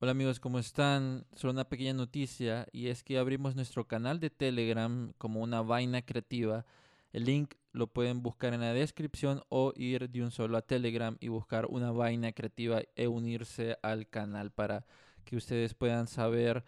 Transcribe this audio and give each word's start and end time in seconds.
Hola 0.00 0.12
amigos, 0.12 0.38
¿cómo 0.38 0.60
están? 0.60 1.26
Solo 1.34 1.52
una 1.54 1.68
pequeña 1.68 1.92
noticia 1.92 2.68
y 2.70 2.86
es 2.86 3.02
que 3.02 3.18
abrimos 3.18 3.56
nuestro 3.56 3.88
canal 3.88 4.20
de 4.20 4.30
Telegram 4.30 5.12
como 5.18 5.40
una 5.42 5.60
vaina 5.60 6.02
creativa. 6.02 6.64
El 7.12 7.24
link 7.24 7.54
lo 7.72 7.88
pueden 7.88 8.22
buscar 8.22 8.54
en 8.54 8.60
la 8.60 8.72
descripción 8.72 9.42
o 9.48 9.72
ir 9.74 10.08
de 10.08 10.22
un 10.22 10.30
solo 10.30 10.56
a 10.56 10.62
Telegram 10.62 11.16
y 11.18 11.26
buscar 11.26 11.66
una 11.66 11.90
vaina 11.90 12.30
creativa 12.30 12.80
e 12.94 13.08
unirse 13.08 13.76
al 13.82 14.08
canal 14.08 14.52
para 14.52 14.86
que 15.24 15.34
ustedes 15.34 15.74
puedan 15.74 16.06
saber 16.06 16.64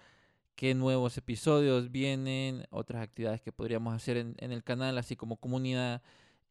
qué 0.57 0.75
nuevos 0.75 1.17
episodios 1.17 1.93
vienen, 1.93 2.67
otras 2.71 3.01
actividades 3.01 3.41
que 3.43 3.53
podríamos 3.53 3.95
hacer 3.95 4.17
en, 4.17 4.35
el 4.41 4.65
canal, 4.65 4.99
así 4.99 5.15
como 5.15 5.37
comunidad 5.37 6.03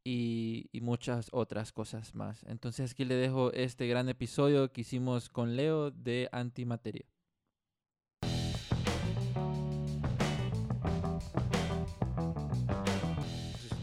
y, 0.09 0.79
muchas 0.81 1.29
otras 1.31 1.71
cosas 1.71 2.15
más. 2.15 2.43
Entonces 2.47 2.91
aquí 2.91 3.05
le 3.05 3.15
dejo 3.15 3.51
este 3.53 3.87
gran 3.87 4.09
episodio 4.09 4.71
que 4.71 4.81
hicimos 4.81 5.29
con 5.29 5.55
Leo 5.55 5.91
de 5.91 6.29
Antimateria. 6.31 7.05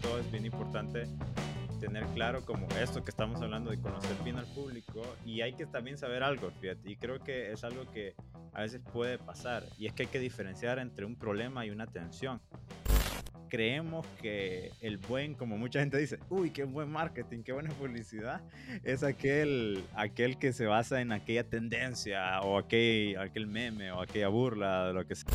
Todo 0.02 0.18
es 0.18 0.30
bien 0.32 0.46
importante 0.46 1.04
tener 1.78 2.06
claro 2.14 2.44
como 2.44 2.66
esto 2.80 3.04
que 3.04 3.10
estamos 3.10 3.40
hablando 3.42 3.70
de 3.70 3.80
conocer 3.80 4.16
bien 4.24 4.38
al 4.38 4.46
público 4.46 5.02
y 5.24 5.42
hay 5.42 5.52
que 5.52 5.66
también 5.66 5.98
saber 5.98 6.22
algo, 6.22 6.50
fíjate, 6.60 6.90
y 6.90 6.96
creo 6.96 7.20
que 7.20 7.52
es 7.52 7.62
algo 7.62 7.84
que 7.92 8.14
a 8.52 8.62
veces 8.62 8.80
puede 8.92 9.18
pasar 9.18 9.62
y 9.78 9.86
es 9.86 9.92
que 9.92 10.04
hay 10.04 10.08
que 10.08 10.18
diferenciar 10.18 10.78
entre 10.78 11.04
un 11.04 11.16
problema 11.16 11.66
y 11.66 11.70
una 11.70 11.86
tensión 11.86 12.40
creemos 13.48 14.06
que 14.20 14.72
el 14.80 14.98
buen, 14.98 15.34
como 15.34 15.56
mucha 15.56 15.80
gente 15.80 15.98
dice, 15.98 16.18
uy, 16.28 16.50
qué 16.50 16.64
buen 16.64 16.90
marketing, 16.90 17.42
qué 17.42 17.52
buena 17.52 17.70
publicidad, 17.70 18.42
es 18.82 19.02
aquel, 19.02 19.84
aquel 19.94 20.38
que 20.38 20.52
se 20.52 20.66
basa 20.66 21.00
en 21.00 21.12
aquella 21.12 21.44
tendencia 21.44 22.40
o 22.42 22.58
aquel, 22.58 23.18
aquel 23.18 23.46
meme 23.46 23.92
o 23.92 24.00
aquella 24.00 24.28
burla, 24.28 24.92
lo 24.92 25.06
que 25.06 25.14
sea. 25.14 25.26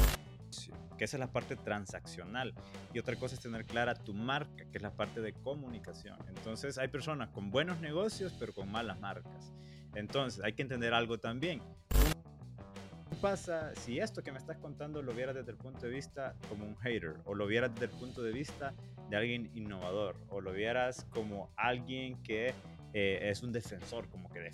Que 0.98 1.06
esa 1.06 1.18
es 1.18 1.20
la 1.20 1.32
parte 1.32 1.56
transaccional. 1.56 2.54
Y 2.94 3.00
otra 3.00 3.16
cosa 3.16 3.34
es 3.34 3.42
tener 3.42 3.66
clara 3.66 3.96
tu 3.96 4.14
marca, 4.14 4.66
que 4.72 4.78
es 4.78 4.84
la 4.84 4.92
parte 4.92 5.20
de 5.20 5.34
comunicación. 5.34 6.16
Entonces 6.28 6.78
hay 6.78 6.90
personas 6.90 7.30
con 7.30 7.50
buenos 7.50 7.80
negocios, 7.80 8.36
pero 8.40 8.54
con 8.54 8.72
malas 8.72 9.00
marcas. 9.00 9.52
Entonces 9.96 10.44
hay 10.44 10.54
que 10.54 10.62
entender 10.62 10.94
algo 10.94 11.18
también 11.18 11.60
pasa 13.22 13.76
si 13.76 14.00
esto 14.00 14.24
que 14.24 14.32
me 14.32 14.40
estás 14.40 14.58
contando 14.58 15.04
lo 15.04 15.14
vieras 15.14 15.36
desde 15.36 15.52
el 15.52 15.58
punto 15.58 15.86
de 15.86 15.92
vista 15.92 16.34
como 16.50 16.66
un 16.66 16.76
hater 16.78 17.18
o 17.26 17.36
lo 17.36 17.46
vieras 17.46 17.72
desde 17.72 17.86
el 17.86 17.92
punto 17.92 18.24
de 18.24 18.32
vista 18.32 18.74
de 19.12 19.16
alguien 19.16 19.52
innovador 19.54 20.16
o 20.30 20.42
lo 20.42 20.52
vieras 20.52 21.06
como 21.12 21.52
alguien 21.56 22.22
que 22.24 22.52
eh, 22.94 23.20
es 23.30 23.44
un 23.44 23.52
defensor, 23.52 24.10
como 24.10 24.28
que 24.30 24.52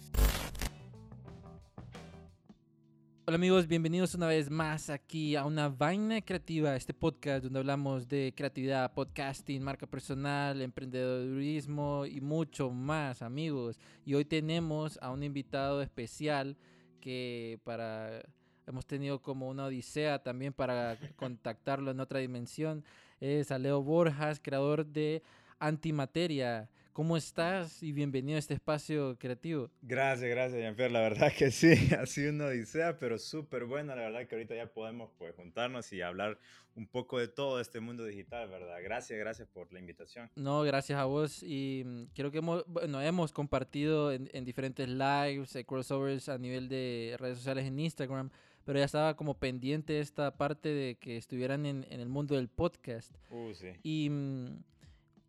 Hola 3.25 3.35
amigos, 3.35 3.67
bienvenidos 3.67 4.15
una 4.15 4.27
vez 4.27 4.49
más 4.49 4.89
aquí 4.89 5.37
a 5.37 5.45
una 5.45 5.69
vaina 5.69 6.21
creativa, 6.21 6.75
este 6.75 6.93
podcast 6.93 7.45
donde 7.45 7.59
hablamos 7.59 8.09
de 8.09 8.33
creatividad, 8.35 8.93
podcasting, 8.93 9.63
marca 9.63 9.87
personal, 9.87 10.61
emprendedorismo 10.61 12.05
y 12.05 12.19
mucho 12.19 12.69
más 12.69 13.21
amigos. 13.21 13.79
Y 14.03 14.15
hoy 14.15 14.25
tenemos 14.25 14.99
a 15.01 15.11
un 15.11 15.23
invitado 15.23 15.81
especial 15.81 16.57
que 16.99 17.59
para 17.63 18.23
hemos 18.67 18.85
tenido 18.85 19.21
como 19.21 19.49
una 19.49 19.65
odisea 19.65 20.19
también 20.19 20.53
para 20.53 20.97
contactarlo 21.15 21.91
en 21.91 21.99
otra 21.99 22.19
dimensión. 22.19 22.83
Es 23.19 23.51
a 23.51 23.57
Leo 23.57 23.81
Borjas, 23.81 24.39
creador 24.39 24.85
de 24.85 25.23
Antimateria. 25.59 26.69
¿Cómo 26.93 27.15
estás? 27.15 27.83
Y 27.83 27.91
bienvenido 27.91 28.37
a 28.37 28.39
este 28.39 28.55
espacio 28.55 29.17
creativo. 29.19 29.69
Gracias, 29.83 30.29
gracias, 30.31 30.59
Jean-Pierre. 30.59 30.91
La 30.91 31.01
verdad 31.01 31.31
que 31.31 31.51
sí, 31.51 31.73
ha 31.95 32.05
sido 32.07 32.31
una 32.31 32.47
odisea, 32.47 32.97
pero 32.97 33.19
súper 33.19 33.65
buena. 33.65 33.95
La 33.95 34.03
verdad 34.03 34.27
que 34.27 34.33
ahorita 34.33 34.55
ya 34.55 34.65
podemos 34.65 35.11
pues, 35.19 35.35
juntarnos 35.35 35.93
y 35.93 36.01
hablar 36.01 36.39
un 36.75 36.87
poco 36.87 37.19
de 37.19 37.27
todo 37.27 37.59
este 37.59 37.79
mundo 37.79 38.03
digital, 38.03 38.49
¿verdad? 38.49 38.77
Gracias, 38.83 39.17
gracias 39.19 39.47
por 39.47 39.71
la 39.71 39.79
invitación. 39.79 40.31
No, 40.35 40.63
gracias 40.63 40.97
a 40.97 41.05
vos. 41.05 41.43
Y 41.43 41.83
mm, 41.85 42.03
creo 42.15 42.31
que 42.31 42.39
hemos, 42.39 42.65
bueno, 42.65 42.99
hemos 42.99 43.31
compartido 43.31 44.11
en, 44.11 44.27
en 44.33 44.43
diferentes 44.43 44.89
lives, 44.89 45.55
eh, 45.55 45.65
crossovers 45.65 46.29
a 46.29 46.39
nivel 46.39 46.67
de 46.67 47.15
redes 47.19 47.37
sociales 47.37 47.65
en 47.65 47.79
Instagram 47.79 48.31
pero 48.67 48.79
ya 48.79 48.85
estaba 48.85 49.15
como 49.15 49.35
pendiente 49.35 50.01
esta 50.01 50.35
parte 50.35 50.67
de 50.67 50.95
que 50.95 51.15
estuvieran 51.15 51.65
en, 51.65 51.87
en 51.89 52.01
el 52.01 52.09
mundo 52.09 52.35
del 52.35 52.49
podcast. 52.49 53.15
Uh, 53.31 53.53
sí. 53.53 53.69
Y, 53.81 54.09
mm, 54.09 54.61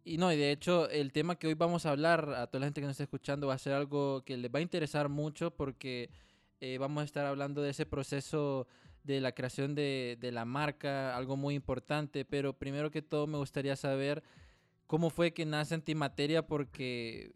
y 0.03 0.19
no, 0.19 0.32
y 0.32 0.37
de 0.37 0.50
hecho 0.50 0.91
el 0.91 1.12
tema 1.12 1.37
que 1.37 1.47
hoy 1.47 1.54
vamos 1.54 1.87
a 1.87 1.91
hablar 1.91 2.34
a 2.34 2.49
toda 2.49 2.59
la 2.59 2.66
gente 2.66 2.81
que 2.81 2.88
nos 2.88 2.94
está 2.94 3.04
escuchando 3.04 3.47
va 3.47 3.54
a 3.54 3.59
ser 3.59 3.75
algo 3.75 4.25
que 4.25 4.37
les 4.37 4.53
va 4.53 4.59
a 4.59 4.62
interesar 4.62 5.09
mucho 5.09 5.53
porque 5.53 6.10
eh, 6.60 6.78
vamos 6.78 7.03
a 7.03 7.04
estar 7.04 7.26
hablando 7.26 7.62
de 7.62 7.71
ese 7.71 7.87
proceso 7.87 8.66
de 9.04 9.21
la 9.21 9.31
creación 9.31 9.76
de, 9.76 10.19
de 10.20 10.32
la 10.32 10.44
marca, 10.44 11.16
algo 11.16 11.37
muy 11.37 11.55
importante, 11.55 12.25
pero 12.25 12.59
primero 12.59 12.91
que 12.91 13.03
todo 13.03 13.28
me 13.28 13.38
gustaría 13.38 13.76
saber 13.76 14.25
cómo 14.88 15.10
fue 15.10 15.32
que 15.32 15.47
nace 15.47 15.76
Antimateria 15.76 16.44
porque 16.44 17.31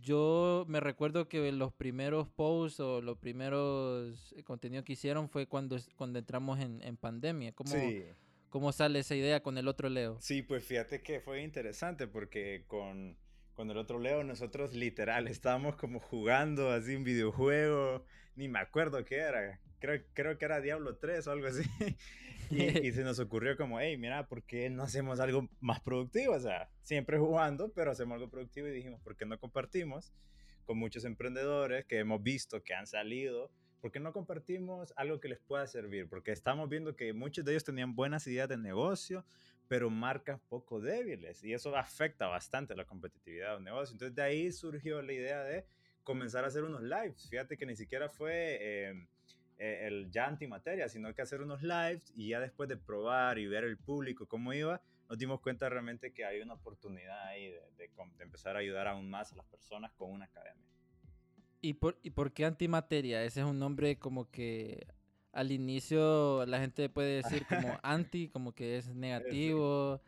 yo 0.00 0.64
me 0.68 0.80
recuerdo 0.80 1.28
que 1.28 1.50
los 1.52 1.72
primeros 1.72 2.28
posts 2.28 2.80
o 2.80 3.00
los 3.00 3.18
primeros 3.18 4.32
eh, 4.36 4.42
contenidos 4.42 4.84
que 4.84 4.92
hicieron 4.92 5.28
fue 5.28 5.46
cuando, 5.46 5.76
cuando 5.96 6.18
entramos 6.18 6.60
en, 6.60 6.82
en 6.82 6.96
pandemia. 6.96 7.52
¿Cómo, 7.52 7.74
¿Cómo 8.48 8.72
sale 8.72 9.00
esa 9.00 9.14
idea 9.14 9.42
con 9.42 9.58
el 9.58 9.68
otro 9.68 9.88
Leo? 9.88 10.18
Sí, 10.20 10.42
pues 10.42 10.64
fíjate 10.64 11.02
que 11.02 11.20
fue 11.20 11.42
interesante 11.42 12.06
porque 12.06 12.64
con, 12.66 13.16
con 13.54 13.70
el 13.70 13.76
otro 13.76 13.98
Leo 13.98 14.24
nosotros 14.24 14.74
literal 14.74 15.28
estábamos 15.28 15.76
como 15.76 16.00
jugando 16.00 16.70
así 16.70 16.96
un 16.96 17.04
videojuego, 17.04 18.04
ni 18.38 18.48
me 18.48 18.60
acuerdo 18.60 19.04
qué 19.04 19.16
era, 19.16 19.60
creo, 19.80 20.00
creo 20.14 20.38
que 20.38 20.44
era 20.44 20.60
Diablo 20.60 20.96
3 20.96 21.26
o 21.26 21.32
algo 21.32 21.48
así. 21.48 21.62
Y, 22.50 22.92
se 22.92 23.04
nos 23.04 23.18
ocurrió 23.18 23.58
como, 23.58 23.78
hey, 23.78 23.98
mira, 23.98 24.26
¿por 24.26 24.42
qué 24.42 24.70
no 24.70 24.82
hacemos 24.82 25.20
algo 25.20 25.50
más 25.60 25.80
productivo? 25.80 26.32
O 26.32 26.40
sea, 26.40 26.70
siempre 26.80 27.18
jugando, 27.18 27.70
pero 27.74 27.90
hacemos 27.90 28.14
algo 28.14 28.30
productivo 28.30 28.68
y 28.68 28.70
dijimos, 28.70 29.02
¿por 29.02 29.16
qué 29.16 29.26
no 29.26 29.38
compartimos 29.38 30.14
con 30.64 30.78
muchos 30.78 31.04
emprendedores 31.04 31.84
que 31.84 31.98
hemos 31.98 32.22
visto 32.22 32.62
que 32.62 32.72
han 32.72 32.86
salido? 32.86 33.50
¿Por 33.82 33.92
qué 33.92 34.00
no 34.00 34.14
compartimos 34.14 34.94
algo 34.96 35.20
que 35.20 35.28
les 35.28 35.40
pueda 35.40 35.66
servir? 35.66 36.08
Porque 36.08 36.32
estamos 36.32 36.70
viendo 36.70 36.96
que 36.96 37.12
muchos 37.12 37.44
de 37.44 37.52
ellos 37.52 37.64
tenían 37.64 37.94
buenas 37.94 38.26
ideas 38.26 38.48
de 38.48 38.56
negocio, 38.56 39.26
pero 39.68 39.90
marcas 39.90 40.40
poco 40.48 40.80
débiles 40.80 41.44
y 41.44 41.52
eso 41.52 41.76
afecta 41.76 42.28
bastante 42.28 42.74
la 42.74 42.86
competitividad 42.86 43.50
de 43.50 43.56
un 43.58 43.64
negocio. 43.64 43.92
Entonces 43.92 44.14
de 44.16 44.22
ahí 44.22 44.50
surgió 44.52 45.02
la 45.02 45.12
idea 45.12 45.44
de 45.44 45.66
comenzar 46.02 46.44
a 46.44 46.48
hacer 46.48 46.64
unos 46.64 46.82
lives. 46.82 47.28
Fíjate 47.28 47.56
que 47.56 47.66
ni 47.66 47.76
siquiera 47.76 48.08
fue... 48.08 48.58
Eh, 48.60 49.06
eh, 49.60 49.88
el 49.88 50.08
ya 50.12 50.28
antimateria, 50.28 50.88
sino 50.88 51.12
que 51.12 51.20
hacer 51.20 51.40
unos 51.40 51.64
lives 51.64 52.12
y 52.14 52.28
ya 52.28 52.38
después 52.38 52.68
de 52.68 52.76
probar 52.76 53.40
y 53.40 53.48
ver 53.48 53.64
el 53.64 53.76
público 53.76 54.24
cómo 54.26 54.52
iba, 54.52 54.80
nos 55.08 55.18
dimos 55.18 55.40
cuenta 55.40 55.68
realmente 55.68 56.12
que 56.12 56.24
hay 56.24 56.40
una 56.40 56.54
oportunidad 56.54 57.26
ahí 57.26 57.50
de, 57.50 57.60
de, 57.76 57.90
empezar 58.20 58.54
a 58.54 58.60
ayudar 58.60 58.86
aún 58.86 59.10
más 59.10 59.32
a 59.32 59.36
las 59.36 59.46
personas 59.46 59.90
con 59.94 60.12
una 60.12 60.26
academia. 60.26 60.62
¿Y 61.60 61.74
por, 61.74 61.98
¿Y 62.04 62.10
por 62.10 62.32
qué 62.32 62.44
antimateria? 62.44 63.24
Ese 63.24 63.40
es 63.40 63.46
un 63.46 63.58
nombre 63.58 63.98
como 63.98 64.30
que 64.30 64.86
al 65.32 65.50
inicio 65.50 66.46
la 66.46 66.60
gente 66.60 66.88
puede 66.88 67.22
decir 67.22 67.44
como 67.46 67.78
anti, 67.82 68.28
como 68.28 68.54
que 68.54 68.76
es 68.76 68.94
negativo. 68.94 70.00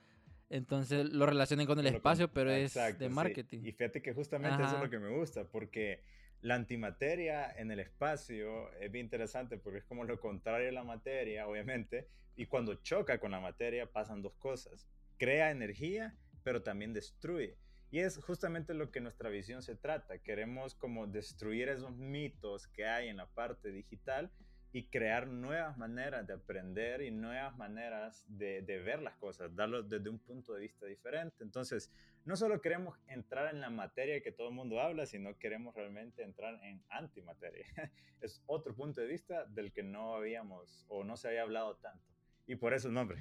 Entonces 0.51 1.09
lo 1.11 1.27
relacionen 1.27 1.67
con 1.67 1.79
el 1.79 1.87
espacio, 1.87 2.29
pero 2.33 2.51
es 2.51 2.75
de 2.75 3.09
marketing. 3.09 3.61
Y 3.65 3.73
fíjate 3.73 4.03
que 4.03 4.13
justamente 4.13 4.63
eso 4.63 4.77
es 4.77 4.83
lo 4.83 4.91
que 4.91 4.99
me 4.99 5.09
gusta, 5.09 5.45
porque 5.45 6.03
la 6.43 6.57
antimateria 6.57 7.51
en 7.53 7.71
el 7.71 7.79
espacio 7.79 8.73
es 8.75 8.91
bien 8.91 9.07
interesante 9.07 9.59
porque 9.59 9.79
es 9.79 9.85
como 9.85 10.05
lo 10.05 10.19
contrario 10.19 10.69
a 10.69 10.73
la 10.73 10.83
materia, 10.83 11.47
obviamente, 11.47 12.09
y 12.35 12.47
cuando 12.47 12.75
choca 12.75 13.21
con 13.21 13.31
la 13.31 13.41
materia 13.41 13.91
pasan 13.93 14.23
dos 14.23 14.35
cosas. 14.39 14.89
Crea 15.19 15.51
energía, 15.53 16.17
pero 16.43 16.63
también 16.63 16.93
destruye. 16.93 17.57
Y 17.93 18.01
es 18.01 18.17
justamente 18.19 18.75
lo 18.75 18.91
que 18.91 19.01
nuestra 19.01 19.31
visión 19.31 19.63
se 19.63 19.77
trata. 19.77 20.19
Queremos 20.19 20.75
como 20.75 21.07
destruir 21.07 21.69
esos 21.69 21.97
mitos 21.97 22.67
que 22.69 22.87
hay 22.87 23.09
en 23.09 23.19
la 23.19 23.27
parte 23.27 23.71
digital 23.71 24.31
y 24.73 24.85
crear 24.85 25.27
nuevas 25.27 25.77
maneras 25.77 26.27
de 26.27 26.35
aprender 26.35 27.03
y 27.03 27.11
nuevas 27.11 27.57
maneras 27.57 28.25
de, 28.29 28.63
de, 28.63 28.79
ver 28.79 29.03
las 29.03 29.17
cosas, 29.17 29.55
darlo 29.55 29.83
desde 29.83 30.09
un 30.09 30.19
punto 30.19 30.55
de 30.55 30.61
vista 30.61 30.87
diferente. 30.87 31.43
Entonces, 31.43 31.91
no 32.25 32.37
solo 32.37 32.61
queremos 32.61 32.97
entrar 33.09 33.53
en 33.53 33.61
la 33.61 33.71
materia 33.71 34.23
que 34.23 34.31
todo 34.31 34.49
el 34.49 34.55
mundo 34.55 34.81
habla, 34.81 35.07
sino 35.07 35.37
queremos 35.39 35.75
realmente 35.75 36.23
entrar 36.23 36.63
en 36.63 36.83
antimateria. 36.89 37.67
es 38.21 38.43
otro 38.47 38.75
punto 38.75 39.01
de 39.01 39.07
vista 39.07 39.47
del 39.47 39.73
que 39.73 39.83
no 39.83 40.15
habíamos 40.15 40.85
o 40.89 41.03
no 41.05 41.17
se 41.17 41.29
había 41.29 41.43
hablado 41.43 41.77
tanto. 41.77 42.05
Y 42.47 42.57
por 42.57 42.75
eso 42.75 42.89
el 42.89 42.95
nombre. 42.95 43.19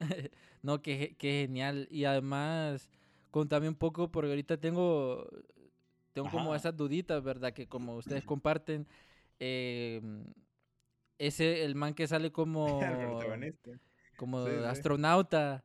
no, 0.62 0.82
qué, 0.82 1.16
genial. 1.18 1.86
Y 1.90 2.04
además, 2.04 2.90
contame 3.30 3.68
un 3.68 3.74
poco, 3.74 4.10
porque 4.10 4.30
ahorita 4.30 4.58
tengo, 4.58 5.28
tengo 6.12 6.30
como 6.30 6.54
esas 6.54 6.76
duditas, 6.76 7.22
¿verdad? 7.22 7.52
Que 7.52 7.66
como 7.66 7.96
ustedes 7.96 8.24
comparten 8.26 8.86
eh, 9.40 10.00
ese, 11.18 11.64
el 11.64 11.74
man 11.74 11.94
que 11.94 12.06
sale 12.06 12.32
como, 12.32 12.80
como 14.16 14.38
astronauta, 14.38 15.64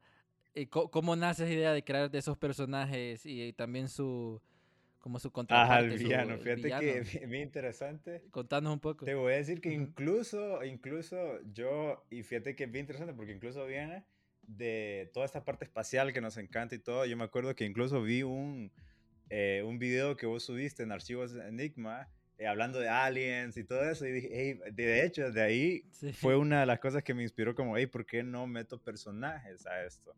eh, 0.56 0.68
¿cómo, 0.68 1.16
nace 1.16 1.44
esa 1.44 1.54
idea 1.54 1.74
de 1.74 1.84
crear 1.84 2.10
de 2.10 2.18
esos 2.20 2.38
personajes 2.38 3.26
y, 3.26 3.54
también 3.54 3.88
su, 3.88 4.42
como 5.00 5.20
su 5.20 5.32
contraparte. 5.32 5.74
Ajá, 5.74 5.84
el 5.84 5.98
villano. 5.98 6.38
Fíjate 6.38 6.70
que 6.80 6.98
es 7.00 7.30
bien 7.30 7.44
interesante. 7.44 8.24
Contanos 8.32 8.74
un 8.74 8.80
poco. 8.80 9.06
Te 9.06 9.16
voy 9.16 9.34
a 9.34 9.38
decir 9.38 9.62
que 9.62 9.72
incluso, 9.72 10.64
incluso 10.64 11.42
yo, 11.54 12.06
y 12.10 12.24
fíjate 12.24 12.56
que 12.56 12.66
es 12.66 12.72
bien 12.72 12.84
interesante 12.84 13.14
porque 13.14 13.32
incluso 13.32 13.66
viene 13.66 14.06
de 14.44 15.10
toda 15.14 15.26
esta 15.26 15.46
parte 15.46 15.64
espacial 15.66 16.12
que 16.12 16.22
nos 16.22 16.38
encanta 16.38 16.76
y 16.76 16.80
todo. 16.80 17.06
Yo 17.06 17.16
me 17.16 17.24
acuerdo 17.24 17.56
que 17.56 17.66
incluso 17.66 18.02
vi 18.02 18.24
un, 18.24 18.72
eh, 19.30 19.64
un 19.66 19.78
video 19.78 20.18
que 20.18 20.26
vos 20.26 20.44
subiste 20.44 20.84
en 20.84 20.92
Archivos 20.92 21.36
Enigma 21.36 22.10
eh, 22.40 22.48
hablando 22.48 22.80
de 22.80 22.88
aliens 22.88 23.58
y 23.58 23.66
todo 23.66 23.84
eso. 23.84 24.08
Y 24.08 24.14
dije, 24.14 24.30
hey, 24.32 24.72
de 24.72 25.06
hecho, 25.06 25.30
de 25.32 25.42
ahí 25.42 25.84
fue 26.14 26.38
una 26.38 26.62
de 26.62 26.66
las 26.66 26.80
cosas 26.80 27.04
que 27.04 27.14
me 27.14 27.22
inspiró 27.22 27.54
como, 27.54 27.78
hey, 27.78 27.86
¿por 27.86 28.06
qué 28.06 28.24
no 28.24 28.48
meto 28.48 28.82
personajes 28.82 29.68
a 29.68 29.84
esto? 29.84 30.16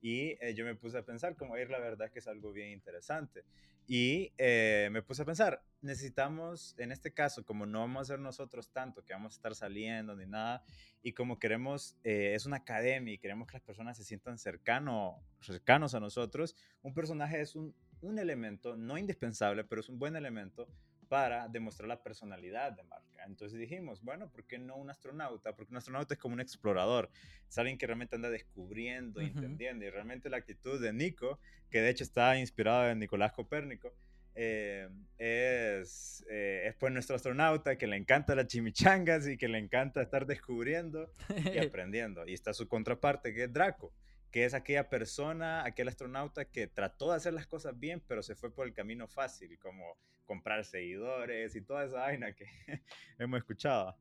Y 0.00 0.36
eh, 0.40 0.54
yo 0.54 0.64
me 0.64 0.76
puse 0.76 0.98
a 0.98 1.02
pensar, 1.02 1.34
como, 1.34 1.56
hey, 1.56 1.66
la 1.68 1.80
verdad 1.80 2.06
es 2.06 2.12
que 2.12 2.20
es 2.20 2.28
algo 2.28 2.52
bien 2.52 2.70
interesante. 2.70 3.44
Y 3.88 4.32
eh, 4.38 4.88
me 4.92 5.02
puse 5.02 5.22
a 5.22 5.24
pensar, 5.24 5.62
necesitamos, 5.82 6.74
en 6.78 6.92
este 6.92 7.12
caso, 7.12 7.44
como 7.44 7.66
no 7.66 7.80
vamos 7.80 8.02
a 8.02 8.04
ser 8.04 8.20
nosotros 8.20 8.70
tanto, 8.70 9.04
que 9.04 9.12
vamos 9.12 9.34
a 9.34 9.36
estar 9.36 9.54
saliendo 9.56 10.14
ni 10.14 10.26
nada, 10.26 10.62
y 11.02 11.12
como 11.12 11.38
queremos, 11.38 11.96
eh, 12.04 12.34
es 12.34 12.46
una 12.46 12.58
academia 12.58 13.14
y 13.14 13.18
queremos 13.18 13.48
que 13.48 13.54
las 13.54 13.62
personas 13.62 13.96
se 13.96 14.04
sientan 14.04 14.38
cercano, 14.38 15.20
cercanos 15.40 15.94
a 15.94 16.00
nosotros, 16.00 16.54
un 16.82 16.94
personaje 16.94 17.40
es 17.40 17.56
un, 17.56 17.74
un 18.00 18.18
elemento, 18.18 18.76
no 18.76 18.96
indispensable, 18.96 19.64
pero 19.64 19.80
es 19.80 19.88
un 19.88 19.98
buen 19.98 20.16
elemento 20.16 20.68
para 21.08 21.48
demostrar 21.48 21.88
la 21.88 22.02
personalidad 22.02 22.72
de 22.72 22.82
marca. 22.84 23.24
Entonces 23.26 23.58
dijimos, 23.58 24.02
bueno, 24.02 24.30
¿por 24.30 24.44
qué 24.44 24.58
no 24.58 24.76
un 24.76 24.90
astronauta? 24.90 25.54
Porque 25.54 25.72
un 25.72 25.78
astronauta 25.78 26.14
es 26.14 26.20
como 26.20 26.34
un 26.34 26.40
explorador, 26.40 27.10
es 27.48 27.58
alguien 27.58 27.78
que 27.78 27.86
realmente 27.86 28.16
anda 28.16 28.30
descubriendo, 28.30 29.20
entendiendo, 29.20 29.84
y 29.84 29.90
realmente 29.90 30.28
la 30.28 30.36
actitud 30.36 30.80
de 30.80 30.92
Nico, 30.92 31.38
que 31.70 31.80
de 31.80 31.90
hecho 31.90 32.04
está 32.04 32.38
inspirado 32.38 32.88
en 32.88 32.98
Nicolás 32.98 33.32
Copérnico, 33.32 33.94
eh, 34.36 34.88
es, 35.16 36.24
eh, 36.28 36.64
es 36.66 36.74
pues 36.74 36.92
nuestro 36.92 37.14
astronauta 37.14 37.78
que 37.78 37.86
le 37.86 37.96
encanta 37.96 38.34
las 38.34 38.48
chimichangas 38.48 39.28
y 39.28 39.36
que 39.36 39.46
le 39.46 39.58
encanta 39.58 40.02
estar 40.02 40.26
descubriendo 40.26 41.08
y 41.52 41.58
aprendiendo. 41.58 42.26
Y 42.26 42.34
está 42.34 42.52
su 42.52 42.66
contraparte, 42.66 43.32
que 43.32 43.44
es 43.44 43.52
Draco, 43.52 43.92
que 44.34 44.44
es 44.44 44.52
aquella 44.52 44.88
persona, 44.88 45.64
aquel 45.64 45.86
astronauta 45.86 46.44
que 46.44 46.66
trató 46.66 47.10
de 47.10 47.18
hacer 47.18 47.32
las 47.32 47.46
cosas 47.46 47.78
bien, 47.78 48.02
pero 48.04 48.20
se 48.20 48.34
fue 48.34 48.52
por 48.52 48.66
el 48.66 48.74
camino 48.74 49.06
fácil, 49.06 49.56
como 49.60 49.96
comprar 50.24 50.64
seguidores 50.64 51.54
y 51.54 51.60
toda 51.60 51.84
esa 51.84 52.00
vaina 52.00 52.32
que 52.32 52.48
hemos 53.20 53.38
escuchado. 53.38 53.96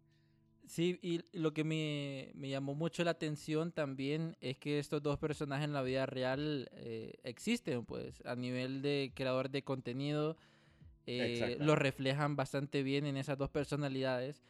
Sí, 0.65 0.97
y 1.03 1.21
lo 1.33 1.53
que 1.53 1.63
me, 1.63 2.31
me, 2.33 2.50
llamó 2.50 2.74
mucho 2.74 3.03
la 3.03 3.12
atención 3.12 3.71
también 3.71 4.35
es 4.41 4.57
que 4.57 4.80
estos 4.80 5.03
dos 5.03 5.19
personajes 5.19 5.65
en 5.65 5.74
la 5.74 5.83
vida 5.83 6.07
real 6.07 6.68
eh, 6.77 7.13
existen, 7.24 7.85
pues, 7.85 8.19
a 8.25 8.35
nivel 8.35 8.81
de 8.81 9.12
creador 9.13 9.51
de 9.51 9.62
contenido, 9.62 10.35
eh, 11.06 11.57
lo 11.59 11.75
reflejan 11.75 12.35
bastante 12.35 12.81
bien 12.81 13.06
en 13.06 13.18
esas 13.18 13.38
dos 13.38 13.51
personalidades. 13.51 14.41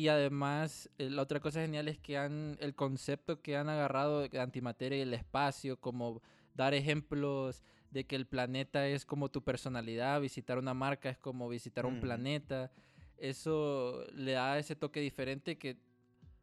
Y 0.00 0.08
además, 0.08 0.88
eh, 0.96 1.10
la 1.10 1.20
otra 1.20 1.40
cosa 1.40 1.60
genial 1.60 1.86
es 1.86 1.98
que 1.98 2.16
han, 2.16 2.56
el 2.60 2.74
concepto 2.74 3.42
que 3.42 3.58
han 3.58 3.68
agarrado 3.68 4.26
de 4.26 4.40
antimateria 4.40 4.96
y 4.96 5.02
el 5.02 5.12
espacio, 5.12 5.78
como 5.78 6.22
dar 6.54 6.72
ejemplos 6.72 7.62
de 7.90 8.06
que 8.06 8.16
el 8.16 8.26
planeta 8.26 8.88
es 8.88 9.04
como 9.04 9.30
tu 9.30 9.44
personalidad, 9.44 10.18
visitar 10.22 10.56
una 10.56 10.72
marca 10.72 11.10
es 11.10 11.18
como 11.18 11.50
visitar 11.50 11.84
un 11.84 12.00
planeta. 12.00 12.72
Eso 13.18 14.06
le 14.14 14.32
da 14.32 14.58
ese 14.58 14.74
toque 14.74 15.00
diferente 15.00 15.58
que 15.58 15.76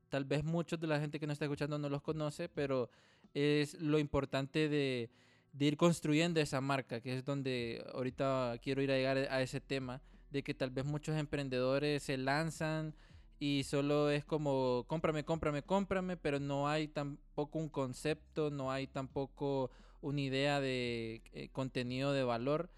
tal 0.09 0.23
vez 0.23 0.43
muchos 0.43 0.79
de 0.79 0.85
la 0.85 0.99
gente 0.99 1.19
que 1.19 1.25
nos 1.25 1.33
está 1.33 1.45
escuchando 1.45 1.79
no 1.79 1.89
los 1.89 2.03
conoce, 2.03 2.49
pero 2.49 2.91
es 3.33 3.73
lo 3.81 3.97
importante 3.97 4.69
de, 4.69 5.09
de 5.53 5.65
ir 5.65 5.77
construyendo 5.77 6.39
esa 6.39 6.61
marca, 6.61 7.01
que 7.01 7.17
es 7.17 7.25
donde 7.25 7.83
ahorita 7.95 8.59
quiero 8.61 8.83
ir 8.83 8.91
a 8.91 8.97
llegar 8.97 9.17
a 9.17 9.41
ese 9.41 9.59
tema, 9.59 9.99
de 10.29 10.43
que 10.43 10.53
tal 10.53 10.69
vez 10.69 10.85
muchos 10.85 11.17
emprendedores 11.17 12.03
se 12.03 12.17
lanzan 12.17 12.93
y 13.39 13.63
solo 13.63 14.09
es 14.09 14.25
como 14.25 14.85
cómprame, 14.87 15.23
cómprame, 15.23 15.63
cómprame, 15.63 16.17
pero 16.17 16.39
no 16.39 16.67
hay 16.67 16.87
tampoco 16.87 17.59
un 17.59 17.69
concepto, 17.69 18.49
no 18.49 18.71
hay 18.71 18.87
tampoco 18.87 19.71
una 20.01 20.21
idea 20.21 20.59
de 20.59 21.21
eh, 21.33 21.49
contenido 21.49 22.13
de 22.13 22.23
valor 22.23 22.69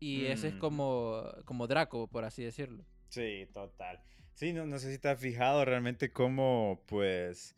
y 0.00 0.24
ese 0.26 0.48
es 0.48 0.54
como, 0.54 1.24
como 1.44 1.66
Draco, 1.66 2.08
por 2.08 2.24
así 2.24 2.42
decirlo. 2.42 2.84
Sí, 3.08 3.46
total. 3.52 4.00
Sí, 4.34 4.52
no, 4.52 4.66
no 4.66 4.78
sé 4.78 4.92
si 4.92 4.98
te 4.98 5.08
has 5.08 5.20
fijado 5.20 5.64
realmente 5.64 6.12
cómo, 6.12 6.84
pues, 6.86 7.56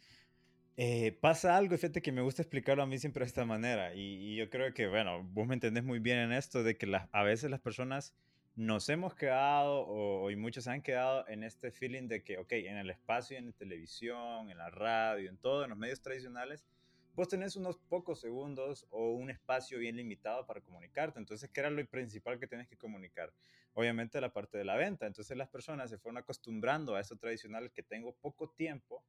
eh, 0.76 1.12
pasa 1.20 1.56
algo, 1.56 1.76
fíjate 1.76 2.00
que 2.00 2.12
me 2.12 2.22
gusta 2.22 2.40
explicarlo 2.42 2.82
a 2.82 2.86
mí 2.86 2.98
siempre 2.98 3.24
de 3.24 3.28
esta 3.28 3.44
manera 3.44 3.94
y, 3.94 4.36
yo 4.36 4.48
creo 4.48 4.72
que, 4.72 4.86
bueno, 4.86 5.22
vos 5.24 5.46
me 5.46 5.54
entendés 5.54 5.84
muy 5.84 5.98
bien 5.98 6.18
en 6.18 6.32
esto 6.32 6.62
de 6.62 6.78
que 6.78 6.90
a 7.12 7.22
veces 7.22 7.50
las 7.50 7.60
personas 7.60 8.14
nos 8.60 8.90
hemos 8.90 9.14
quedado 9.14 10.30
y 10.30 10.36
muchos 10.36 10.68
han 10.68 10.82
quedado 10.82 11.26
en 11.28 11.44
este 11.44 11.70
feeling 11.70 12.08
de 12.08 12.22
que, 12.22 12.36
ok, 12.36 12.52
en 12.52 12.76
el 12.76 12.90
espacio, 12.90 13.38
en 13.38 13.46
la 13.46 13.52
televisión, 13.52 14.50
en 14.50 14.58
la 14.58 14.68
radio, 14.68 15.30
en 15.30 15.38
todo, 15.38 15.64
en 15.64 15.70
los 15.70 15.78
medios 15.78 16.02
tradicionales, 16.02 16.66
vos 17.14 17.26
tenés 17.26 17.56
unos 17.56 17.78
pocos 17.78 18.20
segundos 18.20 18.86
o 18.90 19.12
un 19.12 19.30
espacio 19.30 19.78
bien 19.78 19.96
limitado 19.96 20.46
para 20.46 20.60
comunicarte. 20.60 21.18
Entonces, 21.18 21.48
¿qué 21.48 21.60
era 21.60 21.70
lo 21.70 21.82
principal 21.86 22.38
que 22.38 22.46
tienes 22.46 22.68
que 22.68 22.76
comunicar? 22.76 23.32
Obviamente 23.72 24.20
la 24.20 24.30
parte 24.30 24.58
de 24.58 24.66
la 24.66 24.76
venta. 24.76 25.06
Entonces 25.06 25.38
las 25.38 25.48
personas 25.48 25.88
se 25.88 25.96
fueron 25.96 26.18
acostumbrando 26.18 26.96
a 26.96 27.00
eso 27.00 27.16
tradicional 27.16 27.72
que 27.72 27.82
tengo 27.82 28.14
poco 28.16 28.50
tiempo 28.50 29.02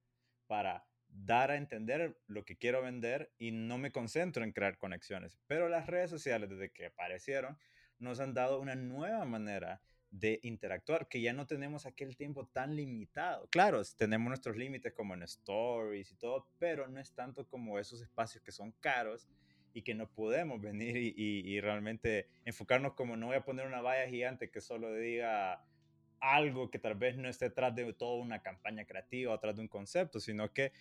para 0.47 0.85
dar 1.09 1.51
a 1.51 1.57
entender 1.57 2.17
lo 2.27 2.45
que 2.45 2.55
quiero 2.55 2.81
vender 2.81 3.33
y 3.37 3.51
no 3.51 3.77
me 3.77 3.91
concentro 3.91 4.45
en 4.45 4.53
crear 4.53 4.77
conexiones. 4.77 5.37
Pero 5.47 5.67
las 5.67 5.87
redes 5.87 6.09
sociales, 6.09 6.49
desde 6.49 6.71
que 6.71 6.85
aparecieron, 6.85 7.57
nos 8.01 8.19
han 8.19 8.33
dado 8.33 8.59
una 8.59 8.75
nueva 8.75 9.23
manera 9.25 9.81
de 10.09 10.39
interactuar, 10.43 11.07
que 11.07 11.21
ya 11.21 11.31
no 11.31 11.47
tenemos 11.47 11.85
aquel 11.85 12.17
tiempo 12.17 12.45
tan 12.47 12.75
limitado. 12.75 13.47
Claro, 13.49 13.81
tenemos 13.97 14.27
nuestros 14.27 14.57
límites 14.57 14.91
como 14.93 15.13
en 15.13 15.23
stories 15.23 16.11
y 16.11 16.15
todo, 16.15 16.47
pero 16.59 16.87
no 16.87 16.99
es 16.99 17.13
tanto 17.13 17.47
como 17.47 17.79
esos 17.79 18.01
espacios 18.01 18.43
que 18.43 18.51
son 18.51 18.73
caros 18.81 19.29
y 19.73 19.83
que 19.83 19.95
no 19.95 20.09
podemos 20.09 20.59
venir 20.59 20.97
y, 20.97 21.61
realmente 21.61 22.27
enfocarnos 22.43 22.93
como 22.93 23.15
no 23.15 23.27
voy 23.27 23.37
a 23.37 23.45
poner 23.45 23.65
una 23.65 23.81
valla 23.81 24.09
gigante 24.09 24.49
que 24.49 24.59
solo 24.59 24.93
diga 24.93 25.63
algo 26.19 26.69
que 26.69 26.77
tal 26.77 26.95
vez 26.95 27.15
no 27.15 27.29
esté 27.29 27.45
detrás 27.45 27.73
de 27.73 27.93
toda 27.93 28.21
una 28.21 28.41
campaña 28.41 28.83
creativa, 28.85 29.33
atrás 29.33 29.55
de 29.55 29.61
un 29.61 29.69
concepto, 29.69 30.19
sino 30.19 30.51
que 30.51 30.73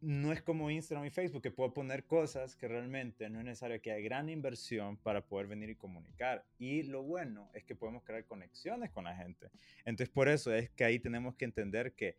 no 0.00 0.32
es 0.32 0.42
como 0.42 0.70
Instagram 0.70 1.06
y 1.06 1.10
Facebook 1.10 1.42
que 1.42 1.50
puedo 1.50 1.72
poner 1.72 2.04
cosas 2.04 2.56
que 2.56 2.68
realmente 2.68 3.28
no 3.30 3.38
es 3.38 3.44
necesario 3.44 3.80
que 3.80 3.92
haya 3.92 4.04
gran 4.04 4.28
inversión 4.28 4.96
para 4.96 5.26
poder 5.26 5.46
venir 5.46 5.70
y 5.70 5.74
comunicar. 5.74 6.44
Y 6.58 6.82
lo 6.84 7.02
bueno 7.02 7.50
es 7.54 7.64
que 7.64 7.74
podemos 7.74 8.04
crear 8.04 8.24
conexiones 8.24 8.90
con 8.90 9.04
la 9.04 9.16
gente. 9.16 9.50
Entonces 9.84 10.08
por 10.08 10.28
eso 10.28 10.54
es 10.54 10.70
que 10.70 10.84
ahí 10.84 10.98
tenemos 10.98 11.34
que 11.34 11.44
entender 11.44 11.94
que 11.94 12.16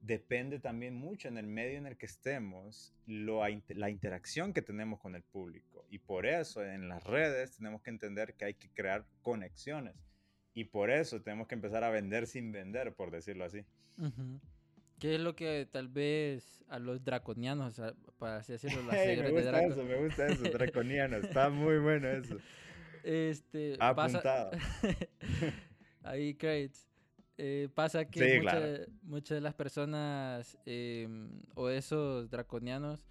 depende 0.00 0.60
también 0.60 0.94
mucho 0.94 1.28
en 1.28 1.36
el 1.36 1.46
medio 1.46 1.78
en 1.78 1.86
el 1.86 1.96
que 1.96 2.06
estemos 2.06 2.94
la 3.06 3.90
interacción 3.90 4.52
que 4.52 4.62
tenemos 4.62 5.00
con 5.00 5.14
el 5.14 5.22
público. 5.22 5.84
Y 5.90 5.98
por 5.98 6.26
eso 6.26 6.64
en 6.64 6.88
las 6.88 7.04
redes 7.04 7.56
tenemos 7.56 7.82
que 7.82 7.90
entender 7.90 8.34
que 8.34 8.44
hay 8.46 8.54
que 8.54 8.68
crear 8.70 9.04
conexiones. 9.22 9.94
Y 10.54 10.64
por 10.64 10.90
eso 10.90 11.20
tenemos 11.20 11.48
que 11.48 11.54
empezar 11.54 11.84
a 11.84 11.90
vender 11.90 12.26
sin 12.26 12.50
vender, 12.50 12.94
por 12.94 13.10
decirlo 13.10 13.44
así. 13.44 13.64
¿Qué 14.98 15.14
es 15.16 15.20
lo 15.20 15.36
que 15.36 15.68
tal 15.70 15.88
vez 15.88 16.64
a 16.68 16.78
los 16.78 17.04
draconianos, 17.04 17.80
para 18.18 18.38
así 18.38 18.52
decirlo, 18.52 18.82
las 18.86 18.94
me 18.94 19.30
gusta 19.30 19.62
eso, 19.62 19.84
me 19.84 19.96
gusta 19.96 20.26
eso, 20.26 20.42
draconianos. 20.52 21.24
Está 21.24 21.50
muy 21.50 21.78
bueno 21.78 22.08
eso. 22.08 22.36
Este, 23.02 23.76
Apuntado. 23.78 24.50
Ahí, 26.02 26.34
crates. 26.34 26.88
Eh, 27.38 27.68
pasa 27.74 28.06
que 28.06 28.86
muchas 29.02 29.36
de 29.36 29.40
las 29.42 29.52
personas 29.52 30.56
em, 30.64 31.28
o 31.54 31.68
esos 31.68 32.30
draconianos 32.30 33.04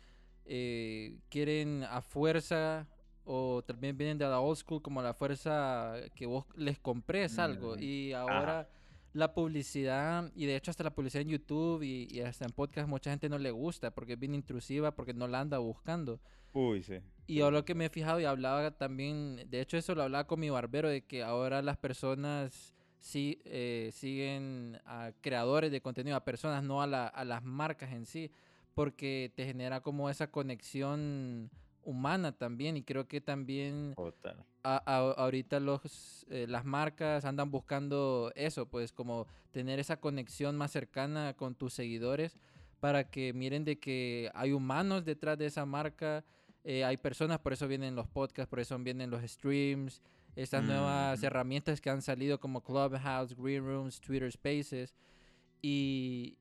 eh, 0.45 1.19
quieren 1.29 1.83
a 1.83 2.01
fuerza 2.01 2.87
o 3.23 3.63
también 3.63 3.95
vienen 3.95 4.17
de 4.17 4.25
la 4.25 4.39
old 4.39 4.57
school 4.57 4.81
como 4.81 5.03
la 5.03 5.13
fuerza 5.13 5.93
que 6.15 6.25
vos 6.25 6.45
les 6.55 6.79
compres 6.79 7.37
algo 7.37 7.77
y 7.77 8.13
ahora 8.13 8.67
la 9.15 9.33
publicidad, 9.33 10.29
y 10.35 10.45
de 10.45 10.57
hecho 10.57 10.71
hasta 10.71 10.83
la 10.83 10.93
publicidad 10.93 11.21
en 11.21 11.29
YouTube 11.29 11.81
y, 11.83 12.19
hasta 12.19 12.43
en 12.43 12.51
podcast 12.51 12.89
mucha 12.89 13.11
gente 13.11 13.29
no 13.29 13.37
le 13.37 13.49
gusta 13.49 13.91
porque 13.91 14.13
es 14.13 14.19
bien 14.19 14.35
intrusiva, 14.35 14.93
porque 14.93 15.13
no 15.13 15.25
la 15.29 15.39
anda 15.39 15.57
buscando. 15.57 16.19
Uy, 16.51 16.83
sí. 16.83 16.99
Y 17.25 17.39
ahora 17.39 17.59
lo 17.59 17.65
que 17.65 17.75
me 17.75 17.85
he 17.85 17.89
fijado 17.89 18.19
y 18.19 18.25
hablaba 18.25 18.71
también, 18.71 19.47
de 19.49 19.61
hecho 19.61 19.77
eso 19.77 19.95
lo 19.95 20.03
hablaba 20.03 20.27
con 20.27 20.41
mi 20.41 20.49
barbero, 20.49 20.89
de 20.89 21.05
que 21.05 21.23
ahora 21.23 21.61
las 21.61 21.77
personas 21.77 22.75
sí 22.99 23.41
eh, 23.45 23.89
siguen 23.93 24.81
a 24.83 25.13
creadores 25.21 25.71
de 25.71 25.79
contenido, 25.79 26.17
a 26.17 26.25
personas, 26.25 26.61
no 26.61 26.81
a, 26.81 27.07
a 27.07 27.23
las 27.23 27.41
marcas 27.41 27.93
en 27.93 28.05
sí, 28.05 28.31
porque 28.73 29.31
te 29.33 29.45
genera 29.45 29.79
como 29.79 30.09
esa 30.09 30.29
conexión 30.29 31.49
humana 31.85 32.33
también 32.33 32.75
y 32.75 32.83
creo 32.83 33.07
que 33.07 33.21
también 33.21 33.93
ahorita 34.63 35.59
los, 35.59 36.25
eh, 36.29 36.45
las 36.49 36.65
marcas 36.65 37.23
andan 37.23 37.51
buscando 37.51 38.31
eso, 38.35 38.65
pues 38.67 38.91
como 38.91 39.27
tener 39.51 39.79
esa 39.79 39.97
conexión 39.97 40.57
más 40.57 40.71
cercana 40.71 41.33
con 41.35 41.55
tus 41.55 41.73
seguidores 41.73 42.37
para 42.81 43.09
que 43.09 43.31
miren 43.33 43.63
de 43.63 43.79
que 43.79 44.29
hay 44.33 44.51
humanos 44.51 45.05
detrás 45.05 45.37
de 45.37 45.45
esa 45.45 45.65
marca, 45.65 46.25
eh, 46.63 46.83
hay 46.83 46.97
personas, 46.97 47.39
por 47.39 47.53
eso 47.53 47.67
vienen 47.67 47.95
los 47.95 48.07
podcasts, 48.07 48.49
por 48.49 48.59
eso 48.59 48.77
vienen 48.79 49.09
los 49.09 49.23
streams 49.23 50.01
estas 50.35 50.63
nuevas 50.63 51.23
herramientas 51.23 51.79
que 51.79 51.89
han 51.89 52.01
salido 52.01 52.39
como 52.39 52.61
Clubhouse, 52.61 53.35
Green 53.35 53.65
Rooms, 53.65 54.01
Twitter 54.01 54.29
Spaces. 54.31 54.93
Y, 55.61 56.37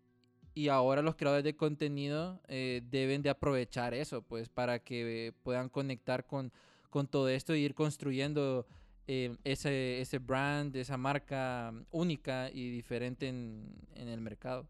y 0.55 0.69
ahora 0.69 1.03
los 1.03 1.17
creadores 1.17 1.45
de 1.45 1.57
contenido 1.57 2.41
eh, 2.49 2.83
deben 2.91 3.23
de 3.23 3.31
aprovechar 3.31 3.95
eso, 3.95 4.23
pues, 4.23 4.49
para 4.49 4.79
que 4.79 5.33
puedan 5.43 5.69
conectar 5.69 6.27
con, 6.27 6.53
con 6.91 7.09
todo 7.09 7.29
esto 7.29 7.55
y 7.55 7.61
ir 7.61 7.75
construyendo 7.75 8.67
eh, 9.07 9.37
ese, 9.45 10.01
ese 10.01 10.19
brand, 10.19 10.75
esa 10.77 10.97
marca 10.97 11.73
única 11.91 12.51
y 12.53 12.71
diferente 12.71 13.29
en, 13.29 13.75
en 13.95 14.09
el 14.09 14.21
mercado. 14.21 14.69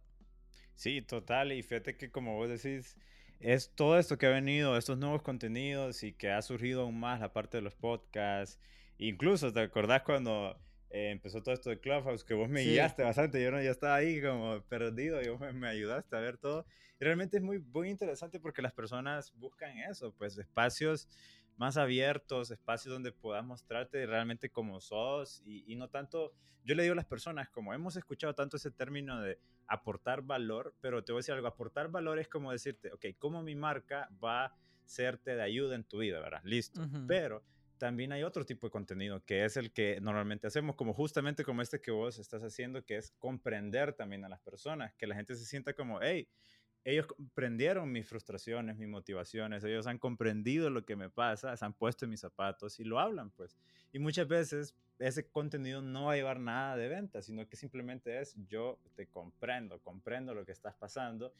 Sí, 0.75 1.03
total. 1.03 1.53
Y 1.53 1.63
fíjate 1.63 1.97
que 1.97 2.11
como 2.11 2.37
vos 2.37 2.49
decís, 2.49 2.97
es 3.41 3.71
todo 3.75 3.99
esto 3.99 4.19
que 4.19 4.27
ha 4.27 4.31
venido, 4.31 4.77
estos 4.77 4.99
nuevos 4.99 5.23
contenidos 5.23 6.03
y 6.03 6.13
que 6.13 6.31
ha 6.31 6.41
surgido 6.43 6.83
aún 6.83 6.99
más 6.99 7.21
la 7.21 7.33
parte 7.33 7.59
de 7.59 7.63
los 7.63 7.75
podcasts. 7.75 8.59
Incluso, 8.99 9.53
¿te 9.53 9.61
acordás 9.61 10.03
cuando 10.03 10.59
eh, 10.95 11.11
empezó 11.11 11.43
todo 11.43 11.53
esto 11.53 11.71
de 11.71 11.81
Clubhouse? 11.81 12.23
Que 12.23 12.35
vos 12.35 12.49
me 12.49 12.63
guiaste 12.63 13.03
bastante, 13.03 13.43
yo 13.43 13.51
no 13.51 13.61
ya 13.61 13.73
estaba 13.73 13.97
ahí 13.97 14.23
como 14.23 14.63
perdido 14.69 15.21
y 15.21 15.29
vos 15.29 15.41
me, 15.53 15.67
ayudaste 15.67 16.15
a 16.15 16.21
ver 16.21 16.39
todo. 16.39 16.65
Y 17.01 17.05
realmente 17.05 17.39
es 17.39 17.43
muy, 17.43 17.59
muy 17.59 17.91
interesante 17.91 18.39
porque 18.39 18.63
las 18.63 18.73
personas 18.73 19.33
buscan 19.35 19.77
eso, 19.79 20.15
pues 20.17 20.39
espacios 20.39 21.09
más 21.57 21.77
abiertos, 21.77 22.53
espacios 22.53 22.95
donde 22.95 23.11
puedas 23.11 23.45
mostrarte 23.45 24.07
realmente 24.07 24.51
como 24.51 24.81
sos 24.81 25.43
y, 25.45 25.65
y, 25.67 25.75
no 25.75 25.89
tanto, 25.89 26.33
yo 26.63 26.77
le 26.77 26.85
digo 26.85 26.93
a 26.93 26.97
las 26.97 27.07
personas, 27.07 27.49
como 27.49 27.75
hemos 27.75 27.97
escuchado 27.97 28.33
tanto 28.37 28.57
ese 28.57 28.71
término 28.71 29.21
de 29.21 29.41
aportar 29.67 30.23
valor, 30.23 30.77
pero 30.81 31.03
te 31.03 31.11
voy 31.11 31.19
a 31.19 31.23
decir 31.23 31.35
algo, 31.35 31.49
aportar 31.49 31.89
valor 31.89 32.21
es 32.21 32.29
como 32.29 32.53
decirte, 32.53 32.93
ok, 32.93 33.07
¿cómo 33.19 33.43
mi 33.43 33.57
marca 33.57 34.09
va 34.23 34.45
a 34.45 34.57
serte 34.85 35.35
de 35.35 35.43
ayuda 35.43 35.75
en 35.75 35.83
tu 35.83 35.99
vida, 35.99 36.21
verdad? 36.21 36.41
Listo, 36.45 36.87
pero 37.09 37.43
también 37.79 38.13
hay 38.13 38.23
otro 38.23 38.45
tipo 38.45 38.67
de 38.67 38.71
contenido 38.71 39.25
que 39.25 39.45
es 39.45 39.57
el 39.57 39.73
que 39.73 40.01
normalmente 40.01 40.47
hacemos, 40.47 40.77
como 40.77 40.95
justamente 40.95 41.45
como 41.45 41.63
este 41.63 41.81
que 41.81 41.91
vos 41.91 42.19
estás 42.19 42.43
haciendo, 42.43 42.85
que 42.85 42.97
es 42.97 43.13
comprender 43.19 43.93
también 43.95 44.25
a 44.25 44.29
las 44.29 44.41
personas, 44.41 44.95
que 44.95 45.07
la 45.07 45.15
gente 45.15 45.35
se 45.35 45.45
sienta 45.45 45.75
como, 45.75 46.01
hey, 46.03 46.29
ellos 46.85 47.07
comprendieron 47.07 47.91
mis 47.91 48.07
frustraciones, 48.07 48.77
mis 48.77 48.89
motivaciones, 48.89 49.65
ellos 49.65 49.87
han 49.87 49.99
comprendido 49.99 50.69
lo 50.69 50.85
que 50.85 50.97
me 50.97 51.09
pasa, 51.09 51.57
se 51.57 51.65
han 51.65 51.73
puesto 51.73 52.05
en 52.05 52.11
mis 52.11 52.21
zapatos 52.21 52.79
y 52.79 52.85
lo 52.85 53.01
hablan, 53.01 53.31
pues. 53.31 53.57
Y 53.93 53.99
muchas 53.99 54.29
veces 54.29 54.77
ese 54.99 55.29
contenido 55.31 55.81
no 55.81 56.07
va 56.07 56.13
a 56.13 56.17
llevar 56.17 56.41
nada 56.41 56.77
de 56.77 56.89
venta, 56.89 57.23
sino 57.23 57.49
que 57.49 57.57
simplemente 57.57 58.21
es 58.21 58.37
yo 58.49 58.79
te 58.95 59.09
comprendo, 59.09 59.81
comprendo 59.81 60.35
lo 60.35 60.45
que 60.45 60.53
estás 60.53 60.75
pasando 60.75 61.33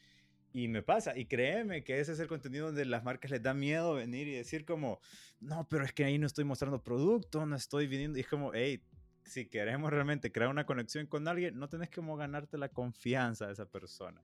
y 0.55 0.69
me 0.69 0.81
pasa. 0.81 1.17
Y 1.17 1.25
créeme 1.25 1.83
que 1.83 1.99
ese 1.99 2.13
es 2.13 2.19
el 2.21 2.29
contenido 2.29 2.67
donde 2.67 2.85
las 2.85 3.03
marcas 3.03 3.29
les 3.29 3.43
da 3.43 3.53
miedo 3.53 3.93
venir 3.95 4.25
y 4.29 4.35
decir 4.35 4.63
como, 4.63 5.01
no, 5.41 5.67
pero 5.67 5.83
es 5.83 5.91
que 5.91 6.05
ahí 6.05 6.17
no 6.17 6.25
estoy 6.25 6.45
mostrando 6.45 6.81
producto, 6.81 7.45
no 7.45 7.57
estoy 7.57 7.87
viniendo. 7.87 8.17
Y 8.17 8.21
es 8.21 8.27
como, 8.27 8.53
hey, 8.53 8.81
si 9.25 9.47
queremos 9.47 9.91
realmente 9.91 10.31
crear 10.31 10.49
una 10.49 10.65
conexión 10.65 11.07
con 11.07 11.27
alguien, 11.27 11.59
no 11.59 11.67
tenés 11.67 11.89
como 11.89 12.15
ganarte 12.15 12.57
la 12.57 12.69
confianza 12.69 13.47
de 13.47 13.51
esa 13.51 13.65
persona. 13.65 14.21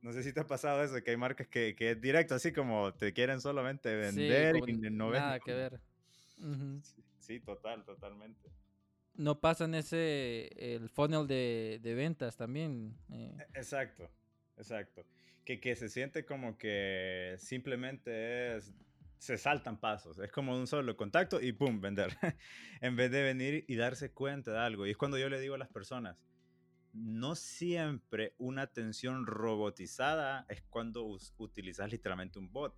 No 0.00 0.12
sé 0.12 0.22
si 0.22 0.32
te 0.32 0.38
ha 0.38 0.46
pasado 0.46 0.84
eso, 0.84 1.02
que 1.02 1.10
hay 1.10 1.16
marcas 1.16 1.48
que, 1.48 1.74
que 1.74 1.90
es 1.90 2.00
directo, 2.00 2.36
así 2.36 2.52
como 2.52 2.94
te 2.94 3.12
quieren 3.12 3.40
solamente 3.40 3.96
vender 3.96 4.56
y 4.64 4.74
no 4.92 5.10
Nada 5.10 5.40
que 5.40 5.54
ver. 5.54 5.80
sí, 7.18 7.40
total, 7.40 7.84
totalmente. 7.84 8.48
No 9.14 9.40
pasan 9.40 9.74
ese, 9.74 10.50
el 10.56 10.88
funnel 10.88 11.26
de, 11.26 11.80
de 11.82 11.94
ventas 11.94 12.36
también. 12.36 12.94
Eh. 13.10 13.34
E, 13.38 13.58
exacto, 13.58 14.08
exacto. 14.56 15.04
Que, 15.44 15.60
que 15.60 15.76
se 15.76 15.88
siente 15.88 16.24
como 16.24 16.58
que 16.58 17.36
simplemente 17.38 18.56
es 18.56 18.74
se 19.18 19.38
saltan 19.38 19.78
pasos. 19.78 20.18
Es 20.18 20.30
como 20.30 20.56
un 20.56 20.66
solo 20.66 20.96
contacto 20.96 21.40
y 21.40 21.52
pum, 21.52 21.80
vender. 21.80 22.16
en 22.80 22.96
vez 22.96 23.10
de 23.10 23.22
venir 23.22 23.64
y 23.68 23.76
darse 23.76 24.12
cuenta 24.12 24.52
de 24.52 24.58
algo. 24.58 24.86
Y 24.86 24.90
es 24.90 24.96
cuando 24.96 25.18
yo 25.18 25.28
le 25.28 25.40
digo 25.40 25.54
a 25.54 25.58
las 25.58 25.68
personas, 25.68 26.16
no 26.92 27.34
siempre 27.34 28.34
una 28.38 28.62
atención 28.62 29.26
robotizada 29.26 30.46
es 30.48 30.62
cuando 30.62 31.04
utilizas 31.38 31.90
literalmente 31.90 32.38
un 32.38 32.52
bot, 32.52 32.74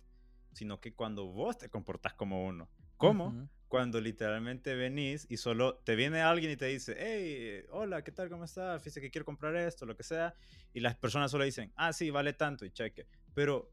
sino 0.53 0.79
que 0.79 0.93
cuando 0.93 1.27
vos 1.27 1.57
te 1.57 1.69
comportas 1.69 2.13
como 2.13 2.45
uno. 2.45 2.69
¿Cómo? 2.97 3.47
Cuando 3.69 4.01
literalmente 4.01 4.75
venís 4.75 5.25
y 5.29 5.37
solo 5.37 5.75
te 5.85 5.95
viene 5.95 6.19
alguien 6.21 6.51
y 6.51 6.57
te 6.57 6.65
dice, 6.65 6.95
hey, 6.99 7.65
hola, 7.69 8.03
¿qué 8.03 8.11
tal? 8.11 8.29
¿Cómo 8.29 8.43
estás? 8.43 8.83
Fíjate 8.83 8.99
que 8.99 9.11
quiero 9.11 9.23
comprar 9.23 9.55
esto, 9.55 9.85
lo 9.85 9.95
que 9.95 10.03
sea. 10.03 10.33
Y 10.73 10.81
las 10.81 10.97
personas 10.97 11.31
solo 11.31 11.45
dicen, 11.45 11.71
ah, 11.77 11.93
sí, 11.93 12.09
vale 12.09 12.33
tanto 12.33 12.65
y 12.65 12.71
cheque. 12.71 13.05
Pero 13.33 13.71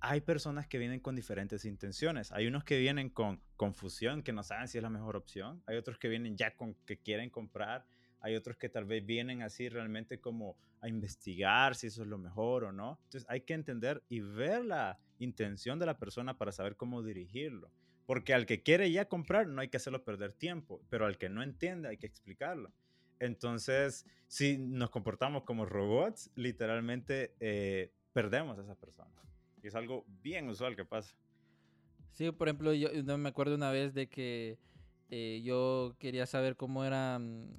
hay 0.00 0.20
personas 0.20 0.66
que 0.66 0.76
vienen 0.76 1.00
con 1.00 1.16
diferentes 1.16 1.64
intenciones. 1.64 2.32
Hay 2.32 2.46
unos 2.46 2.64
que 2.64 2.78
vienen 2.78 3.08
con 3.08 3.40
confusión, 3.56 4.22
que 4.22 4.34
no 4.34 4.42
saben 4.42 4.68
si 4.68 4.76
es 4.76 4.82
la 4.82 4.90
mejor 4.90 5.16
opción. 5.16 5.62
Hay 5.66 5.76
otros 5.76 5.98
que 5.98 6.08
vienen 6.08 6.36
ya 6.36 6.54
con 6.56 6.74
que 6.84 6.98
quieren 6.98 7.30
comprar 7.30 7.86
hay 8.20 8.36
otros 8.36 8.56
que 8.56 8.68
tal 8.68 8.84
vez 8.84 9.04
vienen 9.04 9.42
así 9.42 9.68
realmente 9.68 10.20
como 10.20 10.56
a 10.80 10.88
investigar 10.88 11.74
si 11.74 11.88
eso 11.88 12.02
es 12.02 12.08
lo 12.08 12.18
mejor 12.18 12.64
o 12.64 12.72
no. 12.72 12.98
Entonces 13.04 13.28
hay 13.28 13.42
que 13.42 13.54
entender 13.54 14.02
y 14.08 14.20
ver 14.20 14.64
la 14.64 14.98
intención 15.18 15.78
de 15.78 15.86
la 15.86 15.98
persona 15.98 16.36
para 16.36 16.52
saber 16.52 16.76
cómo 16.76 17.02
dirigirlo. 17.02 17.70
Porque 18.10 18.34
al 18.34 18.44
que 18.44 18.60
quiere 18.60 18.90
ya 18.90 19.04
comprar 19.04 19.46
no 19.46 19.60
hay 19.60 19.68
que 19.68 19.76
hacerlo 19.76 20.02
perder 20.02 20.32
tiempo, 20.32 20.82
pero 20.90 21.06
al 21.06 21.16
que 21.16 21.28
no 21.28 21.44
entiende 21.44 21.88
hay 21.88 21.96
que 21.96 22.08
explicarlo. 22.08 22.72
Entonces, 23.20 24.04
si 24.26 24.58
nos 24.58 24.90
comportamos 24.90 25.44
como 25.44 25.64
robots, 25.64 26.28
literalmente 26.34 27.36
eh, 27.38 27.92
perdemos 28.12 28.58
a 28.58 28.62
esa 28.62 28.74
persona. 28.74 29.12
Y 29.62 29.68
es 29.68 29.76
algo 29.76 30.04
bien 30.24 30.48
usual 30.48 30.74
que 30.74 30.84
pasa. 30.84 31.14
Sí, 32.10 32.32
por 32.32 32.48
ejemplo, 32.48 32.72
yo 32.74 32.88
no 33.04 33.16
me 33.16 33.28
acuerdo 33.28 33.54
una 33.54 33.70
vez 33.70 33.94
de 33.94 34.08
que 34.08 34.58
eh, 35.08 35.40
yo 35.44 35.94
quería 36.00 36.26
saber 36.26 36.56
cómo 36.56 36.84
era 36.84 37.16
mm, 37.20 37.58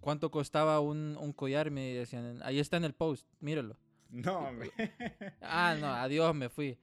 cuánto 0.00 0.30
costaba 0.30 0.80
un, 0.80 1.14
un 1.20 1.34
collar 1.34 1.66
y 1.66 1.72
me 1.72 1.92
decían, 1.92 2.40
ahí 2.42 2.58
está 2.58 2.78
en 2.78 2.84
el 2.84 2.94
post, 2.94 3.28
míralo. 3.38 3.76
No, 4.08 4.48
Ah, 5.42 5.76
no, 5.78 5.88
adiós, 5.92 6.34
me 6.34 6.48
fui. 6.48 6.78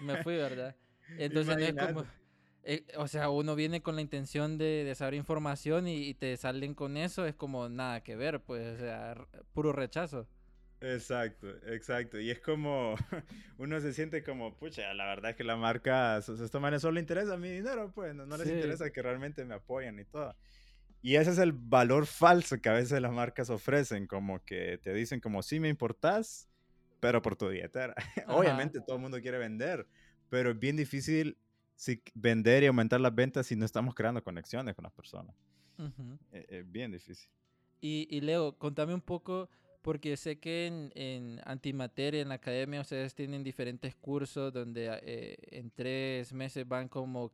Me 0.00 0.20
fui, 0.24 0.34
¿verdad? 0.34 0.74
Entonces 1.16 1.56
es 1.58 1.74
como... 1.74 2.04
Eh, 2.70 2.84
o 2.96 3.08
sea, 3.08 3.30
uno 3.30 3.54
viene 3.54 3.80
con 3.80 3.94
la 3.94 4.02
intención 4.02 4.58
de, 4.58 4.84
de 4.84 4.94
saber 4.94 5.14
información 5.14 5.88
y, 5.88 6.12
te 6.12 6.36
salen 6.36 6.74
con 6.74 6.98
eso, 6.98 7.24
es 7.24 7.34
como 7.34 7.70
nada 7.70 8.02
que 8.02 8.14
ver, 8.14 8.40
pues, 8.40 8.74
o 8.74 8.78
sea, 8.78 9.14
puro 9.54 9.72
rechazo. 9.72 10.28
Exacto, 10.80 11.48
exacto. 11.66 12.20
Y 12.20 12.30
es 12.30 12.40
como, 12.40 12.94
uno 13.58 13.80
se 13.80 13.94
siente 13.94 14.22
como, 14.22 14.54
pucha, 14.54 14.92
la 14.92 15.06
verdad 15.06 15.30
es 15.30 15.36
que 15.36 15.44
la 15.44 15.56
marca, 15.56 16.18
esta 16.18 16.60
manera 16.60 16.78
solo 16.78 17.00
interesa 17.00 17.38
mi 17.38 17.48
dinero, 17.48 17.90
pues, 17.94 18.14
no, 18.14 18.26
les 18.36 18.48
interesa 18.48 18.90
que 18.90 19.00
realmente 19.00 19.46
me 19.46 19.54
apoyen 19.54 19.98
y 19.98 20.04
todo. 20.04 20.36
Y 21.00 21.16
ese 21.16 21.30
es 21.30 21.38
el 21.38 21.52
valor 21.52 22.06
falso 22.06 22.60
que 22.60 22.68
a 22.68 22.74
veces 22.74 23.00
las 23.00 23.12
marcas 23.12 23.50
ofrecen, 23.50 24.06
como 24.06 24.44
que 24.44 24.78
te 24.82 24.92
dicen 24.92 25.20
como, 25.20 25.42
sí 25.42 25.58
me 25.58 25.68
importás, 25.68 26.50
pero 27.00 27.22
por 27.22 27.34
tu 27.34 27.48
billetera. 27.48 27.94
Obviamente 28.26 28.80
todo 28.80 28.96
el 28.96 29.02
mundo 29.02 29.20
quiere 29.22 29.38
vender, 29.38 29.86
pero 30.28 30.50
es 30.50 30.58
bien 30.58 30.76
difícil 30.76 31.36
si 31.74 32.02
vender 32.14 32.64
y 32.64 32.66
aumentar 32.66 33.00
las 33.00 33.14
ventas 33.14 33.46
si 33.46 33.56
no 33.56 33.64
estamos 33.64 33.94
creando 33.94 34.22
conexiones 34.22 34.74
con 34.74 34.82
las 34.82 34.92
personas. 34.92 35.34
E, 36.32 36.46
es, 36.48 36.70
bien 36.70 36.90
difícil. 36.90 37.30
Y, 37.80 38.08
y, 38.10 38.20
Leo, 38.20 38.58
contame 38.58 38.94
un 38.94 39.00
poco, 39.00 39.48
porque 39.82 40.16
sé 40.16 40.40
que 40.40 40.66
en, 40.66 40.90
en, 40.96 41.40
Antimateria, 41.44 42.20
en 42.20 42.30
la 42.30 42.34
academia, 42.34 42.80
ustedes 42.80 43.14
tienen 43.14 43.44
diferentes 43.44 43.94
cursos 43.94 44.52
donde 44.52 44.98
eh, 45.02 45.36
en 45.52 45.70
tres 45.70 46.32
meses 46.32 46.66
van 46.66 46.88
como 46.88 47.32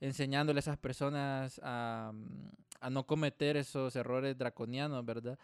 enseñándole 0.00 0.58
a 0.58 0.60
esas 0.60 0.76
personas 0.76 1.58
a, 1.64 2.12
mm, 2.12 2.50
a 2.80 2.90
no 2.90 3.06
cometer 3.06 3.56
esos 3.56 3.96
errores 3.96 4.36
draconianos, 4.36 5.02
¿verdad? 5.06 5.38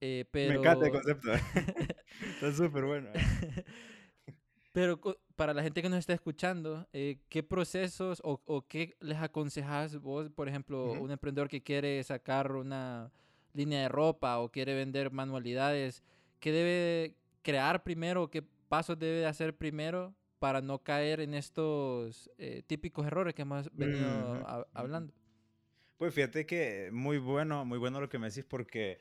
Eh, 0.00 0.24
pero... 0.30 0.54
Me 0.54 0.58
encanta 0.60 0.86
el 0.86 0.92
concepto. 0.92 1.32
está 2.34 2.52
súper 2.52 2.84
bueno. 2.84 3.10
Pero 4.78 5.00
para 5.34 5.52
la 5.52 5.64
gente 5.64 5.82
que 5.82 5.88
nos 5.88 5.98
está 5.98 6.12
escuchando, 6.12 6.86
eh, 6.92 7.18
¿qué 7.28 7.42
procesos 7.42 8.20
o, 8.22 8.40
o, 8.44 8.64
qué 8.64 8.96
les 9.00 9.18
aconsejas 9.18 9.96
vos, 9.96 10.30
por 10.30 10.48
ejemplo, 10.48 10.92
un 10.92 11.10
emprendedor 11.10 11.48
que 11.48 11.64
quiere 11.64 12.00
sacar 12.04 12.52
una 12.52 13.10
línea 13.54 13.82
de 13.82 13.88
ropa 13.88 14.38
o 14.38 14.52
quiere 14.52 14.76
vender 14.76 15.10
manualidades, 15.10 16.04
¿qué 16.38 16.52
debe 16.52 17.16
crear 17.42 17.82
primero? 17.82 18.30
¿Qué 18.30 18.44
pasos 18.68 18.96
debe 18.96 19.26
hacer 19.26 19.56
primero 19.56 20.14
para 20.38 20.60
no 20.60 20.78
caer 20.78 21.18
en 21.18 21.34
estos 21.34 22.30
eh, 22.38 22.62
típicos 22.64 23.04
errores 23.04 23.34
que 23.34 23.42
hemos 23.42 23.68
venido 23.74 24.46
hablando? 24.72 25.12
Pues 25.96 26.14
fíjate 26.14 26.46
que 26.46 26.90
muy 26.92 27.18
bueno, 27.18 27.64
muy 27.64 27.78
bueno 27.78 28.00
lo 28.00 28.08
que 28.08 28.20
me 28.20 28.28
decís 28.28 28.44
porque 28.44 29.00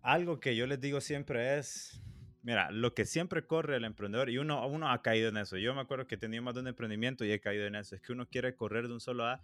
algo 0.00 0.40
que 0.40 0.56
yo 0.56 0.66
les 0.66 0.80
digo 0.80 1.02
siempre 1.02 1.58
es, 1.58 2.00
mira, 2.44 2.70
lo 2.70 2.94
que 2.94 3.06
siempre 3.06 3.46
corre 3.46 3.76
el 3.76 3.84
emprendedor 3.84 4.28
y 4.28 4.38
uno, 4.38 4.64
uno 4.68 4.90
ha 4.90 5.02
caído 5.02 5.30
en 5.30 5.38
eso. 5.38 5.56
Yo 5.56 5.74
me 5.74 5.80
acuerdo 5.80 6.06
que 6.06 6.18
tenía 6.18 6.42
más 6.42 6.54
de 6.54 6.60
un 6.60 6.68
emprendimiento 6.68 7.24
y 7.24 7.32
he 7.32 7.40
caído 7.40 7.66
en 7.66 7.74
eso. 7.74 7.96
Es 7.96 8.02
que 8.02 8.12
uno 8.12 8.28
quiere 8.28 8.54
correr 8.54 8.86
de 8.86 8.92
un 8.92 9.00
solo 9.00 9.24
A. 9.24 9.42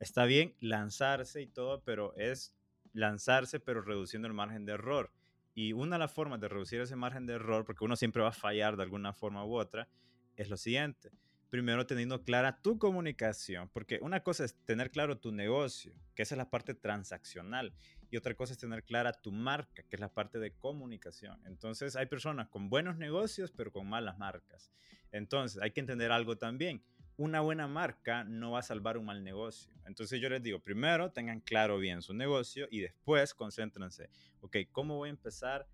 Está 0.00 0.24
bien 0.24 0.56
lanzarse 0.60 1.40
y 1.40 1.46
todo, 1.46 1.82
pero 1.84 2.12
es 2.16 2.54
lanzarse 2.92 3.60
pero 3.60 3.82
reduciendo 3.82 4.26
el 4.26 4.34
margen 4.34 4.64
de 4.66 4.72
error. 4.72 5.12
Y 5.54 5.72
una 5.72 5.94
de 5.94 6.00
las 6.00 6.12
formas 6.12 6.40
de 6.40 6.48
reducir 6.48 6.80
ese 6.80 6.96
margen 6.96 7.24
de 7.24 7.34
error, 7.34 7.64
porque 7.64 7.84
uno 7.84 7.94
siempre 7.94 8.22
va 8.22 8.30
a 8.30 8.32
fallar 8.32 8.76
de 8.76 8.82
alguna 8.82 9.12
forma 9.12 9.44
u 9.44 9.54
otra, 9.54 9.88
es 10.36 10.48
lo 10.50 10.56
siguiente. 10.56 11.10
primero 11.50 11.84
teniendo 11.84 12.22
clara 12.22 12.62
tu 12.62 12.78
comunicación, 12.78 13.68
porque 13.72 13.98
una 14.02 14.20
cosa 14.20 14.44
es 14.44 14.54
tener 14.64 14.90
claro 14.92 15.18
tu 15.18 15.32
negocio, 15.32 15.92
que 16.14 16.22
esa 16.22 16.34
es 16.34 16.38
la 16.38 16.48
parte 16.48 16.74
transaccional, 16.74 17.74
y 18.10 18.16
otra 18.16 18.34
cosa 18.34 18.52
es 18.52 18.58
tener 18.58 18.84
clara 18.84 19.12
tu 19.12 19.32
marca, 19.32 19.82
que 19.82 19.96
es 19.96 20.00
la 20.00 20.12
parte 20.12 20.38
de 20.38 20.52
comunicación. 20.52 21.40
Entonces 21.46 21.96
hay 21.96 22.06
personas 22.06 22.48
con 22.48 22.68
buenos 22.68 22.96
negocios, 22.96 23.52
pero 23.52 23.70
con 23.70 23.88
malas 23.88 24.18
marcas. 24.18 24.70
Entonces 25.12 25.62
hay 25.62 25.70
que 25.70 25.80
entender 25.80 26.12
algo 26.12 26.36
también. 26.36 26.82
Una 27.16 27.40
buena 27.40 27.68
marca 27.68 28.24
no 28.24 28.52
va 28.52 28.60
a 28.60 28.62
salvar 28.62 28.96
un 28.96 29.04
mal 29.04 29.22
negocio. 29.22 29.72
Entonces 29.84 30.20
yo 30.20 30.28
les 30.28 30.42
digo, 30.42 30.60
primero 30.60 31.12
tengan 31.12 31.40
claro 31.40 31.78
bien 31.78 32.02
su 32.02 32.14
negocio 32.14 32.66
y 32.70 32.80
después 32.80 33.34
concéntrense, 33.34 34.10
ok, 34.40 34.56
¿cómo 34.72 34.96
voy 34.96 35.08
a 35.08 35.10
empezar? 35.10 35.66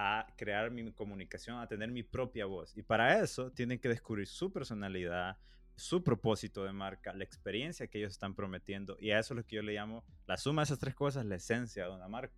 a 0.00 0.32
crear 0.36 0.70
mi 0.70 0.92
comunicación, 0.92 1.58
a 1.58 1.66
tener 1.66 1.90
mi 1.90 2.04
propia 2.04 2.46
voz. 2.46 2.76
Y 2.76 2.82
para 2.82 3.20
eso 3.20 3.50
tienen 3.50 3.80
que 3.80 3.88
descubrir 3.88 4.28
su 4.28 4.52
personalidad, 4.52 5.36
su 5.78 6.02
propósito 6.02 6.64
de 6.64 6.72
marca, 6.72 7.12
la 7.12 7.22
experiencia 7.22 7.86
que 7.86 7.98
ellos 7.98 8.12
están 8.12 8.34
prometiendo. 8.34 8.96
Y 9.00 9.12
a 9.12 9.20
eso 9.20 9.34
es 9.34 9.36
lo 9.38 9.46
que 9.46 9.56
yo 9.56 9.62
le 9.62 9.74
llamo 9.74 10.04
la 10.26 10.36
suma 10.36 10.62
de 10.62 10.64
esas 10.64 10.80
tres 10.80 10.94
cosas, 10.94 11.24
la 11.24 11.36
esencia 11.36 11.84
de 11.84 11.94
una 11.94 12.08
marca. 12.08 12.34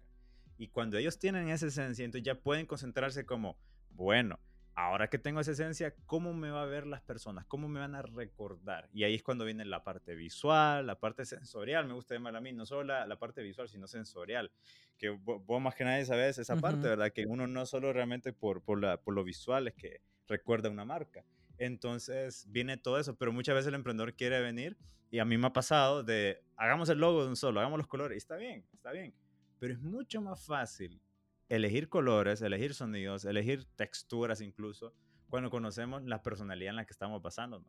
Y 0.58 0.68
cuando 0.68 0.98
ellos 0.98 1.18
tienen 1.18 1.48
esa 1.48 1.66
esencia, 1.66 2.04
entonces 2.04 2.26
ya 2.26 2.34
pueden 2.34 2.66
concentrarse 2.66 3.24
como, 3.24 3.56
bueno, 3.92 4.38
ahora 4.74 5.08
que 5.08 5.18
tengo 5.18 5.40
esa 5.40 5.52
esencia, 5.52 5.94
¿cómo 6.04 6.34
me 6.34 6.50
va 6.50 6.62
a 6.62 6.66
ver 6.66 6.86
las 6.86 7.00
personas? 7.00 7.46
¿Cómo 7.46 7.66
me 7.66 7.80
van 7.80 7.94
a 7.94 8.02
recordar? 8.02 8.90
Y 8.92 9.04
ahí 9.04 9.14
es 9.14 9.22
cuando 9.22 9.46
viene 9.46 9.64
la 9.64 9.84
parte 9.84 10.14
visual, 10.14 10.86
la 10.86 11.00
parte 11.00 11.24
sensorial, 11.24 11.86
me 11.86 11.94
gusta 11.94 12.14
llamarla 12.14 12.40
a 12.40 12.42
mí, 12.42 12.52
no 12.52 12.66
solo 12.66 12.84
la, 12.84 13.18
parte 13.18 13.42
visual, 13.42 13.70
sino 13.70 13.86
sensorial, 13.86 14.52
que 14.98 15.08
vos, 15.08 15.62
más 15.62 15.74
que 15.74 15.84
nadie 15.84 16.04
sabes 16.04 16.36
esa 16.36 16.56
parte, 16.56 16.88
¿verdad? 16.88 17.10
Que 17.10 17.24
uno 17.24 17.46
no 17.46 17.64
solo 17.64 17.90
realmente 17.94 18.34
por, 18.34 18.62
por, 18.62 18.82
la, 18.82 18.98
por 18.98 19.14
lo 19.14 19.24
visual 19.24 19.68
es 19.68 19.74
que 19.74 20.02
recuerda 20.28 20.68
una 20.68 20.84
marca. 20.84 21.24
Entonces 21.60 22.46
viene 22.48 22.78
todo 22.78 22.98
eso, 22.98 23.14
pero 23.16 23.34
muchas 23.34 23.54
veces 23.54 23.68
el 23.68 23.74
emprendedor 23.74 24.14
quiere 24.14 24.40
venir 24.40 24.78
y 25.10 25.18
a 25.18 25.26
mí 25.26 25.36
me 25.36 25.48
ha 25.48 25.52
pasado 25.52 26.02
de, 26.02 26.42
hagamos 26.56 26.88
el 26.88 26.98
logo 26.98 27.22
de 27.22 27.28
un 27.28 27.36
solo, 27.36 27.60
hagamos 27.60 27.76
los 27.76 27.86
colores, 27.86 28.16
y 28.16 28.18
está 28.18 28.36
bien, 28.36 28.64
está 28.72 28.92
bien, 28.92 29.14
pero 29.58 29.74
es 29.74 29.80
mucho 29.80 30.22
más 30.22 30.42
fácil 30.42 31.02
elegir 31.50 31.90
colores, 31.90 32.40
elegir 32.40 32.72
sonidos, 32.72 33.26
elegir 33.26 33.66
texturas 33.76 34.40
incluso, 34.40 34.94
cuando 35.28 35.50
conocemos 35.50 36.02
la 36.04 36.22
personalidad 36.22 36.70
en 36.70 36.76
la 36.76 36.86
que 36.86 36.92
estamos 36.92 37.20
basándonos. 37.20 37.68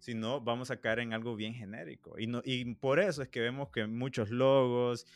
Si 0.00 0.14
no, 0.14 0.40
vamos 0.40 0.72
a 0.72 0.80
caer 0.80 0.98
en 0.98 1.12
algo 1.12 1.36
bien 1.36 1.54
genérico. 1.54 2.18
Y, 2.18 2.26
no, 2.26 2.42
y 2.44 2.74
por 2.74 2.98
eso 2.98 3.22
es 3.22 3.28
que 3.28 3.40
vemos 3.40 3.70
que 3.70 3.86
muchos 3.86 4.30
logos, 4.30 5.06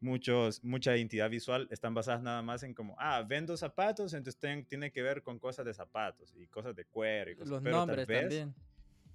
muchos, 0.00 0.62
mucha 0.64 0.96
identidad 0.96 1.30
visual 1.30 1.68
están 1.70 1.94
basadas 1.94 2.22
nada 2.22 2.42
más 2.42 2.62
en 2.62 2.74
como, 2.74 2.96
ah, 2.98 3.22
vendo 3.26 3.56
zapatos, 3.56 4.14
entonces 4.14 4.66
tiene 4.68 4.92
que 4.92 5.02
ver 5.02 5.22
con 5.22 5.38
cosas 5.38 5.64
de 5.64 5.74
zapatos 5.74 6.34
y 6.36 6.46
cosas 6.46 6.74
de 6.76 6.84
cuero 6.84 7.30
y 7.30 7.36
cosas. 7.36 7.50
Los 7.50 7.62
nombres 7.62 8.06
también. 8.06 8.54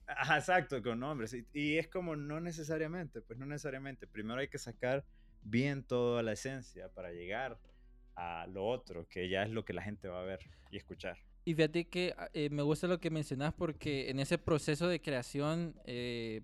Ajá, 0.05 0.37
exacto, 0.37 0.81
con 0.81 0.99
nombres. 0.99 1.33
Y, 1.33 1.45
y, 1.53 1.77
es 1.77 1.87
como 1.87 2.15
no 2.15 2.39
necesariamente, 2.41 3.21
pues 3.21 3.39
no 3.39 3.45
necesariamente. 3.45 4.05
Primero 4.05 4.41
hay 4.41 4.49
que 4.49 4.57
sacar 4.57 5.05
bien 5.43 5.83
toda 5.83 6.21
la 6.23 6.33
esencia 6.33 6.89
para 6.89 7.11
llegar 7.11 7.57
a 8.15 8.45
lo 8.47 8.65
otro, 8.65 9.07
que 9.07 9.29
ya 9.29 9.43
es 9.43 9.49
lo 9.49 9.65
que 9.65 9.73
la 9.73 9.81
gente 9.81 10.07
va 10.07 10.21
a 10.21 10.23
ver 10.23 10.39
y 10.71 10.77
escuchar. 10.77 11.17
Y 11.45 11.55
fíjate 11.55 11.85
que 11.85 12.13
ah, 12.17 12.29
eh, 12.33 12.49
me 12.49 12.61
gusta 12.61 12.87
lo 12.87 12.99
que 12.99 13.09
mencionas 13.09 13.53
porque 13.53 14.09
en 14.09 14.19
ese 14.19 14.37
proceso 14.37 14.87
de 14.87 15.01
creación, 15.01 15.75
eh, 15.85 16.41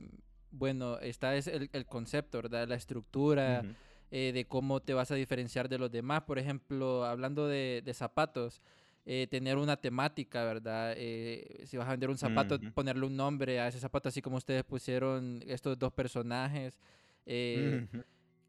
bueno, 0.52 1.00
está 1.00 1.36
es 1.36 1.48
el, 1.48 1.70
el, 1.72 1.86
concepto, 1.86 2.42
¿verdad? 2.42 2.68
La 2.68 2.76
estructura, 2.76 3.64
eh, 4.12 4.32
de 4.34 4.46
cómo 4.46 4.82
te 4.82 4.94
vas 4.94 5.12
a 5.12 5.16
diferenciar 5.16 5.70
de 5.70 5.78
los 5.78 5.92
demás. 5.92 6.24
Por 6.24 6.40
ejemplo, 6.40 7.06
hablando 7.06 7.48
de, 7.48 7.82
de 7.84 7.94
zapatos, 7.94 8.62
tener 9.32 9.58
una 9.58 9.76
temática, 9.76 10.44
¿verdad? 10.44 10.96
si 10.96 11.78
vas 11.78 11.88
a 11.88 11.92
vender 11.92 12.12
un 12.12 12.18
zapato, 12.20 12.60
ponerle 12.76 13.08
un 13.08 13.18
nombre 13.18 13.60
a 13.60 13.68
ese 13.68 13.80
zapato, 13.80 14.10
así 14.10 14.22
como 14.22 14.38
ustedes 14.38 14.64
pusieron 14.64 15.42
estos 15.48 15.80
dos 15.80 15.92
personajes 15.92 16.78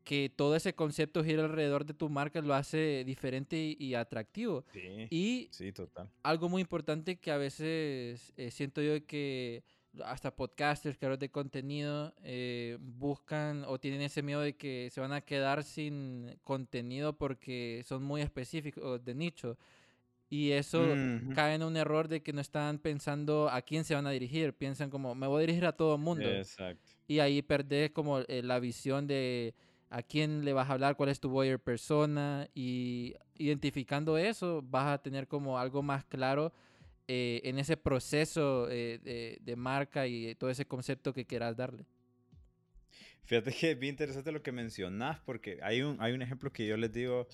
que 0.04 0.28
todo 0.28 0.56
ese 0.56 0.74
concepto 0.74 1.22
gira 1.22 1.44
alrededor 1.44 1.84
de 1.84 1.94
tu 1.94 2.08
marca 2.08 2.40
lo 2.40 2.54
hace 2.54 3.04
diferente 3.04 3.76
y, 3.78 3.94
atractivo. 3.94 4.64
Sí, 4.72 5.06
y 5.10 5.48
sí, 5.52 5.72
total. 5.72 6.10
Algo 6.22 6.48
muy 6.48 6.62
importante 6.62 7.16
que 7.20 7.30
a 7.30 7.36
veces 7.36 8.32
eh, 8.36 8.50
siento 8.50 8.82
yo 8.82 9.06
que 9.06 9.62
hasta 10.04 10.34
podcasters, 10.34 10.96
creadores 10.96 11.20
de 11.20 11.30
contenido, 11.30 12.14
eh, 12.22 12.78
buscan 12.80 13.64
o 13.66 13.78
tienen 13.78 14.02
ese 14.02 14.22
miedo 14.22 14.40
de 14.40 14.56
que 14.56 14.88
se 14.92 15.00
van 15.00 15.12
a 15.12 15.20
quedar 15.20 15.64
sin 15.64 16.38
contenido 16.44 17.16
porque 17.16 17.82
son 17.86 18.02
muy 18.02 18.22
específicos 18.22 19.04
de 19.04 19.14
nicho. 19.14 19.58
Y 20.32 20.52
eso 20.52 20.80
cae 21.34 21.56
en 21.56 21.64
un 21.64 21.76
error 21.76 22.06
de 22.06 22.22
que 22.22 22.32
no 22.32 22.40
están 22.40 22.78
pensando 22.78 23.50
a 23.50 23.62
quién 23.62 23.82
se 23.84 23.96
van 23.96 24.06
a 24.06 24.10
dirigir. 24.10 24.52
Piensan 24.52 24.88
como, 24.88 25.16
me 25.16 25.26
voy 25.26 25.38
a 25.38 25.40
dirigir 25.40 25.66
a 25.66 25.72
todo 25.72 25.96
el 25.96 26.00
mundo. 26.00 26.24
Exacto. 26.24 26.88
Y 27.08 27.18
ahí 27.18 27.42
perdés 27.42 27.90
como 27.90 28.20
eh, 28.20 28.40
la 28.44 28.60
visión 28.60 29.08
de 29.08 29.54
a 29.88 30.02
quién 30.02 30.44
le 30.44 30.52
vas 30.52 30.70
a 30.70 30.74
hablar, 30.74 30.96
cuál 30.96 31.08
es 31.08 31.18
tu 31.18 31.30
buyer 31.30 31.58
persona 31.58 32.48
y 32.54 33.16
identificando 33.36 34.16
eso 34.16 34.62
vas 34.62 34.86
a 34.86 35.02
tener 35.02 35.26
como 35.26 35.58
algo 35.58 35.82
más 35.82 36.04
claro 36.04 36.52
eh, 37.12 37.40
en 37.42 37.58
ese 37.58 37.76
proceso 37.76 38.68
eh, 38.70 39.40
de, 39.40 39.56
marca 39.56 40.06
y 40.06 40.36
todo 40.36 40.48
ese 40.48 40.64
concepto 40.64 41.12
que 41.12 41.26
quieras 41.26 41.56
darle. 41.56 41.84
Fíjate 43.24 43.52
que 43.52 43.72
es 43.72 43.78
bien 43.80 43.94
interesante 43.94 44.30
lo 44.30 44.44
que 44.44 44.52
mencionas 44.52 45.18
porque 45.26 45.58
hay 45.60 45.82
un, 45.82 46.00
hay 46.00 46.12
un 46.12 46.22
ejemplo 46.22 46.52
que 46.52 46.68
yo 46.68 46.76
les 46.76 46.92
digo 46.92 47.26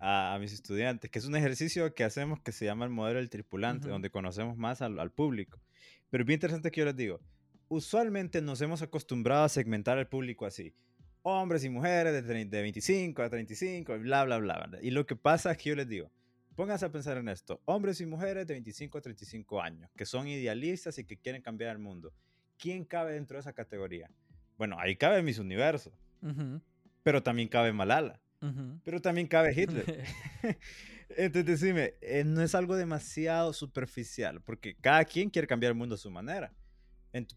a, 0.00 0.36
mis 0.40 0.52
estudiantes, 0.52 1.08
que 1.08 1.20
es 1.20 1.24
un 1.24 1.36
ejercicio 1.36 1.94
que 1.94 2.02
hacemos 2.02 2.40
que 2.40 2.50
se 2.50 2.64
llama 2.64 2.84
el 2.84 2.90
modelo 2.90 3.20
del 3.20 3.30
tripulante, 3.30 3.88
donde 3.88 4.10
conocemos 4.10 4.56
más 4.56 4.82
al, 4.82 4.98
al 4.98 5.12
público. 5.12 5.60
Pero 6.10 6.24
es 6.24 6.26
bien 6.26 6.38
interesante 6.38 6.72
que 6.72 6.80
yo 6.80 6.86
les 6.86 6.96
digo, 6.96 7.20
usualmente 7.68 8.42
nos 8.42 8.60
hemos 8.60 8.82
acostumbrado 8.82 9.44
a 9.44 9.48
segmentar 9.48 9.98
al 9.98 10.08
público 10.08 10.46
así 10.46 10.74
hombres 11.22 11.64
y 11.64 11.70
mujeres 11.70 12.12
de, 12.26 12.44
de 12.44 12.62
25 12.62 13.22
a 13.22 13.30
35, 13.30 13.98
bla, 14.00 14.24
bla, 14.24 14.38
bla. 14.38 14.68
Y 14.82 14.90
lo 14.90 15.06
que 15.06 15.14
pasa 15.14 15.52
es 15.52 15.58
que 15.58 15.68
yo 15.70 15.76
les 15.76 15.88
digo, 15.88 16.10
pónganse 16.54 16.86
a 16.86 16.92
pensar 16.92 17.16
en 17.16 17.28
esto, 17.28 17.60
hombres 17.64 18.00
y 18.00 18.06
mujeres 18.06 18.46
de 18.46 18.54
25 18.54 18.98
a 18.98 19.00
35 19.00 19.60
años, 19.60 19.90
que 19.96 20.06
son 20.06 20.26
idealistas 20.26 20.98
y 20.98 21.04
que 21.04 21.16
quieren 21.16 21.42
cambiar 21.42 21.70
el 21.70 21.78
mundo. 21.78 22.12
¿Quién 22.58 22.84
cabe 22.84 23.14
dentro 23.14 23.36
de 23.36 23.40
esa 23.40 23.52
categoría? 23.52 24.10
Bueno, 24.56 24.76
ahí 24.78 24.96
cabe 24.96 25.22
Miss 25.22 25.38
Universo, 25.38 25.92
pero 27.02 27.22
también 27.22 27.48
cabe 27.48 27.72
Malala, 27.72 28.20
pero 28.84 29.00
también 29.00 29.26
cabe 29.26 29.52
Hitler. 29.60 30.04
Entonces, 31.16 31.60
decime, 31.60 31.94
eh, 32.00 32.24
no 32.24 32.42
es 32.42 32.54
algo 32.54 32.76
demasiado 32.76 33.52
superficial, 33.52 34.40
porque 34.40 34.74
cada 34.76 35.04
quien 35.04 35.30
quiere 35.30 35.46
cambiar 35.46 35.72
el 35.72 35.78
mundo 35.78 35.96
a 35.96 35.98
su 35.98 36.10
manera, 36.10 36.54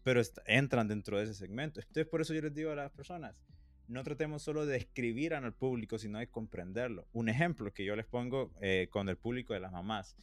pero 0.02 0.22
entran 0.46 0.88
dentro 0.88 1.18
de 1.18 1.24
ese 1.24 1.34
segmento. 1.34 1.80
Entonces, 1.80 2.06
por 2.06 2.20
eso 2.20 2.32
yo 2.32 2.40
les 2.42 2.54
digo 2.54 2.70
a 2.70 2.76
las 2.76 2.90
personas, 2.92 3.42
no 3.88 4.02
tratemos 4.02 4.42
solo 4.42 4.66
de 4.66 4.76
escribir 4.76 5.34
al 5.34 5.52
público, 5.52 5.98
sino 5.98 6.18
de 6.18 6.28
comprenderlo. 6.28 7.06
Un 7.12 7.28
ejemplo 7.28 7.72
que 7.72 7.84
yo 7.84 7.96
les 7.96 8.06
pongo 8.06 8.52
eh, 8.60 8.88
con 8.90 9.08
el 9.08 9.16
público 9.16 9.54
de 9.54 9.60
las 9.60 9.72
mamás. 9.72 10.16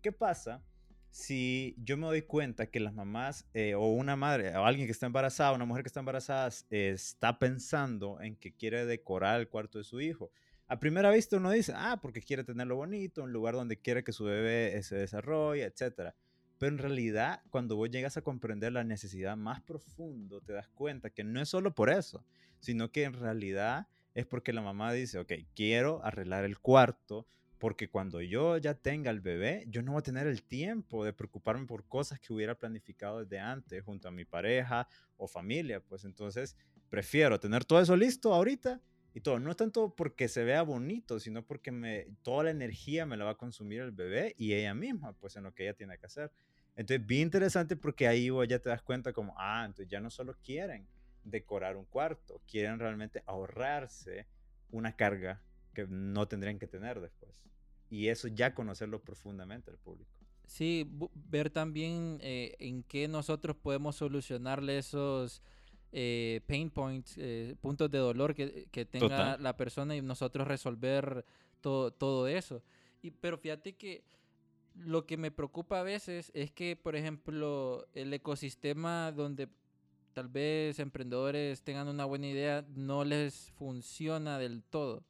¿Qué 0.00 0.12
pasa 0.12 0.62
si 1.10 1.74
yo 1.78 1.96
me 1.96 2.06
doy 2.06 2.22
cuenta 2.22 2.66
que 2.66 2.80
las 2.80 2.94
mamás 2.94 3.46
eh, 3.52 3.74
o 3.74 3.86
una 3.88 4.16
madre 4.16 4.56
o 4.56 4.64
alguien 4.64 4.86
que 4.86 4.92
está 4.92 5.06
embarazada, 5.06 5.52
una 5.52 5.64
mujer 5.64 5.82
que 5.82 5.88
está 5.88 6.00
embarazada, 6.00 6.50
está 6.70 7.38
pensando 7.38 8.20
en 8.20 8.36
que 8.36 8.52
quiere 8.52 8.86
decorar 8.86 9.40
el 9.40 9.48
cuarto 9.48 9.78
de 9.78 9.84
su 9.84 10.00
hijo? 10.00 10.30
A 10.68 10.78
primera 10.78 11.10
vista 11.10 11.36
uno 11.36 11.50
dice, 11.50 11.72
ah, 11.74 11.98
porque 12.00 12.22
quiere 12.22 12.44
tenerlo 12.44 12.76
bonito, 12.76 13.24
un 13.24 13.32
lugar 13.32 13.54
donde 13.54 13.76
quiere 13.76 14.04
que 14.04 14.12
su 14.12 14.24
bebé 14.24 14.80
se 14.84 14.94
desarrolle, 14.94 15.64
etc. 15.64 16.14
Pero 16.58 16.72
en 16.72 16.78
realidad, 16.78 17.42
cuando 17.50 17.74
vos 17.74 17.90
llegas 17.90 18.16
a 18.16 18.22
comprender 18.22 18.72
la 18.72 18.84
necesidad 18.84 19.36
más 19.36 19.60
profundo, 19.62 20.40
te 20.42 20.52
das 20.52 20.68
cuenta 20.68 21.10
que 21.10 21.24
no 21.24 21.40
es 21.40 21.48
solo 21.48 21.74
por 21.74 21.90
eso, 21.90 22.22
sino 22.60 22.92
que 22.92 23.04
en 23.04 23.14
realidad 23.14 23.88
es 24.14 24.26
porque 24.26 24.52
la 24.52 24.62
mamá 24.62 24.92
dice, 24.92 25.18
ok, 25.18 25.32
quiero 25.54 26.04
arreglar 26.04 26.44
el 26.44 26.58
cuarto, 26.58 27.26
porque 27.58 27.90
cuando 27.90 28.22
yo 28.22 28.56
ya 28.56 28.74
tenga 28.74 29.10
el 29.10 29.20
bebé, 29.20 29.64
yo 29.68 29.82
no 29.82 29.92
voy 29.92 30.00
a 30.00 30.02
tener 30.02 30.26
el 30.26 30.42
tiempo 30.42 31.04
de 31.04 31.12
preocuparme 31.12 31.66
por 31.66 31.86
cosas 31.86 32.18
que 32.18 32.32
hubiera 32.32 32.54
planificado 32.54 33.22
desde 33.22 33.38
antes 33.38 33.84
junto 33.84 34.08
a 34.08 34.10
mi 34.10 34.24
pareja 34.24 34.88
o 35.16 35.28
familia, 35.28 35.80
pues 35.80 36.04
entonces 36.04 36.56
prefiero 36.88 37.38
tener 37.38 37.64
todo 37.64 37.80
eso 37.80 37.96
listo 37.96 38.32
ahorita 38.32 38.80
y 39.12 39.20
todo, 39.20 39.38
no 39.38 39.50
es 39.50 39.56
tanto 39.56 39.94
porque 39.94 40.28
se 40.28 40.44
vea 40.44 40.62
bonito, 40.62 41.20
sino 41.20 41.44
porque 41.44 41.70
me, 41.70 42.06
toda 42.22 42.44
la 42.44 42.50
energía 42.50 43.04
me 43.04 43.16
la 43.16 43.24
va 43.24 43.32
a 43.32 43.36
consumir 43.36 43.82
el 43.82 43.90
bebé 43.90 44.34
y 44.38 44.54
ella 44.54 44.74
misma, 44.74 45.12
pues 45.12 45.36
en 45.36 45.42
lo 45.42 45.52
que 45.52 45.64
ella 45.64 45.74
tiene 45.74 45.98
que 45.98 46.06
hacer. 46.06 46.32
Entonces, 46.76 47.04
bien 47.06 47.22
interesante 47.22 47.76
porque 47.76 48.08
ahí 48.08 48.30
vos 48.30 48.46
ya 48.48 48.58
te 48.58 48.70
das 48.70 48.82
cuenta 48.82 49.12
como, 49.12 49.34
ah, 49.36 49.64
entonces 49.66 49.88
ya 49.88 50.00
no 50.00 50.08
solo 50.10 50.34
quieren 50.42 50.86
decorar 51.24 51.76
un 51.76 51.84
cuarto, 51.84 52.40
quieren 52.46 52.78
realmente 52.78 53.22
ahorrarse 53.26 54.26
una 54.70 54.96
carga 54.96 55.42
que 55.74 55.86
no 55.86 56.26
tendrían 56.28 56.58
que 56.58 56.66
tener 56.66 57.00
después. 57.00 57.48
Y 57.88 58.08
eso 58.08 58.28
ya 58.28 58.54
conocerlo 58.54 59.02
profundamente 59.02 59.70
al 59.70 59.78
público. 59.78 60.10
Sí, 60.46 60.90
ver 61.14 61.50
también 61.50 62.18
eh, 62.22 62.56
en 62.58 62.82
qué 62.82 63.06
nosotros 63.08 63.56
podemos 63.56 63.96
solucionarle 63.96 64.78
esos 64.78 65.42
eh, 65.92 66.40
pain 66.46 66.70
points, 66.70 67.14
eh, 67.18 67.56
puntos 67.60 67.90
de 67.90 67.98
dolor 67.98 68.34
que, 68.34 68.66
que 68.70 68.84
tenga 68.84 69.36
la 69.38 69.56
persona 69.56 69.96
y 69.96 70.02
nosotros 70.02 70.46
resolver 70.48 71.24
todo, 71.60 71.92
todo 71.92 72.26
eso. 72.26 72.62
Y, 73.02 73.10
pero 73.10 73.38
fíjate 73.38 73.74
que 73.74 74.04
lo 74.74 75.06
que 75.06 75.16
me 75.16 75.30
preocupa 75.30 75.80
a 75.80 75.84
veces 75.84 76.30
es 76.34 76.50
que, 76.50 76.76
por 76.76 76.96
ejemplo, 76.96 77.86
el 77.94 78.12
ecosistema 78.12 79.12
donde 79.12 79.48
tal 80.20 80.28
vez 80.28 80.78
emprendedores 80.78 81.62
tengan 81.62 81.88
una 81.88 82.04
buena 82.04 82.26
idea 82.26 82.62
no 82.76 83.04
les 83.04 83.50
funciona 83.52 84.38
del 84.38 84.62
todo. 84.62 85.02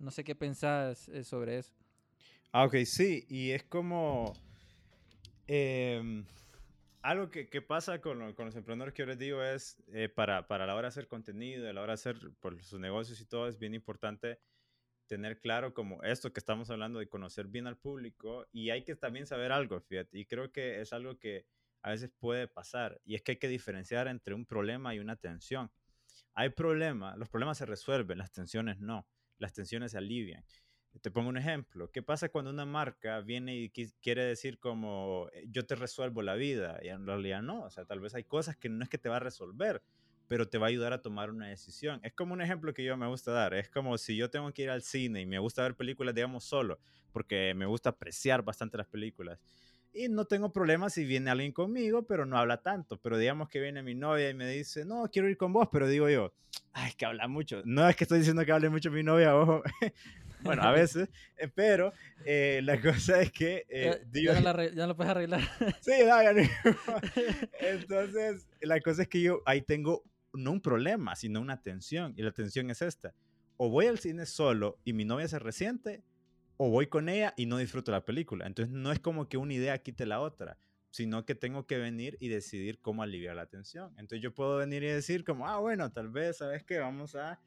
No 0.00 0.10
sé 0.10 0.24
qué 0.24 0.34
pensás 0.34 1.08
eh, 1.08 1.22
sobre 1.22 1.58
eso. 1.58 1.72
Ah, 2.50 2.64
ok, 2.64 2.78
sí, 2.84 3.24
y 3.28 3.52
es 3.52 3.62
como... 3.62 4.32
Em, 5.46 6.24
algo 7.00 7.30
que, 7.30 7.48
que 7.48 7.62
pasa 7.62 8.00
con, 8.00 8.32
con, 8.32 8.46
los 8.46 8.56
emprendedores 8.56 8.92
que 8.92 9.02
yo 9.02 9.06
les 9.06 9.20
digo 9.20 9.40
es, 9.40 9.80
eh, 9.92 10.08
para, 10.08 10.48
para 10.48 10.66
la 10.66 10.74
hora 10.74 10.86
de 10.86 10.88
hacer 10.88 11.06
contenido, 11.06 11.70
a 11.70 11.72
la 11.72 11.82
hora 11.82 11.92
de 11.92 12.00
hacer 12.00 12.16
por 12.40 12.60
sus 12.64 12.80
negocios 12.80 13.20
y 13.20 13.24
todo, 13.24 13.46
es 13.46 13.60
bien 13.60 13.72
importante 13.72 14.40
tener 15.06 15.38
claro 15.38 15.74
como 15.74 16.02
esto 16.02 16.32
que 16.32 16.40
estamos 16.40 16.70
hablando 16.70 16.98
de 16.98 17.08
conocer 17.08 17.46
bien 17.46 17.68
al 17.68 17.76
público 17.76 18.48
y 18.50 18.70
hay 18.70 18.82
que 18.82 18.96
también 18.96 19.28
saber 19.28 19.52
algo, 19.52 19.80
fíjate, 19.80 20.18
y 20.18 20.24
creo 20.24 20.50
que 20.50 20.80
es 20.80 20.92
algo 20.92 21.20
que 21.20 21.46
a 21.86 21.90
veces 21.90 22.10
puede 22.18 22.48
pasar 22.48 23.00
y 23.04 23.14
es 23.14 23.22
que 23.22 23.32
hay 23.32 23.36
que 23.36 23.46
diferenciar 23.46 24.08
entre 24.08 24.34
un 24.34 24.44
problema 24.44 24.92
y 24.92 24.98
una 24.98 25.14
tensión. 25.14 25.70
Hay 26.34 26.48
problemas, 26.50 27.16
los 27.16 27.28
problemas 27.28 27.58
se 27.58 27.64
resuelven, 27.64 28.18
las 28.18 28.32
tensiones 28.32 28.80
no, 28.80 29.06
las 29.38 29.52
tensiones 29.52 29.92
se 29.92 29.98
alivian. 29.98 30.44
Te 31.00 31.12
pongo 31.12 31.28
un 31.28 31.36
ejemplo. 31.36 31.92
¿Qué 31.92 32.02
pasa 32.02 32.28
cuando 32.28 32.50
una 32.50 32.66
marca 32.66 33.20
viene 33.20 33.54
y 33.54 33.70
quiere 33.70 34.24
decir 34.24 34.58
como 34.58 35.28
eh, 35.32 35.44
yo 35.48 35.64
te 35.64 35.76
resuelvo 35.76 36.22
la 36.22 36.34
vida? 36.34 36.80
Y 36.82 36.88
en 36.88 37.06
realidad 37.06 37.42
no. 37.42 37.62
O 37.62 37.70
sea, 37.70 37.84
tal 37.84 38.00
vez 38.00 38.16
hay 38.16 38.24
cosas 38.24 38.56
que 38.56 38.68
no 38.68 38.82
es 38.82 38.88
que 38.88 38.98
te 38.98 39.08
va 39.08 39.18
a 39.18 39.20
resolver, 39.20 39.80
pero 40.26 40.48
te 40.48 40.58
va 40.58 40.66
a 40.66 40.70
ayudar 40.70 40.92
a 40.92 41.02
tomar 41.02 41.30
una 41.30 41.46
decisión. 41.46 42.00
Es 42.02 42.14
como 42.14 42.32
un 42.32 42.40
ejemplo 42.40 42.74
que 42.74 42.82
yo 42.82 42.96
me 42.96 43.06
gusta 43.06 43.30
dar. 43.30 43.54
Es 43.54 43.68
como 43.70 43.96
si 43.96 44.16
yo 44.16 44.28
tengo 44.28 44.52
que 44.52 44.62
ir 44.62 44.70
al 44.70 44.82
cine 44.82 45.20
y 45.20 45.26
me 45.26 45.38
gusta 45.38 45.62
ver 45.62 45.76
películas, 45.76 46.16
digamos, 46.16 46.42
solo, 46.42 46.80
porque 47.12 47.54
me 47.54 47.66
gusta 47.66 47.90
apreciar 47.90 48.42
bastante 48.42 48.76
las 48.76 48.88
películas. 48.88 49.38
Y 49.96 50.10
no 50.10 50.26
tengo 50.26 50.52
problema 50.52 50.90
si 50.90 51.06
viene 51.06 51.30
alguien 51.30 51.52
conmigo, 51.52 52.06
pero 52.06 52.26
no 52.26 52.36
habla 52.36 52.60
tanto. 52.60 53.00
Pero 53.00 53.16
digamos 53.16 53.48
que 53.48 53.60
viene 53.60 53.82
mi 53.82 53.94
novia 53.94 54.28
y 54.28 54.34
me 54.34 54.46
dice, 54.46 54.84
no, 54.84 55.08
quiero 55.10 55.28
ir 55.30 55.38
con 55.38 55.54
vos, 55.54 55.68
pero 55.72 55.88
digo 55.88 56.10
yo, 56.10 56.34
ay, 56.74 56.92
que 56.98 57.06
habla 57.06 57.26
mucho. 57.28 57.62
No 57.64 57.88
es 57.88 57.96
que 57.96 58.04
estoy 58.04 58.18
diciendo 58.18 58.44
que 58.44 58.52
hable 58.52 58.68
mucho 58.68 58.90
mi 58.90 59.02
novia, 59.02 59.34
ojo. 59.34 59.62
bueno, 60.42 60.62
a 60.62 60.72
veces, 60.72 61.08
eh, 61.38 61.48
pero 61.48 61.94
eh, 62.26 62.60
la 62.62 62.78
cosa 62.82 63.22
es 63.22 63.32
que... 63.32 63.64
Eh, 63.70 64.04
ya, 64.12 64.34
ya, 64.74 64.86
lo 64.86 64.96
puedes 64.96 65.10
arreglar. 65.10 65.40
sí, 65.80 66.04
dale. 66.04 66.50
Entonces, 67.60 68.46
la 68.60 68.78
cosa 68.80 69.02
es 69.02 69.08
que 69.08 69.22
yo 69.22 69.40
ahí 69.46 69.62
tengo 69.62 70.04
no 70.34 70.52
un 70.52 70.60
problema, 70.60 71.16
sino 71.16 71.40
una 71.40 71.62
tensión. 71.62 72.12
Y 72.18 72.22
la 72.22 72.32
tensión 72.32 72.68
es 72.68 72.82
esta. 72.82 73.14
O 73.56 73.70
voy 73.70 73.86
al 73.86 73.98
cine 73.98 74.26
solo 74.26 74.78
y 74.84 74.92
mi 74.92 75.06
novia 75.06 75.26
se 75.26 75.38
resiente, 75.38 76.02
o 76.56 76.70
voy 76.70 76.86
con 76.86 77.08
ella 77.08 77.34
y 77.36 77.46
no 77.46 77.58
disfruto 77.58 77.92
la 77.92 78.04
película. 78.04 78.46
Entonces 78.46 78.72
no 78.72 78.92
es 78.92 79.00
como 79.00 79.28
que 79.28 79.36
una 79.36 79.54
idea 79.54 79.78
quite 79.78 80.06
la 80.06 80.20
otra, 80.20 80.58
sino 80.90 81.24
que 81.24 81.34
tengo 81.34 81.66
que 81.66 81.78
venir 81.78 82.16
y 82.20 82.28
decidir 82.28 82.80
cómo 82.80 83.02
aliviar 83.02 83.36
la 83.36 83.46
tensión. 83.46 83.90
Entonces 83.98 84.22
yo 84.22 84.34
puedo 84.34 84.56
venir 84.56 84.82
y 84.82 84.88
decir 84.88 85.24
como, 85.24 85.46
ah, 85.46 85.58
bueno, 85.58 85.90
tal 85.92 86.08
vez, 86.08 86.38
¿sabes 86.38 86.64
qué? 86.64 86.78
Vamos 86.78 87.14
a... 87.14 87.40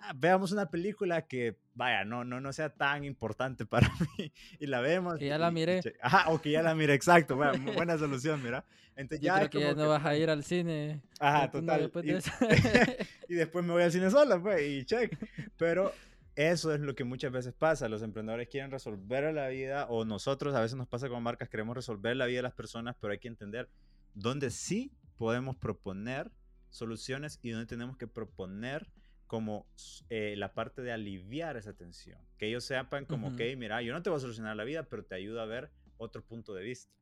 Ah, 0.00 0.12
veamos 0.14 0.52
una 0.52 0.70
película 0.70 1.26
que, 1.26 1.58
vaya, 1.74 2.04
no, 2.04 2.24
no, 2.24 2.40
no 2.40 2.52
sea 2.52 2.70
tan 2.70 3.02
importante 3.04 3.66
para 3.66 3.88
mí 4.16 4.32
y 4.60 4.66
la 4.66 4.80
vemos. 4.80 5.18
Que 5.18 5.26
ya 5.26 5.38
la 5.38 5.50
miré. 5.50 5.80
Ajá, 6.00 6.30
o 6.30 6.40
que 6.40 6.52
ya 6.52 6.62
la 6.62 6.74
miré, 6.74 6.94
exacto. 6.94 7.36
buena 7.36 7.98
solución, 7.98 8.42
mira. 8.42 8.64
Entonces, 8.94 9.24
ya 9.24 9.36
creo 9.38 9.50
que 9.50 9.60
ya 9.60 9.74
no 9.74 9.88
vas 9.88 10.04
a 10.04 10.16
ir 10.16 10.28
al 10.28 10.42
cine. 10.42 11.00
Ajá, 11.20 11.50
total. 11.50 11.90
y, 12.02 12.10
y, 13.32 13.34
después 13.36 13.64
me 13.64 13.72
voy 13.72 13.84
al 13.84 13.92
cine 13.92 14.10
sola, 14.10 14.40
pues, 14.40 14.60
y 14.60 14.84
check. 14.84 15.16
Pero 15.56 15.92
eso 16.38 16.72
es 16.72 16.78
lo 16.78 16.94
que 16.94 17.02
muchas 17.02 17.32
veces 17.32 17.52
pasa. 17.52 17.88
Los 17.88 18.00
emprendedores 18.00 18.46
quieren 18.46 18.70
resolver 18.70 19.34
la 19.34 19.48
vida, 19.48 19.86
o 19.88 20.04
nosotros 20.04 20.54
a 20.54 20.60
veces 20.60 20.76
nos 20.76 20.86
pasa 20.86 21.08
como 21.08 21.20
marcas, 21.20 21.48
queremos 21.48 21.74
resolver 21.74 22.16
la 22.16 22.26
vida 22.26 22.38
de 22.38 22.42
las 22.42 22.54
personas, 22.54 22.94
pero 23.00 23.12
hay 23.12 23.18
que 23.18 23.26
entender 23.26 23.68
dónde 24.14 24.50
sí 24.50 24.92
podemos 25.16 25.56
proponer 25.56 26.30
soluciones 26.70 27.40
y 27.42 27.50
dónde 27.50 27.66
tenemos 27.66 27.96
que 27.96 28.06
proponer 28.06 28.86
como 29.26 29.66
eh, 30.10 30.36
la 30.36 30.54
parte 30.54 30.80
de 30.80 30.92
aliviar 30.92 31.56
esa 31.56 31.72
tensión. 31.72 32.20
Que 32.38 32.46
ellos 32.46 32.62
sepan 32.62 33.04
como, 33.04 33.34
que, 33.34 33.56
mira, 33.56 33.82
yo 33.82 33.92
no 33.92 34.00
te 34.00 34.08
voy 34.08 34.18
a 34.18 34.20
solucionar 34.20 34.54
la 34.54 34.62
vida, 34.62 34.84
pero 34.84 35.04
te 35.04 35.16
ayudo 35.16 35.40
a 35.40 35.44
ver 35.44 35.72
otro 35.96 36.22
punto 36.22 36.54
de 36.54 36.62
vista. 36.62 36.92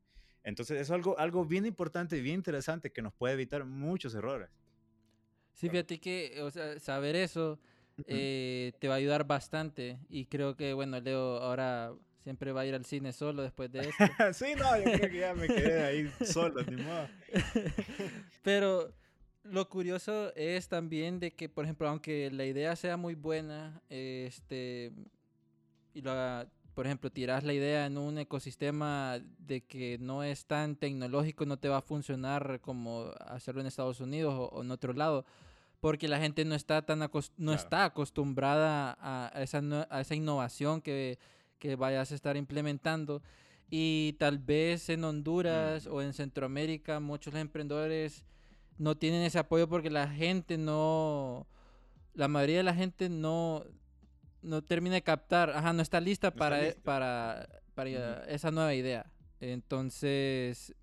Entonces, 0.43 0.81
es 0.81 0.89
algo, 0.89 1.19
algo 1.19 1.45
bien 1.45 1.67
importante 1.67 2.17
y 2.17 2.21
bien 2.21 2.37
interesante 2.37 2.91
que 2.91 3.03
nos 3.03 3.13
puede 3.13 3.35
evitar 3.35 3.65
muchos 3.65 4.15
errores. 4.15 4.49
Sí, 5.53 5.69
fíjate 5.69 5.99
que 5.99 6.41
o 6.41 6.49
sea, 6.49 6.79
saber 6.79 7.15
eso 7.15 7.59
eh, 8.05 8.73
te 8.79 8.87
va 8.87 8.95
a 8.95 8.97
ayudar 8.97 9.25
bastante. 9.25 9.99
Y 10.09 10.25
creo 10.25 10.55
que, 10.55 10.73
bueno, 10.73 10.99
Leo 10.99 11.37
ahora 11.37 11.93
siempre 12.27 12.51
va 12.51 12.61
a 12.61 12.65
ir 12.65 12.75
al 12.75 12.85
cine 12.85 13.13
solo 13.13 13.41
después 13.41 13.71
de 13.71 13.89
esto. 13.89 13.93
sí, 14.33 14.53
no, 14.57 14.77
yo 14.77 14.83
creo 14.83 15.09
que 15.09 15.19
ya 15.19 15.33
me 15.33 15.47
quedé 15.47 15.83
ahí 15.83 16.11
solo, 16.25 16.61
ni 16.63 16.81
modo. 16.83 17.07
Pero 18.43 18.93
lo 19.43 19.69
curioso 19.69 20.33
es 20.35 20.67
también 20.67 21.19
de 21.19 21.31
que, 21.31 21.47
por 21.47 21.63
ejemplo, 21.63 21.87
aunque 21.87 22.29
la 22.31 22.45
idea 22.45 22.75
sea 22.75 22.97
muy 22.97 23.15
buena, 23.15 23.81
este, 23.89 24.91
y 25.93 26.01
lo, 26.01 26.11
por 26.77 26.85
ejemplo, 26.85 27.09
tiras 27.09 27.43
la 27.43 27.53
idea 27.53 27.87
en 27.87 27.97
un 27.97 28.19
ecosistema 28.19 29.19
de 29.39 29.61
que 29.61 29.97
no 29.99 30.21
es 30.21 30.45
tan 30.45 30.75
tecnológico, 30.75 31.43
no 31.45 31.57
te 31.57 31.69
va 31.69 31.77
a 31.77 31.81
funcionar 31.81 32.59
como 32.61 33.11
hacerlo 33.19 33.61
en 33.61 33.67
Estados 33.67 33.99
Unidos 33.99 34.35
o, 34.37 34.61
en 34.61 34.69
otro 34.69 34.93
lado, 34.93 35.25
porque 35.79 36.07
la 36.07 36.19
gente 36.19 36.43
no 36.45 36.55
está 36.55 36.81
tan 36.81 37.09
no 37.37 37.53
está 37.53 37.85
acostumbrada 37.85 38.97
a, 38.99 39.41
esa, 39.41 39.61
a 39.89 40.01
esa 40.01 40.15
innovación 40.15 40.81
que, 40.81 41.19
que, 41.59 41.75
vayas 41.75 42.11
a 42.11 42.15
estar 42.15 42.37
implementando. 42.37 43.21
Y 43.69 44.15
tal 44.19 44.39
vez 44.39 44.89
en 44.89 45.03
Honduras 45.03 45.87
o 45.87 46.01
en 46.01 46.13
Centroamérica 46.13 46.99
muchos 46.99 47.35
emprendedores 47.35 48.23
no 48.77 48.95
tienen 48.95 49.23
ese 49.23 49.39
apoyo 49.39 49.67
porque 49.67 49.89
la 49.89 50.07
gente 50.07 50.57
no, 50.57 51.47
la 52.13 52.27
mayoría 52.27 52.57
de 52.57 52.63
la 52.63 52.73
gente 52.73 53.09
no, 53.09 53.65
no 54.41 54.63
termina 54.63 54.95
de 54.95 55.03
captar, 55.03 55.49
ajá, 55.51 55.73
no 55.73 55.81
está 55.81 55.99
lista 55.99 56.31
para, 56.31 56.65
e, 56.65 56.73
para, 56.73 57.47
para 57.75 58.25
esa 58.25 58.51
nueva 58.51 58.73
idea. 58.73 59.11
Entonces, 59.39 60.73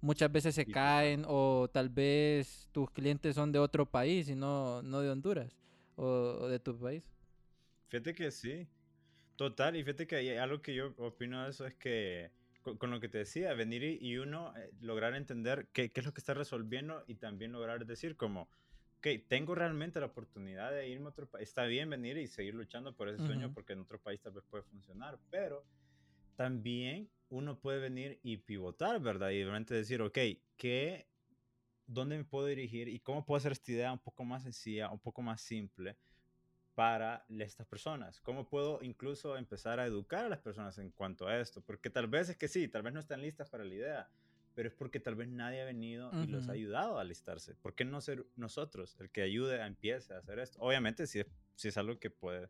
muchas 0.00 0.30
veces 0.30 0.54
se 0.54 0.66
caen 0.66 1.24
o 1.26 1.68
tal 1.72 1.88
vez 1.88 2.68
tus 2.72 2.90
clientes 2.90 3.34
son 3.34 3.52
de 3.52 3.58
otro 3.58 3.86
país 3.86 4.28
y 4.28 4.34
no, 4.34 4.82
no 4.82 5.00
de 5.00 5.10
Honduras 5.10 5.56
o, 5.96 6.48
de 6.48 6.58
tu 6.58 6.78
país. 6.78 7.02
Fíjate 7.88 8.14
que 8.14 8.30
sí, 8.30 8.68
total, 9.36 9.76
y 9.76 9.82
fíjate 9.82 10.06
que 10.06 10.16
hay 10.16 10.30
algo 10.30 10.60
que 10.60 10.74
yo 10.74 10.94
opino 10.98 11.42
de 11.44 11.50
eso 11.50 11.66
es 11.66 11.74
que 11.74 12.30
con, 12.78 12.90
lo 12.90 13.00
que 13.00 13.08
te 13.08 13.18
decía, 13.18 13.54
venir 13.54 13.82
y, 13.82 14.18
uno 14.18 14.54
eh, 14.56 14.70
lograr 14.80 15.14
entender 15.14 15.68
qué, 15.72 15.90
qué, 15.90 16.00
es 16.00 16.06
lo 16.06 16.12
que 16.12 16.20
está 16.20 16.34
resolviendo 16.34 17.02
y 17.06 17.14
también 17.14 17.52
lograr 17.52 17.86
decir 17.86 18.16
como, 18.16 18.50
ok, 18.98 19.06
tengo 19.26 19.54
realmente 19.54 20.00
la 20.00 20.06
oportunidad 20.06 20.72
de 20.72 20.88
irme 20.88 21.06
a 21.06 21.10
otro 21.10 21.26
país. 21.26 21.48
Está 21.48 21.64
bien 21.64 21.88
venir 21.88 22.18
y 22.18 22.26
seguir 22.26 22.54
luchando 22.54 22.94
por 22.94 23.08
ese 23.08 23.24
sueño 23.24 23.52
porque 23.54 23.72
en 23.72 23.80
otro 23.80 23.98
país 23.98 24.20
tal 24.20 24.32
vez 24.32 24.44
puede 24.50 24.64
funcionar, 24.64 25.18
pero 25.30 25.64
también 26.38 27.10
uno 27.30 27.58
puede 27.58 27.80
venir 27.80 28.20
y 28.22 28.36
pivotar, 28.36 29.00
¿verdad? 29.00 29.30
Y 29.30 29.42
realmente 29.42 29.74
decir, 29.74 30.00
ok, 30.00 30.16
¿qué, 30.56 31.08
¿dónde 31.88 32.16
me 32.16 32.22
puedo 32.22 32.46
dirigir 32.46 32.86
y 32.86 33.00
cómo 33.00 33.26
puedo 33.26 33.38
hacer 33.38 33.50
esta 33.50 33.72
idea 33.72 33.92
un 33.92 33.98
poco 33.98 34.24
más 34.24 34.44
sencilla, 34.44 34.88
un 34.88 35.00
poco 35.00 35.20
más 35.20 35.40
simple 35.40 35.96
para 36.76 37.26
estas 37.28 37.66
personas? 37.66 38.20
¿Cómo 38.20 38.48
puedo 38.48 38.78
incluso 38.82 39.36
empezar 39.36 39.80
a 39.80 39.86
educar 39.86 40.26
a 40.26 40.28
las 40.28 40.38
personas 40.38 40.78
en 40.78 40.92
cuanto 40.92 41.26
a 41.26 41.40
esto? 41.40 41.60
Porque 41.60 41.90
tal 41.90 42.06
vez 42.06 42.28
es 42.28 42.36
que 42.36 42.46
sí, 42.46 42.68
tal 42.68 42.82
vez 42.82 42.94
no 42.94 43.00
están 43.00 43.20
listas 43.20 43.50
para 43.50 43.64
la 43.64 43.74
idea, 43.74 44.08
pero 44.54 44.68
es 44.68 44.74
porque 44.76 45.00
tal 45.00 45.16
vez 45.16 45.26
nadie 45.26 45.60
ha 45.60 45.64
venido 45.64 46.12
y 46.22 46.28
los 46.28 46.48
ha 46.48 46.52
ayudado 46.52 46.98
a 46.98 47.00
alistarse. 47.00 47.56
¿Por 47.56 47.74
qué 47.74 47.84
no 47.84 48.00
ser 48.00 48.24
nosotros 48.36 48.96
el 49.00 49.10
que 49.10 49.22
ayude 49.22 49.60
a 49.60 49.66
empiece 49.66 50.14
a 50.14 50.18
hacer 50.18 50.38
esto? 50.38 50.60
Obviamente, 50.60 51.08
si 51.08 51.18
es, 51.18 51.26
si 51.56 51.66
es 51.66 51.76
algo 51.76 51.98
que 51.98 52.10
puede, 52.10 52.48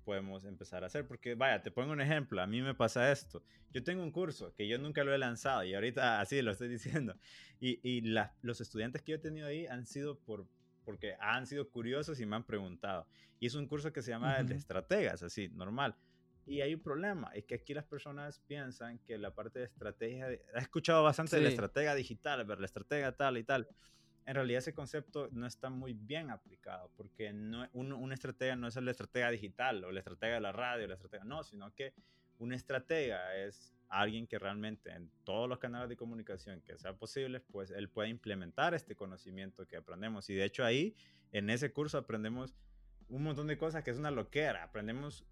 podemos 0.00 0.44
empezar 0.44 0.82
a 0.82 0.86
hacer, 0.86 1.06
porque 1.06 1.34
vaya, 1.34 1.62
te 1.62 1.70
pongo 1.70 1.92
un 1.92 2.00
ejemplo, 2.00 2.40
a 2.42 2.46
mí 2.46 2.62
me 2.62 2.74
pasa 2.74 3.10
esto. 3.12 3.42
Yo 3.72 3.82
tengo 3.82 4.02
un 4.02 4.10
curso 4.10 4.54
que 4.54 4.66
yo 4.66 4.78
nunca 4.78 5.04
lo 5.04 5.14
he 5.14 5.18
lanzado 5.18 5.64
y 5.64 5.74
ahorita 5.74 6.20
así 6.20 6.42
lo 6.42 6.52
estoy 6.52 6.68
diciendo. 6.68 7.14
Y, 7.60 7.80
y 7.88 8.00
los 8.00 8.60
estudiantes 8.60 9.02
que 9.02 9.12
yo 9.12 9.16
he 9.16 9.20
tenido 9.20 9.46
ahí 9.46 9.66
han 9.66 9.86
sido 9.86 10.18
por, 10.18 10.46
porque 10.84 11.14
han 11.20 11.46
sido 11.46 11.68
curiosos 11.68 12.20
y 12.20 12.26
me 12.26 12.36
han 12.36 12.44
preguntado. 12.44 13.06
Y 13.38 13.46
es 13.46 13.54
un 13.54 13.66
curso 13.66 13.92
que 13.92 14.02
se 14.02 14.10
llama 14.10 14.38
el 14.38 14.46
de 14.46 14.56
estrategas, 14.56 15.22
así, 15.22 15.48
normal. 15.48 15.96
Y 16.46 16.62
hay 16.62 16.74
un 16.74 16.80
problema, 16.80 17.30
es 17.34 17.44
que 17.44 17.54
aquí 17.54 17.74
las 17.74 17.84
personas 17.84 18.40
piensan 18.40 18.98
que 19.00 19.16
la 19.18 19.32
parte 19.32 19.60
de 19.60 19.66
estrategia, 19.66 20.30
he 20.30 20.40
escuchado 20.56 21.02
bastante 21.02 21.36
de 21.36 21.42
la 21.42 21.48
estratega 21.48 21.94
digital, 21.94 22.44
ver 22.44 22.58
la 22.58 22.66
estratega 22.66 23.12
tal 23.12 23.38
y 23.38 23.44
tal. 23.44 23.68
En 24.26 24.34
realidad 24.34 24.58
ese 24.58 24.74
concepto 24.74 25.28
no 25.32 25.46
está 25.46 25.70
muy 25.70 25.94
bien 25.94 26.30
aplicado, 26.30 26.90
porque 26.96 27.32
no, 27.32 27.68
un, 27.72 27.92
una 27.92 28.14
estratega 28.14 28.56
no 28.56 28.68
es 28.68 28.76
la 28.76 28.90
estratega 28.90 29.30
digital 29.30 29.82
o 29.84 29.92
la 29.92 30.00
estratega 30.00 30.34
de 30.34 30.40
la 30.40 30.52
radio, 30.52 30.86
la 30.86 30.94
estratega, 30.94 31.24
no, 31.24 31.42
sino 31.42 31.74
que 31.74 31.94
una 32.38 32.56
estratega 32.56 33.36
es 33.36 33.74
alguien 33.88 34.26
que 34.26 34.38
realmente 34.38 34.90
en 34.90 35.10
todos 35.24 35.48
los 35.48 35.58
canales 35.58 35.88
de 35.88 35.96
comunicación 35.96 36.62
que 36.62 36.78
sea 36.78 36.94
posible, 36.94 37.40
pues 37.40 37.70
él 37.70 37.88
puede 37.88 38.08
implementar 38.08 38.72
este 38.72 38.94
conocimiento 38.94 39.66
que 39.66 39.76
aprendemos. 39.76 40.30
Y 40.30 40.34
de 40.34 40.44
hecho 40.44 40.64
ahí, 40.64 40.94
en 41.32 41.50
ese 41.50 41.72
curso 41.72 41.98
aprendemos 41.98 42.54
un 43.08 43.24
montón 43.24 43.48
de 43.48 43.58
cosas 43.58 43.82
que 43.82 43.90
es 43.90 43.98
una 43.98 44.10
loquera. 44.10 44.62
Aprendemos 44.62 45.24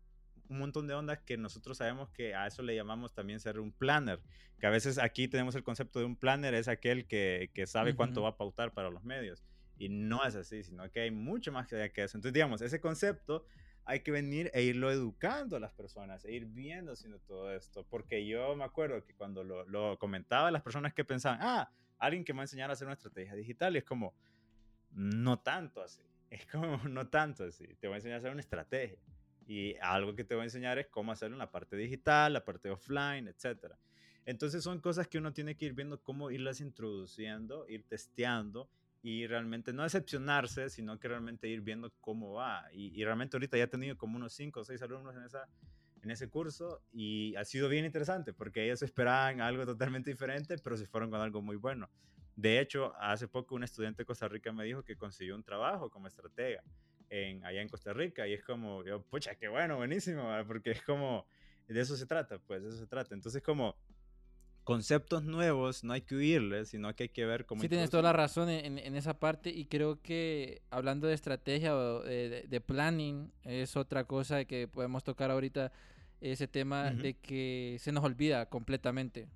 un 0.48 0.58
montón 0.58 0.86
de 0.86 0.94
ondas 0.94 1.18
que 1.18 1.36
nosotros 1.36 1.78
sabemos 1.78 2.08
que 2.10 2.34
a 2.34 2.46
eso 2.46 2.62
le 2.62 2.74
llamamos 2.74 3.12
también 3.14 3.40
ser 3.40 3.58
un 3.60 3.72
planner, 3.72 4.20
que 4.58 4.66
a 4.66 4.70
veces 4.70 4.98
aquí 4.98 5.28
tenemos 5.28 5.54
el 5.54 5.62
concepto 5.62 5.98
de 5.98 6.04
un 6.04 6.16
planner, 6.16 6.54
es 6.54 6.68
aquel 6.68 7.06
que, 7.06 7.50
que 7.54 7.66
sabe 7.66 7.94
cuánto 7.94 8.22
va 8.22 8.30
a 8.30 8.36
pautar 8.36 8.72
para 8.72 8.90
los 8.90 9.04
medios. 9.04 9.44
Y 9.78 9.88
no 9.88 10.24
es 10.24 10.34
así, 10.34 10.64
sino 10.64 10.90
que 10.90 11.00
hay 11.00 11.10
mucho 11.10 11.52
más 11.52 11.72
allá 11.72 11.88
que 11.90 12.02
eso. 12.02 12.18
Entonces, 12.18 12.32
digamos, 12.32 12.60
ese 12.62 12.80
concepto 12.80 13.46
hay 13.84 14.00
que 14.00 14.10
venir 14.10 14.50
e 14.52 14.62
irlo 14.62 14.90
educando 14.90 15.56
a 15.56 15.60
las 15.60 15.72
personas, 15.72 16.24
e 16.24 16.32
ir 16.32 16.44
viendo 16.44 16.92
haciendo 16.92 17.20
todo 17.20 17.54
esto. 17.54 17.86
Porque 17.88 18.26
yo 18.26 18.54
me 18.56 18.64
acuerdo 18.64 19.02
que 19.04 19.14
cuando 19.14 19.44
lo, 19.44 19.64
lo 19.66 19.98
comentaba 19.98 20.50
las 20.50 20.62
personas 20.62 20.92
que 20.92 21.04
pensaban, 21.04 21.38
ah, 21.40 21.70
alguien 21.98 22.24
que 22.24 22.32
me 22.32 22.38
va 22.38 22.42
a 22.42 22.44
enseñar 22.44 22.70
a 22.70 22.72
hacer 22.72 22.86
una 22.86 22.94
estrategia 22.94 23.34
digital, 23.34 23.74
y 23.76 23.78
es 23.78 23.84
como, 23.84 24.14
no 24.90 25.38
tanto 25.38 25.80
así. 25.80 26.02
Es 26.30 26.44
como, 26.46 26.76
no 26.88 27.08
tanto 27.08 27.44
así. 27.44 27.66
Te 27.80 27.86
voy 27.86 27.94
a 27.94 27.96
enseñar 27.96 28.16
a 28.16 28.18
hacer 28.18 28.32
una 28.32 28.40
estrategia. 28.40 28.98
Y 29.48 29.76
algo 29.76 30.14
que 30.14 30.24
te 30.24 30.34
voy 30.34 30.42
a 30.42 30.44
enseñar 30.44 30.78
es 30.78 30.88
cómo 30.88 31.10
hacerlo 31.10 31.36
en 31.36 31.38
la 31.38 31.50
parte 31.50 31.74
digital, 31.74 32.34
la 32.34 32.44
parte 32.44 32.68
offline, 32.68 33.28
etc. 33.28 33.72
Entonces 34.26 34.62
son 34.62 34.78
cosas 34.78 35.08
que 35.08 35.16
uno 35.16 35.32
tiene 35.32 35.56
que 35.56 35.64
ir 35.64 35.72
viendo 35.72 36.02
cómo 36.02 36.30
irlas 36.30 36.60
introduciendo, 36.60 37.66
ir 37.66 37.82
testeando 37.84 38.68
y 39.02 39.26
realmente 39.26 39.72
no 39.72 39.84
decepcionarse, 39.84 40.68
sino 40.68 41.00
que 41.00 41.08
realmente 41.08 41.48
ir 41.48 41.62
viendo 41.62 41.90
cómo 42.02 42.34
va. 42.34 42.66
Y, 42.74 43.02
realmente 43.02 43.38
ahorita 43.38 43.56
ya 43.56 43.64
he 43.64 43.68
tenido 43.68 43.96
como 43.96 44.16
unos 44.16 44.34
5 44.34 44.60
o 44.60 44.64
6 44.66 44.82
alumnos 44.82 45.16
en, 45.16 45.22
esa, 45.22 45.48
en 46.02 46.10
ese 46.10 46.28
curso 46.28 46.82
y 46.92 47.34
ha 47.36 47.44
sido 47.46 47.70
bien 47.70 47.86
interesante 47.86 48.34
porque 48.34 48.66
ellos 48.66 48.82
esperaban 48.82 49.40
algo 49.40 49.64
totalmente 49.64 50.10
diferente, 50.10 50.58
pero 50.58 50.76
se 50.76 50.86
fueron 50.86 51.10
con 51.10 51.22
algo 51.22 51.40
muy 51.40 51.56
bueno. 51.56 51.88
De 52.36 52.60
hecho, 52.60 52.94
hace 53.00 53.28
poco 53.28 53.54
un 53.54 53.64
estudiante 53.64 54.02
de 54.02 54.06
Costa 54.06 54.28
Rica 54.28 54.52
me 54.52 54.64
dijo 54.64 54.84
que 54.84 54.94
consiguió 54.94 55.34
un 55.34 55.42
trabajo 55.42 55.88
como 55.88 56.06
estratega 56.06 56.62
en, 57.10 57.44
allá 57.44 57.62
en 57.62 57.68
Costa 57.68 57.92
Rica 57.92 58.26
y 58.26 58.34
es 58.34 58.44
como, 58.44 58.84
yo, 58.84 59.02
pucha, 59.02 59.34
qué 59.36 59.48
bueno, 59.48 59.76
buenísimo, 59.76 60.30
porque 60.46 60.72
es 60.72 60.82
como, 60.82 61.26
de 61.66 61.80
eso 61.80 61.96
se 61.96 62.06
trata, 62.06 62.38
pues, 62.38 62.62
de 62.62 62.68
eso 62.68 62.78
se 62.78 62.86
trata. 62.86 63.14
Entonces, 63.14 63.42
como 63.42 63.76
conceptos 64.68 65.24
nuevos 65.24 65.82
no 65.82 65.94
hay 65.94 66.02
que 66.02 66.14
huirles, 66.14 66.68
sino 66.68 66.94
que 66.94 67.04
hay 67.04 67.08
que 67.08 67.24
ver 67.24 67.46
cómo... 67.46 67.62
Sí, 67.62 67.70
tienes 67.70 67.88
toda 67.88 68.02
la 68.02 68.12
razón 68.12 68.50
en, 68.50 68.78
en, 68.78 68.96
esa 68.96 69.18
parte 69.18 69.48
y 69.48 69.64
creo 69.64 70.02
que 70.02 70.60
hablando 70.68 71.06
de 71.06 71.14
estrategia 71.14 71.74
o 71.74 72.02
de, 72.02 72.62
planning 72.66 73.32
es 73.44 73.78
otra 73.78 74.04
cosa 74.04 74.44
que 74.44 74.68
podemos 74.68 75.04
tocar 75.04 75.30
ahorita, 75.30 75.72
ese 76.20 76.48
tema 76.48 76.90
de 76.90 77.14
que 77.14 77.76
se 77.80 77.92
nos 77.92 78.04
olvida 78.04 78.46
completamente. 78.46 79.28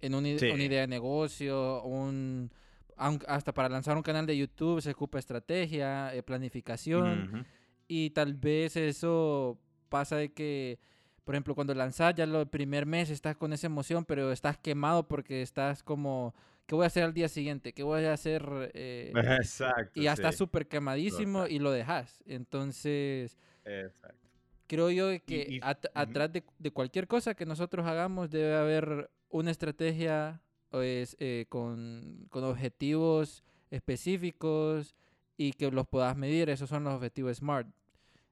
En 0.00 0.14
una, 0.14 0.28
idea 0.28 0.82
de 0.82 0.88
negocio, 0.88 1.82
un, 1.82 2.52
hasta 2.96 3.52
para 3.52 3.68
lanzar 3.68 3.96
un 3.96 4.02
canal 4.02 4.26
de 4.26 4.36
YouTube 4.36 4.80
se 4.80 4.90
ocupa 4.90 5.18
estrategia, 5.18 6.14
eh, 6.14 6.22
planificación 6.22 7.46
y 7.88 8.10
tal 8.10 8.34
vez 8.34 8.76
eso 8.76 9.58
pasa 9.88 10.16
de 10.16 10.32
que 10.32 10.78
por 11.24 11.34
ejemplo, 11.34 11.54
cuando 11.54 11.74
lanzas 11.74 12.14
ya 12.14 12.24
el 12.24 12.46
primer 12.48 12.84
mes 12.84 13.08
estás 13.08 13.34
con 13.36 13.52
esa 13.54 13.66
emoción, 13.66 14.04
pero 14.04 14.30
estás 14.30 14.58
quemado 14.58 15.08
porque 15.08 15.40
estás 15.40 15.82
como, 15.82 16.34
¿qué 16.66 16.74
voy 16.74 16.84
a 16.84 16.88
hacer 16.88 17.02
al 17.02 17.14
día 17.14 17.28
siguiente? 17.28 17.72
¿Qué 17.72 17.82
voy 17.82 18.04
a 18.04 18.12
hacer? 18.12 18.70
Eh, 18.74 19.10
Exacto. 19.40 19.98
Y 19.98 20.04
ya 20.04 20.12
estás 20.12 20.36
súper 20.36 20.68
quemadísimo 20.68 21.46
y 21.46 21.58
lo 21.58 21.72
dejas. 21.72 22.22
Entonces, 22.26 23.38
Exacto. 23.64 24.28
creo 24.66 24.90
yo 24.90 25.08
que 25.24 25.60
atrás 25.62 26.30
de, 26.30 26.70
cualquier 26.70 27.08
cosa 27.08 27.34
que 27.34 27.46
nosotros 27.46 27.86
hagamos 27.86 28.30
debe 28.30 28.54
haber 28.54 29.10
una 29.30 29.50
estrategia 29.50 30.42
pues, 30.74 31.16
eh, 31.20 31.46
con, 31.50 32.26
con 32.30 32.42
objetivos 32.42 33.44
específicos 33.70 34.96
y 35.36 35.52
que 35.52 35.70
los 35.70 35.86
puedas 35.86 36.16
medir. 36.16 36.50
Esos 36.50 36.68
son 36.68 36.82
los 36.82 36.94
objetivos 36.94 37.36
SMART. 37.36 37.68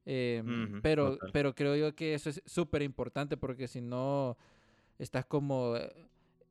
Em, 0.05 0.83
pero, 0.83 1.19
pero 1.33 1.55
creo 1.55 1.77
yo 1.77 1.95
que 1.95 2.15
eso 2.15 2.31
es 2.31 2.43
súper 2.45 2.83
importante 2.83 3.37
porque 3.37 3.69
si 3.69 3.81
no 3.81 4.37
estás 4.99 5.25
como 5.25 5.77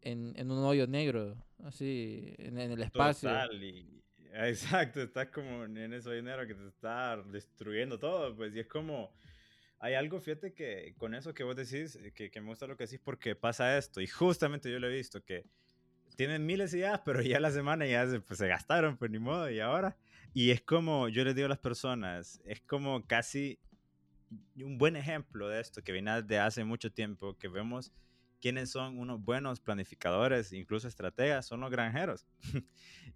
en, 0.02 0.34
en, 0.38 0.50
un 0.50 0.64
hoyo 0.64 0.88
negro, 0.88 1.36
así, 1.66 2.36
en, 2.38 2.58
el 2.58 2.82
espacio. 2.82 3.30
exacto, 4.34 5.02
estás 5.02 5.28
como 5.28 5.66
en 5.66 5.92
ese 5.92 6.08
hoyo 6.08 6.24
negro 6.24 6.48
que 6.48 6.56
te 6.56 6.68
está 6.70 7.18
destruyendo 7.18 8.00
todo, 8.00 8.34
pues, 8.34 8.56
y 8.56 8.62
es 8.62 8.68
como, 8.68 9.12
hay 9.80 9.96
algo, 9.96 10.22
fíjate 10.22 10.54
que 10.54 10.96
con 10.98 11.14
eso 11.16 11.34
que 11.34 11.44
vos 11.44 11.58
decís, 11.58 11.98
eh, 11.98 12.14
que, 12.14 12.32
que 12.32 12.40
me 12.40 12.48
gusta 12.48 12.66
lo 12.66 12.78
que 12.78 12.86
decís 12.86 13.02
porque 13.04 13.36
pasa 13.36 13.78
esto, 13.78 14.00
y 14.00 14.08
justamente 14.08 14.72
yo 14.72 14.80
lo 14.80 14.88
he 14.88 14.96
visto, 14.96 15.22
que 15.26 15.44
tienen 16.16 16.46
miles 16.46 16.72
de 16.72 16.80
ideas, 16.80 17.02
pero 17.06 17.22
ya 17.22 17.40
la 17.40 17.52
semana 17.52 17.86
ya 17.86 18.08
se, 18.08 18.20
pues, 18.20 18.40
se 18.40 18.48
gastaron, 18.48 18.98
pues 18.98 19.12
ni 19.12 19.20
modo, 19.20 19.50
y 19.50 19.60
ahora 19.60 19.98
y 20.34 20.52
es 20.52 20.62
como, 20.62 21.10
yo 21.10 21.24
les 21.26 21.36
digo 21.36 21.48
a 21.48 21.50
las 21.50 21.60
personas, 21.60 22.40
es 22.46 22.62
como 22.62 23.06
casi 23.06 23.60
un 24.56 24.78
buen 24.78 24.96
ejemplo 24.96 25.50
de 25.50 25.60
esto 25.60 25.84
que 25.84 25.92
viene 25.92 26.22
de 26.22 26.40
hace 26.40 26.64
mucho 26.64 26.92
tiempo, 26.92 27.38
que 27.38 27.50
vemos 27.50 27.92
quiénes 28.40 28.72
son 28.72 28.98
unos 28.98 29.22
buenos 29.22 29.60
planificadores, 29.60 30.54
incluso 30.54 30.88
estrategas, 30.88 31.46
son 31.46 31.60
los 31.60 31.70
granjeros. 31.70 32.26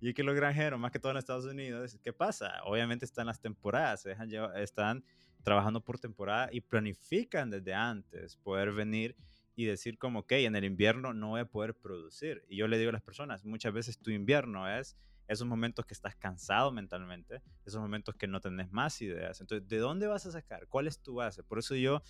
y 0.02 0.14
que 0.14 0.24
los 0.24 0.36
granjeros, 0.36 0.78
más 0.78 0.92
que 0.92 1.00
todo 1.00 1.14
en 1.14 1.18
Estados 1.18 1.46
Unidos, 1.46 1.98
¿qué 2.04 2.12
pasa? 2.12 2.62
Obviamente 2.66 3.06
están 3.06 3.28
las 3.28 3.40
temporadas, 3.40 4.06
están 4.58 5.06
trabajando 5.42 5.80
por 5.80 5.98
temporada 5.98 6.50
y 6.52 6.60
planifican 6.60 7.50
desde 7.50 7.74
antes 7.74 8.36
poder 8.36 8.74
venir 8.74 9.16
y 9.56 9.66
decir 9.66 9.98
como, 9.98 10.20
ok, 10.20 10.34
en 10.34 10.56
el 10.56 10.66
invierno 10.66 11.14
no 11.14 11.30
voy 11.30 11.42
a 11.42 11.46
poder 11.46 11.74
producir. 11.74 12.44
Y 12.50 12.58
yo 12.58 12.68
le 12.68 12.78
digo 12.78 12.90
a 12.90 12.94
las 12.94 13.02
personas, 13.02 13.46
muchas 13.46 13.74
veces 13.74 13.98
tu 13.98 14.12
invierno 14.12 14.70
es 14.70 14.98
esos 15.28 15.48
momentos 15.48 15.86
que 15.86 15.94
estás 15.94 16.16
cansado 16.16 16.72
mentalmente, 16.72 17.42
esos 17.66 17.82
momentos 17.82 18.16
que 18.16 18.28
no 18.28 18.42
tenés 18.42 18.72
más 18.72 19.02
ideas. 19.02 19.42
Entonces, 19.42 19.68
¿de 19.68 19.78
dónde 19.78 20.08
vas 20.08 20.26
a 20.26 20.32
sacar? 20.32 20.68
¿Cuál 20.68 20.88
es 20.88 21.00
tu 21.00 21.16
base? 21.16 21.42
Por 21.44 21.60
eso 21.60 21.76
yo 21.76 22.04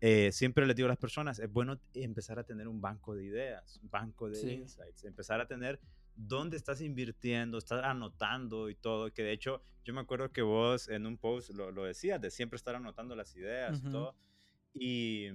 eh, 0.00 0.32
siempre 0.32 0.66
les 0.66 0.74
digo 0.74 0.86
a 0.86 0.88
las 0.88 0.98
personas, 0.98 1.38
es 1.38 1.52
bueno 1.52 1.78
empezar 1.94 2.38
a 2.38 2.44
tener 2.44 2.66
un 2.66 2.80
banco 2.80 3.14
de 3.14 3.24
ideas, 3.24 3.78
un 3.82 3.90
banco 3.90 4.28
de 4.28 4.54
insights, 4.54 5.04
empezar 5.04 5.40
a 5.40 5.46
tener 5.46 5.78
dónde 6.16 6.56
estás 6.56 6.80
invirtiendo, 6.80 7.58
estás 7.58 7.84
anotando 7.84 8.70
y 8.70 8.74
todo, 8.74 9.12
que 9.12 9.22
de 9.22 9.32
hecho 9.32 9.62
yo 9.84 9.94
me 9.94 10.00
acuerdo 10.00 10.32
que 10.32 10.42
vos 10.42 10.88
en 10.88 11.06
un 11.06 11.16
post 11.16 11.50
lo, 11.50 11.70
lo 11.70 11.84
decías, 11.84 12.20
de 12.20 12.30
siempre 12.30 12.56
estar 12.56 12.74
anotando 12.74 13.14
las 13.14 13.34
ideas 13.36 13.78
y 13.78 13.90
todo. 13.90 14.14
Y, 14.74 15.28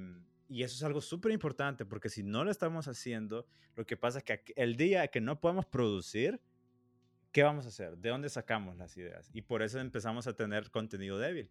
y 0.54 0.62
eso 0.62 0.76
es 0.76 0.84
algo 0.84 1.02
súper 1.02 1.32
importante 1.32 1.84
porque 1.84 2.10
si 2.10 2.22
no 2.22 2.44
lo 2.44 2.52
estamos 2.52 2.88
haciendo, 2.88 3.48
lo 3.76 3.88
que 3.88 3.98
pasa 3.98 4.20
es 4.20 4.24
que 4.24 4.44
el 4.56 4.78
día 4.78 5.08
que 5.08 5.20
no 5.20 5.42
podemos 5.42 5.66
producir, 5.66 6.39
¿qué 7.32 7.42
vamos 7.42 7.66
a 7.66 7.70
hacer? 7.70 7.98
¿De 7.98 8.10
dónde 8.10 8.30
sacamos 8.30 8.78
las 8.78 8.96
ideas? 8.96 9.32
Y 9.34 9.42
por 9.42 9.63
eso 9.63 9.80
empezamos 9.80 10.28
a 10.28 10.34
tener 10.34 10.70
contenido 10.70 11.18
débil. 11.18 11.50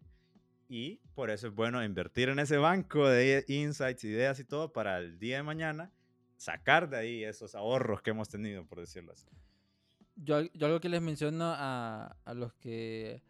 Y 0.69 1.01
por 1.15 1.31
eso 1.31 1.47
es 1.47 1.53
bueno 1.53 1.83
invertir 1.83 2.29
en 2.29 2.39
ese 2.39 2.55
banco 2.55 3.05
de 3.05 3.43
insights, 3.49 4.05
ideas 4.05 4.39
y 4.39 4.45
todo 4.45 4.71
para 4.71 4.99
el 4.99 5.19
día 5.19 5.35
de 5.35 5.43
mañana 5.43 5.91
sacar 6.37 6.89
de 6.89 6.95
ahí 6.95 7.23
esos 7.25 7.55
ahorros 7.55 8.01
que 8.01 8.11
hemos 8.11 8.29
tenido, 8.29 8.65
por 8.65 8.79
decirlo 8.79 9.11
así. 9.11 9.27
Yo, 10.15 10.43
yo 10.53 10.67
algo 10.67 10.79
que 10.79 10.87
les 10.87 11.01
menciono 11.01 11.53
a, 11.53 12.15
a 12.23 12.33
los 12.33 12.53
que 12.53 13.21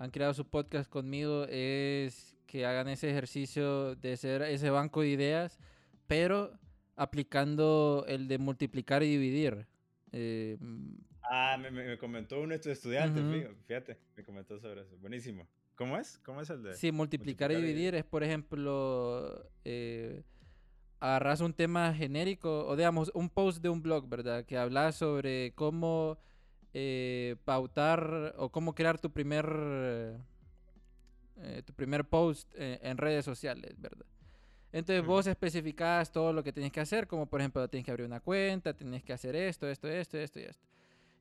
han 0.00 0.10
creado 0.10 0.32
su 0.32 0.46
podcast 0.46 0.88
conmigo 0.88 1.44
es 1.44 2.34
que 2.46 2.64
hagan 2.64 2.88
ese 2.88 3.10
ejercicio 3.10 3.94
de 3.96 4.16
ser 4.16 4.40
ese 4.40 4.70
banco 4.70 5.02
de 5.02 5.08
ideas, 5.08 5.58
pero 6.06 6.52
aplicando 6.96 8.06
el 8.08 8.26
de 8.26 8.38
multiplicar 8.38 9.02
y 9.02 9.10
dividir. 9.10 9.66
Eh, 10.12 10.56
Ah, 11.32 11.56
me, 11.58 11.98
comentó 11.98 12.40
uno 12.40 12.48
de 12.48 12.56
estos 12.56 12.72
estudiantes, 12.72 13.22
fíjate, 13.66 13.98
me 14.16 14.24
comentó 14.24 14.58
sobre 14.58 14.80
eso. 14.80 14.96
Buenísimo. 14.96 15.46
¿Cómo 15.76 15.96
es? 15.96 16.18
¿Cómo 16.24 16.40
es 16.40 16.50
el 16.50 16.62
de...? 16.62 16.74
Sí, 16.74 16.90
multiplicar, 16.90 17.52
y 17.52 17.56
dividir 17.56 17.94
es, 17.94 18.04
por 18.04 18.24
ejemplo, 18.24 19.48
eh, 19.64 20.24
agarras 20.98 21.40
un 21.40 21.52
tema 21.52 21.94
genérico, 21.94 22.66
o 22.66 22.74
digamos, 22.74 23.12
un 23.14 23.28
post 23.28 23.62
de 23.62 23.68
un 23.68 23.80
blog, 23.80 24.08
¿verdad? 24.08 24.44
Que 24.44 24.58
habla 24.58 24.90
sobre 24.92 25.52
cómo 25.54 26.18
eh, 26.74 27.36
pautar 27.44 28.34
o 28.38 28.50
cómo 28.50 28.74
crear 28.74 28.98
tu 28.98 29.10
primer, 29.10 29.46
eh, 31.38 31.62
tu 31.64 31.72
primer 31.72 32.04
post 32.04 32.48
en 32.56 32.96
redes 32.96 33.24
sociales, 33.24 33.74
¿verdad? 33.78 34.06
Entonces 34.72 35.04
vos 35.04 35.26
especificás 35.26 36.12
todo 36.12 36.32
lo 36.32 36.44
que 36.44 36.52
tienes 36.52 36.72
que 36.72 36.80
hacer, 36.80 37.08
como 37.08 37.26
por 37.26 37.40
ejemplo, 37.40 37.66
tienes 37.68 37.84
que 37.84 37.90
abrir 37.90 38.06
una 38.06 38.20
cuenta, 38.20 38.72
tienes 38.72 39.02
que 39.02 39.12
hacer 39.12 39.34
esto, 39.34 39.68
esto, 39.68 39.88
esto, 39.88 40.16
esto 40.18 40.38
y 40.38 40.44
esto. 40.44 40.64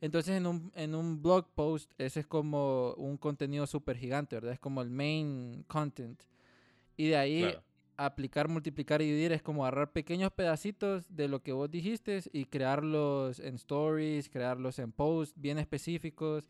Entonces 0.02 0.38
en 0.38 0.46
un, 0.46 0.72
en 0.76 0.96
un 0.96 1.22
blog 1.22 1.48
post 1.56 1.92
ese 1.98 2.22
es 2.22 2.28
como 2.28 2.94
un 2.94 3.18
contenido 3.18 3.66
súper 3.66 3.98
gigante, 3.98 4.36
¿verdad? 4.36 4.54
Es 4.54 4.60
como 4.60 4.82
el 4.82 4.90
main 4.90 5.66
content. 5.68 6.22
Y 6.96 7.08
de 7.08 7.18
ahí 7.18 7.56
aplicar, 8.06 8.48
multiplicar 8.48 9.02
y 9.02 9.06
dividir 9.06 9.34
es 9.34 9.42
como 9.42 9.66
agarrar 9.66 9.92
pequeños 9.92 10.32
pedacitos 10.32 11.06
de 11.14 11.28
lo 11.28 11.42
que 11.42 11.52
vos 11.52 11.70
dijiste 11.70 12.22
y 12.32 12.46
crearlos 12.46 13.40
en 13.40 13.56
stories, 13.56 14.30
crearlos 14.30 14.80
en 14.80 14.94
posts 14.94 15.34
bien 15.40 15.60
específicos. 15.60 16.48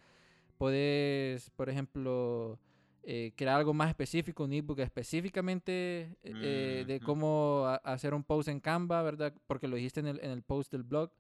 Podés, 0.58 1.50
por 1.52 1.70
ejemplo, 1.70 2.60
eh, 3.04 3.32
crear 3.36 3.58
algo 3.58 3.74
más 3.74 3.90
específico, 3.90 4.44
un 4.44 4.54
ebook 4.54 4.80
específicamente 4.80 6.16
eh, 6.22 6.84
de 6.86 7.00
cómo 7.00 7.66
hacer 7.84 8.14
un 8.14 8.24
post 8.24 8.50
en 8.50 8.60
Canva, 8.60 9.02
¿verdad? 9.02 9.34
Porque 9.48 9.68
lo 9.68 9.76
dijiste 9.76 10.02
en 10.02 10.08
el, 10.08 10.20
en 10.22 10.30
el 10.30 10.44
post 10.44 10.72
del 10.72 10.84
blog 10.84 11.12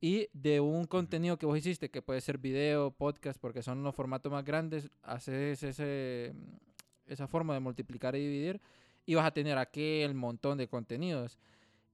y 0.00 0.28
de 0.32 0.60
un 0.60 0.84
contenido 0.84 1.38
que 1.38 1.46
vos 1.46 1.58
hiciste, 1.58 1.90
que 1.90 2.02
puede 2.02 2.20
ser 2.20 2.38
video, 2.38 2.92
podcast, 2.92 3.40
porque 3.40 3.62
son 3.62 3.82
los 3.82 3.94
formatos 3.96 4.30
más 4.30 4.44
grandes, 4.44 4.90
haces 5.02 5.62
ese, 5.64 6.34
esa 7.06 7.26
forma 7.26 7.54
de 7.54 7.60
multiplicar 7.60 8.14
y 8.14 8.20
dividir 8.20 8.60
y 9.06 9.14
vas 9.14 9.24
a 9.26 9.30
tener 9.30 9.56
aquel 9.56 10.14
montón 10.14 10.58
de 10.58 10.68
contenidos. 10.68 11.38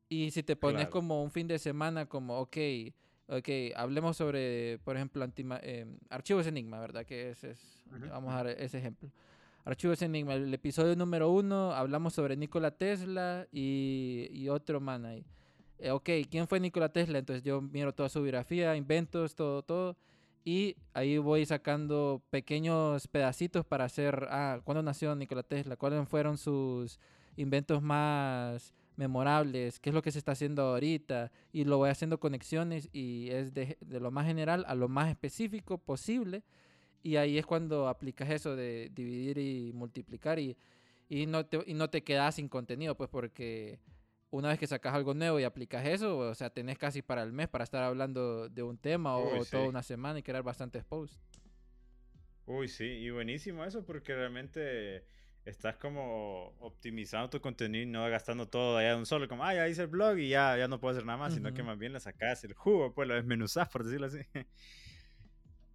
Y 0.09 0.31
si 0.31 0.43
te 0.43 0.57
pones 0.57 0.77
Claro. 0.83 0.91
como 0.91 1.23
un 1.23 1.31
fin 1.31 1.47
de 1.47 1.59
semana, 1.59 2.07
como, 2.07 2.39
ok, 2.41 2.57
ok, 3.29 3.49
hablemos 3.77 4.17
sobre, 4.17 4.79
por 4.85 4.97
ejemplo, 4.97 5.25
antima- 5.25 5.61
eh, 5.63 5.87
archivos 6.11 6.47
Enigma, 6.47 6.81
¿verdad? 6.81 7.07
Que 7.07 7.31
ese 7.31 7.53
es, 7.53 7.85
Ujú, 7.95 8.09
vamos 8.09 8.33
a 8.33 8.37
dar 8.43 8.47
ese 8.49 8.79
ejemplo. 8.79 9.09
Archivos 9.65 10.03
Enigma, 10.03 10.35
el 10.35 10.53
episodio 10.53 10.97
número 10.97 11.31
uno, 11.31 11.73
hablamos 11.73 12.15
sobre 12.15 12.37
Nikola 12.37 12.73
Tesla 12.73 13.47
y, 13.53 14.29
y 14.33 14.49
otro 14.49 14.81
man 14.81 15.07
ahí. 15.07 15.25
Eh, 15.79 15.91
ok, 15.91 16.09
¿quién 16.31 16.49
fue 16.49 16.59
Nikola 16.61 16.89
Tesla? 16.93 17.19
Entonces 17.19 17.43
yo 17.45 17.61
miro 17.61 17.95
toda 17.95 18.09
su 18.09 18.21
biografía, 18.23 18.75
inventos, 18.77 19.35
todo, 19.35 19.63
todo. 19.63 19.97
Y 20.45 20.77
ahí 20.93 21.19
voy 21.19 21.47
sacando 21.47 22.23
pequeños 22.31 23.07
pedacitos 23.07 23.65
para 23.65 23.85
hacer, 23.85 24.27
ah, 24.31 24.61
¿cuándo 24.65 24.83
nació 24.83 25.15
Nikola 25.15 25.45
Tesla? 25.45 25.77
¿Cuáles 25.77 26.09
fueron 26.09 26.37
sus 26.37 26.99
inventos 27.37 27.81
más 27.81 28.75
memorables? 28.97 29.79
¿Qué 29.79 29.91
es 29.91 29.95
lo 29.95 30.03
que 30.03 30.11
se 30.11 30.19
está 30.19 30.33
haciendo 30.33 30.63
ahorita? 30.63 31.31
Y 31.53 31.65
lo 31.65 31.79
voy 31.79 31.91
haciendo 31.91 32.19
conexiones 32.19 32.89
y 32.93 33.31
es 33.31 33.55
de, 33.55 33.79
de 33.81 34.01
lo 34.01 34.11
más 34.11 34.27
general 34.27 34.65
a 34.67 34.75
lo 34.75 34.89
más 34.89 35.11
específico 35.11 35.79
posible. 35.79 36.43
Y 37.05 37.17
ahí 37.17 37.39
es 37.39 37.47
cuando 37.47 37.89
aplicas 37.89 38.29
eso 38.31 38.57
de 38.57 38.91
dividir 38.95 39.39
y 39.39 39.73
multiplicar 39.73 40.41
y, 40.41 40.57
y, 41.09 41.27
no, 41.27 41.47
te, 41.47 41.63
y 41.67 41.75
no 41.75 41.89
te 41.91 42.03
quedas 42.03 42.37
sin 42.37 42.49
contenido, 42.49 42.97
pues 42.97 43.11
porque 43.11 43.79
una 44.33 44.49
vez 44.49 44.59
que 44.59 44.67
sacas 44.67 44.95
algo 44.95 45.13
nuevo 45.13 45.39
y 45.39 45.45
aplicas 45.45 45.87
eso, 45.87 46.17
o 46.19 46.35
sea, 46.35 46.49
tenés 46.49 46.79
casi 46.79 47.03
para 47.03 47.23
el 47.23 47.33
mes 47.33 47.49
para 47.49 47.65
estar 47.65 47.83
hablando 47.83 48.49
de 48.49 48.63
un 48.63 48.79
tema 48.79 49.17
o, 49.19 49.35
Uy, 49.35 49.41
o 49.41 49.45
toda 49.45 49.69
una 49.69 49.83
semana 49.83 50.19
y 50.19 50.23
crear 50.23 50.43
bastantes 50.43 50.85
posts. 50.85 51.21
Uy, 52.47 52.67
sí, 52.69 52.85
y 52.85 53.11
buenísimo 53.11 53.63
eso 53.65 53.85
porque 53.85 54.15
realmente 54.15 55.05
estás 55.45 55.77
como 55.77 56.55
optimizando 56.61 57.29
tu 57.29 57.41
contenido 57.43 57.83
y 57.85 57.87
no 57.87 58.09
gastando 58.09 58.49
todo 58.49 58.79
allá 58.79 58.91
de 58.91 58.97
un 58.97 59.07
solo, 59.07 59.29
como, 59.29 59.45
ah, 59.45 59.55
ya 59.55 59.69
hice 59.69 59.83
el 59.83 59.89
blog 59.89 60.17
y 60.17 60.31
ya, 60.31 60.57
ya 60.57 60.67
no 60.67 60.81
puedo 60.81 60.93
hacer 60.93 61.05
nada 61.05 61.19
más, 61.19 61.35
sino 61.35 61.53
que 61.53 61.63
más 61.63 61.79
bien 61.79 61.93
le 61.93 62.01
sacas 62.01 62.43
el 62.45 62.55
jugo, 62.55 62.95
pues 62.95 63.07
lo 63.07 63.15
desmenuzás, 63.15 63.69
por 63.69 63.85
decirlo 63.85 64.07
así. 64.07 64.21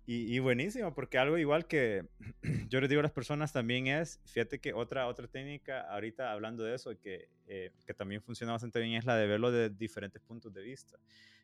Y, 0.10 0.34
y 0.34 0.40
buenísimo, 0.40 0.94
porque 0.94 1.18
algo 1.18 1.38
igual 1.38 1.68
que 1.68 2.08
yo 2.70 2.80
les 2.80 2.90
digo 2.90 3.02
a 3.02 3.04
las 3.04 3.12
personas 3.12 3.52
también 3.52 3.88
es, 3.88 4.22
fíjate 4.24 4.60
que 4.62 4.72
otra, 4.72 5.06
otra 5.06 5.28
técnica, 5.28 5.82
ahorita 5.82 6.32
hablando 6.32 6.64
de 6.64 6.76
eso, 6.76 6.98
que, 6.98 7.28
eh, 7.46 7.74
que 7.86 7.94
también 7.94 8.22
funciona 8.22 8.54
bastante 8.54 8.80
bien, 8.80 8.94
es 8.94 9.04
la 9.04 9.18
de 9.18 9.28
verlo 9.28 9.52
de 9.52 9.70
diferentes 9.70 10.22
puntos 10.22 10.54
de 10.54 10.62
vista. 10.62 10.98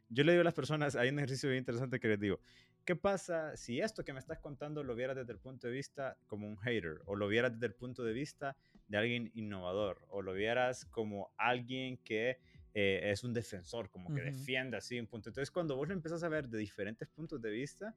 Yo 0.07 0.23
le 0.23 0.31
digo 0.31 0.41
a 0.41 0.43
las 0.45 0.53
personas, 0.53 0.95
hay 0.95 1.09
un 1.09 1.19
ejercicio 1.19 1.49
bien 1.49 1.59
interesante 1.59 1.99
que 1.99 2.07
les 2.07 2.19
digo, 2.21 2.39
¿qué 2.85 2.95
pasa 2.95 3.57
si 3.57 3.81
esto 3.81 4.05
que 4.05 4.13
me 4.13 4.19
estás 4.19 4.39
contando 4.39 4.81
lo 4.81 4.95
vieras 4.95 5.17
desde 5.17 5.33
el 5.33 5.39
punto 5.39 5.67
de 5.67 5.73
vista 5.73 6.15
como 6.25 6.47
un 6.47 6.55
hater, 6.59 7.01
o 7.05 7.17
lo 7.17 7.27
vieras 7.27 7.51
desde 7.51 7.65
el 7.65 7.73
punto 7.73 8.05
de 8.05 8.13
vista 8.13 8.55
de 8.87 8.97
alguien 8.97 9.29
innovador, 9.33 10.05
o 10.07 10.21
lo 10.21 10.31
vieras 10.31 10.85
como 10.85 11.33
alguien 11.35 11.97
que 11.97 12.37
eh, 12.73 13.11
es 13.11 13.25
un 13.25 13.33
defensor, 13.33 13.89
como 13.89 14.13
que 14.13 14.21
Ujú. 14.21 14.29
defiende 14.29 14.77
así 14.77 14.97
un 14.97 15.07
punto? 15.07 15.29
Entonces, 15.29 15.51
cuando 15.51 15.75
vos 15.75 15.85
lo 15.85 15.93
empezás 15.93 16.23
a 16.23 16.29
ver 16.29 16.47
de 16.47 16.57
diferentes 16.57 17.09
puntos 17.09 17.41
de 17.41 17.51
vista, 17.51 17.93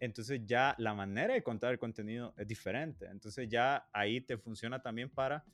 entonces 0.00 0.40
ya 0.44 0.74
la 0.78 0.94
manera 0.94 1.34
de 1.34 1.42
contar 1.42 1.72
el 1.72 1.78
contenido 1.78 2.34
es 2.36 2.46
diferente. 2.46 3.06
Entonces 3.06 3.48
ya 3.48 3.88
ahí 3.92 4.20
te 4.20 4.36
funciona 4.36 4.80
también 4.80 5.10
para 5.10 5.44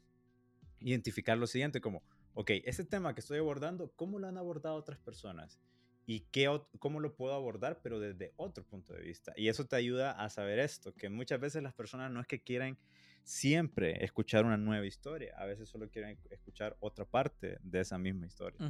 identificar 0.80 1.38
lo 1.38 1.46
siguiente, 1.46 1.80
como, 1.80 2.02
ok, 2.34 2.50
ese 2.64 2.84
tema 2.84 3.14
que 3.14 3.20
estoy 3.20 3.38
abordando, 3.38 3.92
¿cómo 3.96 4.18
lo 4.18 4.28
han 4.28 4.36
abordado 4.36 4.76
otras 4.76 4.98
personas? 4.98 5.60
¿Y 6.06 6.20
qué, 6.30 6.48
cómo 6.78 7.00
lo 7.00 7.14
puedo 7.14 7.34
abordar, 7.34 7.80
pero 7.82 7.98
desde 7.98 8.34
otro 8.36 8.64
punto 8.64 8.92
de 8.92 9.00
vista? 9.00 9.32
Y 9.36 9.48
eso 9.48 9.66
te 9.66 9.76
ayuda 9.76 10.12
a 10.12 10.28
saber 10.28 10.58
esto, 10.58 10.92
que 10.94 11.08
muchas 11.08 11.40
veces 11.40 11.62
las 11.62 11.72
personas 11.72 12.10
no 12.10 12.20
es 12.20 12.26
que 12.26 12.42
quieran 12.42 12.78
siempre 13.22 14.04
escuchar 14.04 14.44
una 14.44 14.58
nueva 14.58 14.84
historia, 14.84 15.34
a 15.38 15.46
veces 15.46 15.68
solo 15.68 15.88
quieren 15.90 16.18
escuchar 16.28 16.76
otra 16.80 17.06
parte 17.06 17.58
de 17.62 17.80
esa 17.80 17.96
misma 17.96 18.26
historia. 18.26 18.60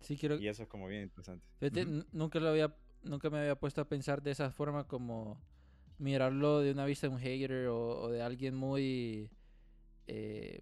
Sí, 0.00 0.16
quiero, 0.16 0.36
Y 0.36 0.46
eso 0.46 0.62
es 0.62 0.68
como 0.68 0.86
bien 0.86 1.02
interesante. 1.02 1.44
Fíjate, 1.58 1.84
nunca 2.12 2.38
lo 2.38 2.48
había, 2.48 2.76
nunca 3.02 3.30
me 3.30 3.38
había 3.38 3.56
puesto 3.56 3.80
a 3.80 3.88
pensar 3.88 4.22
de 4.22 4.32
esa 4.32 4.50
forma 4.50 4.86
como 4.86 5.40
mirarlo 5.98 6.60
de 6.60 6.72
una 6.72 6.84
vista 6.84 7.08
de 7.08 7.14
un 7.14 7.20
hater 7.20 7.68
o, 7.68 8.02
o 8.02 8.10
de 8.10 8.22
alguien 8.22 8.54
muy 8.54 9.30
eh, 10.06 10.60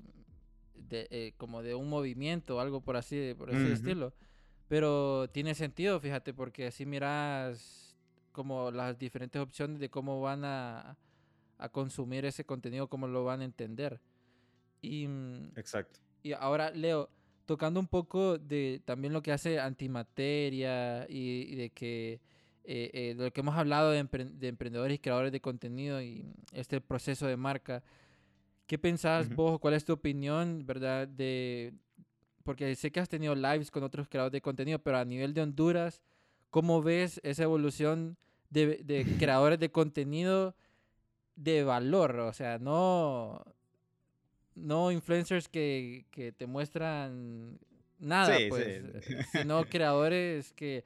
de, 0.74 1.08
eh, 1.10 1.34
como 1.36 1.62
de 1.62 1.74
un 1.74 1.88
movimiento 1.88 2.56
o 2.56 2.60
algo 2.60 2.80
por 2.80 2.96
así, 2.96 3.34
por 3.36 3.50
ese 3.50 3.72
estilo. 3.72 4.12
Pero 4.68 5.28
tiene 5.28 5.54
sentido, 5.54 6.00
fíjate, 6.00 6.32
porque 6.32 6.66
así 6.66 6.86
miras 6.86 7.96
como 8.32 8.70
las 8.70 8.98
diferentes 8.98 9.40
opciones 9.40 9.78
de 9.78 9.90
cómo 9.90 10.20
van 10.20 10.44
a, 10.44 10.96
a 11.58 11.68
consumir 11.68 12.24
ese 12.24 12.44
contenido, 12.44 12.88
cómo 12.88 13.06
lo 13.06 13.24
van 13.24 13.40
a 13.40 13.44
entender. 13.44 14.00
Y, 14.82 15.06
mm, 15.06 15.52
Exacto. 15.56 16.00
y 16.22 16.32
ahora, 16.32 16.70
Leo, 16.70 17.10
tocando 17.46 17.80
un 17.80 17.86
poco 17.86 18.38
de 18.38 18.80
también 18.84 19.12
lo 19.12 19.22
que 19.22 19.32
hace 19.32 19.58
antimateria 19.60 21.06
y, 21.08 21.46
y 21.50 21.54
de 21.56 21.70
que 21.70 22.20
eh, 22.64 22.90
eh, 22.94 23.14
de 23.16 23.24
lo 23.24 23.32
que 23.32 23.40
hemos 23.40 23.56
hablado 23.56 23.90
de, 23.90 24.02
empre- 24.02 24.30
de 24.30 24.48
emprendedores 24.48 24.94
y 24.94 24.98
creadores 24.98 25.32
de 25.32 25.40
contenido 25.40 26.00
y 26.00 26.24
este 26.52 26.80
proceso 26.80 27.26
de 27.26 27.36
marca, 27.36 27.82
¿qué 28.66 28.78
pensás 28.78 29.26
Ujú. 29.26 29.36
vos? 29.36 29.60
¿Cuál 29.60 29.74
es 29.74 29.84
tu 29.84 29.92
opinión, 29.92 30.64
verdad? 30.66 31.06
De, 31.06 31.74
porque 32.42 32.74
sé 32.76 32.90
que 32.90 33.00
has 33.00 33.08
tenido 33.08 33.34
lives 33.34 33.70
con 33.70 33.82
otros 33.82 34.08
creadores 34.08 34.32
de 34.32 34.40
contenido, 34.40 34.78
pero 34.78 34.98
a 34.98 35.04
nivel 35.04 35.34
de 35.34 35.42
Honduras, 35.42 36.00
¿cómo 36.50 36.82
ves 36.82 37.20
esa 37.22 37.42
evolución 37.42 38.16
de, 38.50 38.82
de 38.84 39.04
creadores 39.18 39.58
de 39.58 39.70
contenido 39.70 40.54
de 41.36 41.64
valor? 41.64 42.18
O 42.20 42.32
sea, 42.32 42.58
no, 42.58 43.44
no 44.54 44.90
influencers 44.92 45.48
que, 45.48 46.06
que 46.10 46.32
te 46.32 46.46
muestran 46.46 47.58
nada, 47.98 48.36
Sí, 48.38 48.46
pues, 48.48 48.82
sí. 49.04 49.14
eh, 49.14 49.22
sino 49.32 49.64
creadores 49.68 50.52
que, 50.52 50.84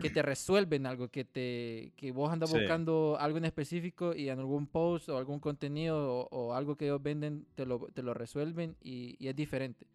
que 0.00 0.10
te 0.10 0.22
resuelven 0.22 0.86
algo, 0.86 1.08
que 1.08 1.24
te 1.24 1.92
que 1.96 2.12
vos 2.12 2.32
andas 2.32 2.50
Sí. 2.50 2.58
buscando 2.58 3.16
algo 3.20 3.38
en 3.38 3.44
específico 3.44 4.14
y 4.14 4.28
en 4.28 4.38
algún 4.38 4.66
post 4.66 5.08
o 5.08 5.18
algún 5.18 5.40
contenido 5.40 5.96
o, 6.20 6.28
o 6.30 6.54
algo 6.54 6.76
que 6.76 6.86
ellos 6.86 7.02
venden 7.02 7.46
te 7.54 7.66
lo, 7.66 7.78
te 7.92 8.02
lo 8.02 8.14
resuelven 8.14 8.76
y, 8.82 9.16
y 9.18 9.28
es 9.28 9.36
diferente. 9.36 9.86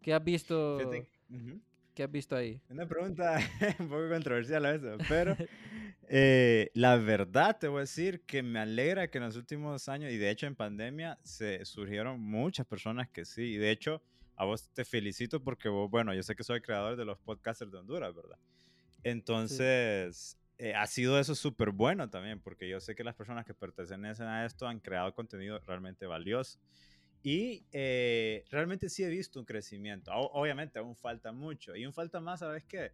¿Qué 0.00 0.12
has 0.14 0.24
visto? 0.24 0.78
Fíjate 0.78 1.02
que- 1.28 1.34
ujú. 1.36 1.60
¿Qué 1.94 2.02
has 2.04 2.10
visto 2.10 2.34
ahí? 2.34 2.60
Una 2.70 2.86
pregunta 2.86 3.38
un 3.78 3.88
poco 3.88 4.08
controversial 4.08 4.64
a 4.64 4.72
veces, 4.72 5.06
pero 5.08 5.36
eh, 6.08 6.70
la 6.74 6.96
verdad 6.96 7.58
te 7.58 7.68
voy 7.68 7.78
a 7.78 7.80
decir 7.80 8.22
que 8.22 8.42
me 8.42 8.60
alegra 8.60 9.08
que 9.08 9.18
en 9.18 9.24
los 9.24 9.36
últimos 9.36 9.88
años, 9.88 10.10
y 10.10 10.16
de 10.16 10.30
hecho 10.30 10.46
en 10.46 10.54
pandemia, 10.54 11.18
se 11.22 11.64
surgieron 11.66 12.20
muchas 12.20 12.66
personas 12.66 13.10
que 13.10 13.26
sí, 13.26 13.42
y 13.42 13.56
de 13.56 13.70
hecho 13.70 14.02
a 14.36 14.44
vos 14.44 14.70
te 14.72 14.84
felicito 14.84 15.42
porque 15.42 15.68
vos, 15.68 15.90
bueno, 15.90 16.14
yo 16.14 16.22
sé 16.22 16.34
que 16.34 16.44
soy 16.44 16.62
creador 16.62 16.96
de 16.96 17.04
los 17.04 17.18
podcasters 17.18 17.70
de 17.70 17.78
Honduras, 17.78 18.14
¿verdad? 18.14 18.38
Entonces, 19.04 20.38
eh, 20.58 20.74
ha 20.74 20.86
sido 20.86 21.18
eso 21.18 21.34
súper 21.34 21.70
bueno 21.70 22.08
también, 22.08 22.40
porque 22.40 22.68
yo 22.68 22.80
sé 22.80 22.94
que 22.94 23.04
las 23.04 23.14
personas 23.14 23.44
que 23.44 23.52
pertenecen 23.52 24.26
a 24.26 24.46
esto 24.46 24.66
han 24.66 24.80
creado 24.80 25.14
contenido 25.14 25.58
realmente 25.66 26.06
valioso. 26.06 26.58
Y 27.22 27.66
eh, 27.72 28.44
realmente 28.50 28.88
sí 28.88 29.04
he 29.04 29.08
visto 29.08 29.38
un 29.38 29.46
crecimiento. 29.46 30.10
O- 30.12 30.40
obviamente 30.40 30.78
aún 30.78 30.96
falta 30.96 31.32
mucho. 31.32 31.76
Y 31.76 31.84
aún 31.84 31.92
falta 31.94 32.20
más, 32.20 32.40
¿sabes 32.40 32.64
qué? 32.64 32.92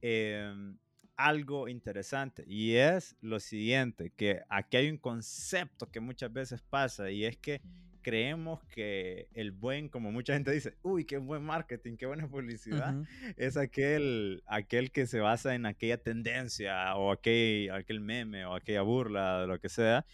Em, 0.00 0.78
algo 1.16 1.68
interesante. 1.68 2.44
Y 2.46 2.74
es 2.76 3.16
lo 3.20 3.40
siguiente, 3.40 4.12
que 4.16 4.42
aquí 4.48 4.76
hay 4.78 4.90
un 4.90 4.98
concepto 4.98 5.90
que 5.90 6.00
muchas 6.00 6.32
veces 6.32 6.62
pasa 6.62 7.10
y 7.10 7.24
es 7.24 7.36
que 7.38 7.62
creemos 8.02 8.62
que 8.66 9.28
el 9.32 9.50
buen, 9.50 9.88
como 9.88 10.12
mucha 10.12 10.34
gente 10.34 10.52
dice, 10.52 10.76
uy, 10.82 11.04
qué 11.06 11.18
buen 11.18 11.42
marketing, 11.42 11.96
qué 11.96 12.06
buena 12.06 12.28
publicidad, 12.28 12.96
Ujú. 13.00 13.06
es 13.36 13.56
aquel, 13.56 14.44
aquel 14.46 14.92
que 14.92 15.06
se 15.06 15.18
basa 15.18 15.54
en 15.56 15.66
aquella 15.66 15.98
tendencia 15.98 16.94
o 16.96 17.10
aquel, 17.10 17.70
aquel 17.72 18.00
meme 18.00 18.44
o 18.46 18.54
aquella 18.54 18.82
burla, 18.82 19.46
lo 19.46 19.58
que 19.58 19.68
sea. 19.68 20.06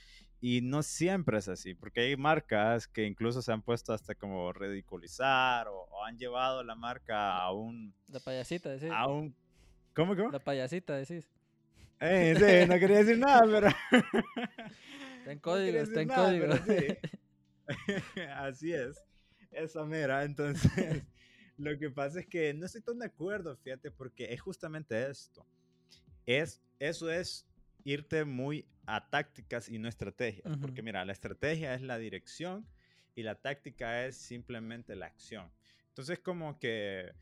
Y 0.43 0.61
no 0.61 0.83
siempre 0.83 1.39
es 1.39 1.49
así, 1.49 1.73
porque 1.73 2.01
hay 2.01 2.17
marcas 2.17 2.89
que 2.89 3.07
incluso 3.07 3.41
se 3.41 3.53
han 3.53 3.63
puesto 3.63 3.95
hasta 3.95 4.15
como 4.15 4.53
ridiculizar 4.53 5.69
o, 5.69 5.85
o 5.85 6.05
han 6.05 6.19
llevado 6.19 6.63
la 6.65 6.75
marca 6.75 7.39
a 7.39 7.53
un... 7.53 7.95
La 8.09 8.21
payasita, 8.21 8.69
decís. 8.69 8.91
A 8.93 9.07
un 9.07 9.35
¿Cómo, 9.95 10.17
cómo? 10.17 10.31
La 10.31 10.39
payasita, 10.39 10.97
decís. 10.97 11.27
Eh, 12.01 12.35
sí, 12.37 12.69
no 12.69 12.79
quería 12.79 12.99
decir 12.99 13.19
nada, 13.19 13.43
pero... 13.45 13.69
Está 15.19 15.31
en 15.33 15.37
no 15.37 15.43
código, 15.43 15.67
quería 15.67 15.83
está 15.83 16.01
en 16.01 16.09
nada, 16.09 16.27
código. 16.27 16.57
sí. 16.67 18.21
Así 18.35 18.73
es, 18.73 19.05
esa 19.51 19.85
mera. 19.85 20.25
Entonces, 20.25 21.05
lo 21.57 21.79
que 21.79 21.91
pasa 21.91 22.21
es 22.21 22.27
que 22.27 22.53
no 22.55 22.67
estoy 22.67 22.81
tan 22.81 22.99
de 22.99 23.07
acuerdo, 23.07 23.57
fíjate, 23.59 23.91
porque 23.91 24.33
es 24.33 24.41
justamente 24.41 25.09
esto. 25.09 25.47
Es, 26.27 26.61
eso 26.79 27.11
es 27.11 27.47
irte 27.85 28.25
muy 28.25 28.67
a 28.87 29.09
tácticas 29.11 29.69
y 29.69 29.79
no 29.79 29.89
estrategias. 29.89 30.57
Porque 30.59 30.83
mira, 30.83 31.05
la 31.05 31.13
estrategia 31.13 31.75
es 31.75 31.83
la 31.83 31.99
dirección 31.99 32.67
y 33.15 33.23
la 33.23 33.35
táctica 33.35 34.07
es 34.07 34.17
simplemente 34.17 34.97
la 34.97 35.07
acción. 35.07 35.51
Entonces, 35.89 36.19
como 36.19 36.59
que 36.59 37.13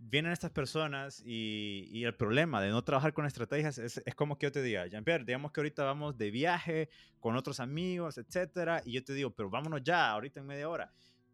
vienen 0.00 0.30
estas 0.30 0.52
personas 0.52 1.20
y, 1.24 1.88
y 1.90 2.04
el 2.04 2.14
problema 2.14 2.62
de 2.62 2.70
no 2.70 2.84
trabajar 2.84 3.12
con 3.12 3.26
estrategias 3.26 3.78
es, 3.78 4.00
es 4.04 4.14
como 4.14 4.38
que 4.38 4.46
yo 4.46 4.52
te 4.52 4.62
diga, 4.62 4.86
Jean-Pierre, 4.86 5.24
digamos 5.24 5.50
que 5.50 5.58
ahorita 5.60 5.82
vamos 5.82 6.16
de 6.16 6.30
viaje 6.30 6.88
con 7.18 7.34
otros 7.34 7.58
amigos, 7.58 8.16
etcétera, 8.16 8.80
y 8.84 8.92
yo 8.92 9.02
te 9.02 9.12
digo, 9.12 9.30
pero 9.30 9.50
vámonos 9.50 9.82
ya, 9.82 10.10
ahorita 10.10 10.38
en 10.38 10.46
media 10.46 10.68
hora. 10.68 10.92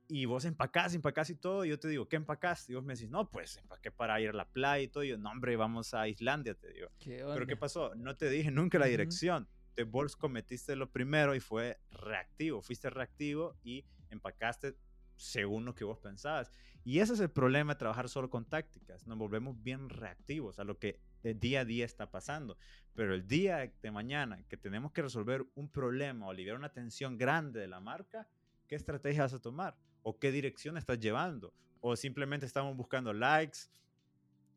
y 0.08 0.26
vos 0.26 0.44
empacás, 0.44 0.94
empacás 0.94 1.30
y 1.30 1.34
todo, 1.34 1.64
y 1.64 1.70
yo 1.70 1.78
te 1.78 1.88
digo, 1.88 2.08
¿qué 2.08 2.16
empacás? 2.16 2.68
Y 2.68 2.74
vos 2.74 2.84
me 2.84 2.94
decís, 2.94 3.08
no, 3.08 3.30
pues 3.30 3.56
empaqué 3.56 3.90
para 3.90 4.20
ir 4.20 4.30
a 4.30 4.32
la 4.32 4.46
playa 4.46 4.82
y 4.82 4.88
todo, 4.88 5.02
y 5.04 5.08
yo, 5.08 5.18
no, 5.18 5.30
hombre, 5.30 5.56
vamos 5.56 5.94
a 5.94 6.08
Islandia, 6.08 6.54
te 6.54 6.72
digo. 6.72 6.88
Pero 7.34 7.46
¿qué 7.46 7.56
pasó? 7.56 7.94
No 7.94 8.16
te 8.16 8.28
dije 8.28 8.50
nunca 8.50 8.78
la 8.78 8.86
dirección. 8.86 9.48
De 9.76 9.84
vos 9.84 10.16
cometiste 10.16 10.76
lo 10.76 10.90
primero 10.90 11.34
y 11.34 11.40
fue 11.40 11.78
reactivo, 11.90 12.62
fuiste 12.62 12.90
reactivo 12.90 13.56
y 13.64 13.84
empacaste 14.10 14.76
según 15.16 15.64
lo 15.64 15.74
que 15.74 15.84
vos 15.84 15.98
pensabas. 15.98 16.50
Y 16.84 16.98
ese 16.98 17.14
es 17.14 17.20
el 17.20 17.30
problema 17.30 17.74
de 17.74 17.78
trabajar 17.78 18.08
solo 18.08 18.28
con 18.28 18.44
tácticas. 18.44 19.06
Nos 19.06 19.16
volvemos 19.16 19.60
bien 19.62 19.88
reactivos 19.88 20.58
a 20.58 20.64
lo 20.64 20.78
que 20.78 21.00
el 21.22 21.40
día 21.40 21.60
a 21.60 21.64
día 21.64 21.84
está 21.84 22.10
pasando. 22.10 22.58
Pero 22.94 23.14
el 23.14 23.26
día 23.26 23.72
de 23.82 23.90
mañana 23.90 24.44
que 24.48 24.56
tenemos 24.56 24.92
que 24.92 25.02
resolver 25.02 25.44
un 25.54 25.68
problema 25.68 26.26
o 26.26 26.30
aliviar 26.30 26.56
una 26.56 26.72
tensión 26.72 27.16
grande 27.16 27.60
de 27.60 27.68
la 27.68 27.80
marca, 27.80 28.28
¿qué 28.68 28.74
estrategia 28.74 29.22
vas 29.22 29.32
a 29.32 29.40
tomar? 29.40 29.76
¿O 30.02 30.18
qué 30.18 30.30
dirección 30.30 30.76
estás 30.76 31.00
llevando? 31.00 31.54
¿O 31.80 31.96
simplemente 31.96 32.44
estamos 32.44 32.76
buscando 32.76 33.12
likes? 33.12 33.60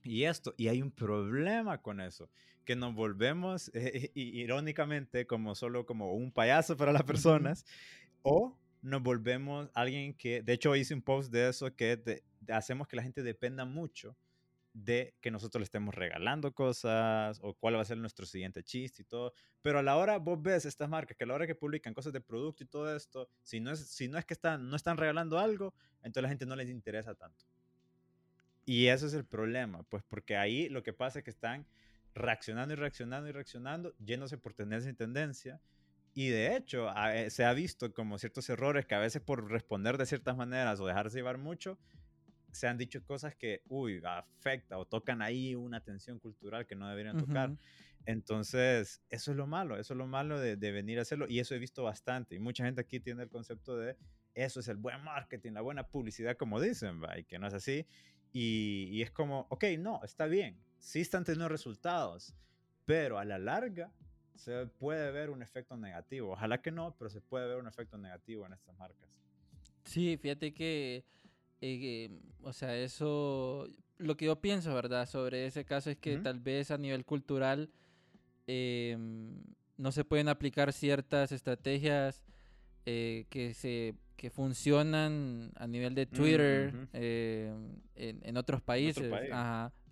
Y 0.04 0.24
esto, 0.24 0.54
y 0.58 0.68
hay 0.68 0.82
un 0.82 0.92
problema 0.92 1.82
con 1.82 2.00
eso, 2.02 2.30
que 2.68 2.76
nos 2.76 2.94
volvemos 2.94 3.72
eh, 3.74 4.12
irónicamente 4.14 5.26
como 5.26 5.56
solo 5.56 5.86
como 5.86 6.12
un 6.14 6.34
payaso 6.34 6.76
para 6.76 6.92
las 6.92 7.04
personas, 7.04 7.66
o 8.24 8.60
nos 8.82 9.02
volvemos 9.02 9.70
alguien 9.74 10.14
que, 10.14 10.44
de 10.44 10.52
hecho 10.52 10.76
hice 10.76 10.94
un 10.94 11.02
post 11.02 11.32
de 11.32 11.48
eso, 11.48 11.74
que 11.74 12.22
hacemos 12.50 12.90
que 12.90 12.98
la 12.98 13.04
gente 13.04 13.24
dependa 13.24 13.64
mucho 13.64 14.18
de 14.74 15.16
que 15.22 15.32
nosotros 15.32 15.62
le 15.62 15.64
estemos 15.64 15.96
regalando 15.96 16.54
cosas 16.54 17.40
o 17.42 17.54
cuál 17.54 17.78
va 17.78 17.82
a 17.82 17.86
ser 17.86 17.98
nuestro 18.00 18.26
siguiente 18.26 18.62
chiste 18.64 19.04
y 19.04 19.06
todo. 19.06 19.32
Pero 19.62 19.80
a 19.80 19.82
la 19.82 19.96
hora 19.96 20.18
vos 20.18 20.40
ves 20.42 20.66
estas 20.66 20.90
marcas 20.90 21.16
que 21.16 21.24
a 21.24 21.28
la 21.28 21.36
hora 21.36 21.48
que 21.48 21.56
publican 21.56 21.94
cosas 21.94 22.12
de 22.12 22.20
producto 22.20 22.66
y 22.66 22.68
todo 22.68 22.94
esto, 22.94 23.30
si 23.44 23.62
no 23.62 23.72
es, 23.72 23.80
si 23.80 24.10
no 24.10 24.18
es 24.18 24.26
que 24.26 24.34
están, 24.34 24.70
no 24.70 24.76
están 24.76 24.98
regalando 24.98 25.40
algo, 25.40 25.74
entonces 26.00 26.24
la 26.24 26.30
gente 26.30 26.46
no 26.46 26.58
les 26.58 26.70
interesa 26.70 27.16
tanto. 27.16 27.46
Y 28.66 28.88
eso 28.88 29.08
es 29.08 29.14
el 29.14 29.24
problema, 29.24 29.84
pues 29.84 30.04
porque 30.04 30.36
ahí 30.36 30.68
lo 30.68 30.84
que 30.84 30.92
pasa 30.92 31.20
es 31.20 31.24
que 31.24 31.32
están 31.32 31.66
reaccionando 32.18 32.74
y 32.74 32.78
reaccionando 32.78 33.30
y 33.30 33.32
reaccionando, 33.32 33.96
yéndose 34.00 34.38
por 34.38 34.54
tendencia 34.54 34.92
y 34.92 34.94
tendencia, 34.94 35.62
y 36.14 36.30
de 36.30 36.56
hecho, 36.56 36.90
eh, 37.14 37.30
se 37.30 37.46
ha 37.46 37.54
visto 37.54 37.94
como 37.94 38.18
ciertos 38.18 38.50
errores 38.50 38.88
que 38.88 38.96
a 38.96 39.00
veces 39.00 39.22
por 39.22 39.52
responder 39.52 40.00
de 40.00 40.08
ciertas 40.08 40.36
maneras 40.36 40.80
o 40.80 40.88
dejarse 40.88 41.18
llevar 41.18 41.38
mucho, 41.38 41.78
se 42.52 42.68
han 42.68 42.80
dicho 42.80 43.04
cosas 43.04 43.36
que, 43.36 43.62
uy, 43.68 44.02
afecta 44.04 44.80
o 44.80 44.86
tocan 44.86 45.22
ahí 45.22 45.54
una 45.54 45.84
tensión 45.84 46.18
cultural 46.18 46.66
que 46.66 46.76
no 46.76 46.90
deberían 46.90 47.18
tocar. 47.18 47.56
Entonces, 48.08 49.04
eso 49.10 49.32
es 49.32 49.38
lo 49.38 49.46
malo, 49.46 49.78
eso 49.78 49.94
es 49.94 49.98
lo 49.98 50.08
malo 50.08 50.40
de, 50.40 50.56
venir 50.56 50.98
a 50.98 51.04
hacerlo 51.04 51.28
y 51.30 51.40
eso 51.40 51.54
he 51.54 51.60
visto 51.60 51.84
bastante. 51.84 52.34
Y 52.34 52.40
mucha 52.40 52.66
gente 52.66 52.82
aquí 52.82 53.00
tiene 53.00 53.22
el 53.22 53.30
concepto 53.30 53.78
de 53.78 53.96
eso 54.34 54.60
es 54.60 54.68
el 54.70 54.78
buen 54.78 55.04
marketing, 55.04 55.52
la 55.52 55.62
buena 55.62 55.88
publicidad, 55.88 56.36
como 56.36 56.60
dicen, 56.60 57.00
y 57.16 57.26
que 57.26 57.38
no 57.38 57.46
es 57.46 57.54
así. 57.54 57.86
Y, 58.34 58.90
y 58.92 59.04
es 59.04 59.12
como, 59.12 59.46
ok, 59.50 59.66
no, 59.78 60.02
está 60.04 60.26
bien, 60.26 60.58
sí 60.80 61.02
están 61.02 61.24
teniendo 61.24 61.50
resultados, 61.50 62.34
pero 62.86 63.20
a 63.20 63.26
la 63.26 63.38
larga 63.38 63.92
se 64.36 64.68
puede 64.68 65.12
ver 65.12 65.30
un 65.30 65.42
efecto 65.42 65.76
negativo. 65.78 66.32
Ojalá 66.32 66.62
que 66.62 66.72
no, 66.72 66.96
pero 66.98 67.10
se 67.10 67.22
puede 67.22 67.48
ver 67.48 67.58
un 67.58 67.68
efecto 67.68 67.98
negativo 67.98 68.46
en 68.46 68.54
estas 68.54 68.76
marcas. 68.78 69.10
Sí, 69.84 70.18
fíjate 70.18 70.54
que, 70.54 71.06
eh, 71.62 72.20
o 72.42 72.54
sea, 72.54 72.76
eso, 72.78 73.68
lo 73.98 74.18
que 74.18 74.26
yo 74.26 74.40
pienso, 74.40 74.74
¿verdad? 74.74 75.08
Sobre 75.08 75.46
ese 75.46 75.66
caso 75.66 75.90
es 75.90 75.98
que 75.98 76.18
tal 76.18 76.40
vez 76.40 76.72
a 76.72 76.78
nivel 76.78 77.06
cultural 77.06 77.70
em, 78.46 79.44
no 79.78 79.92
se 79.92 80.04
pueden 80.04 80.28
aplicar 80.30 80.74
ciertas 80.74 81.32
estrategias 81.32 82.24
eh, 82.86 83.26
que 83.30 83.54
se 83.54 83.96
que 84.18 84.32
funcionan 84.32 85.52
a 85.56 85.68
nivel 85.68 85.94
de 85.94 86.08
Twitter 86.08 86.88
em, 86.94 87.80
en, 87.96 88.36
otros 88.36 88.64
países, 88.64 89.14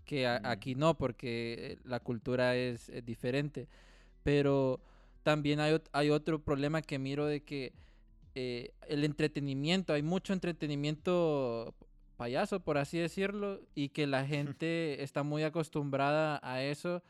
que 0.06 0.28
aquí 0.28 0.76
no, 0.76 0.98
porque 0.98 1.78
la 1.84 2.00
cultura 2.00 2.56
es 2.56 2.92
diferente. 3.04 3.68
Pero 4.24 4.80
también 5.24 5.60
hay, 5.60 5.82
hay 5.92 6.10
otro 6.12 6.40
problema 6.40 6.82
que 6.82 7.00
miro 7.00 7.26
de 7.26 7.44
que 7.44 7.74
eh, 8.36 8.72
el 8.88 9.04
entretenimiento, 9.06 9.94
hay 9.94 10.04
mucho 10.04 10.34
entretenimiento 10.34 11.74
payaso, 12.18 12.60
por 12.60 12.78
así 12.78 12.98
decirlo, 12.98 13.62
y 13.74 13.90
que 13.90 14.08
la 14.08 14.26
gente 14.28 15.02
está 15.04 15.24
muy 15.24 15.44
acostumbrada 15.44 16.40
a 16.44 16.62
eso, 16.62 17.02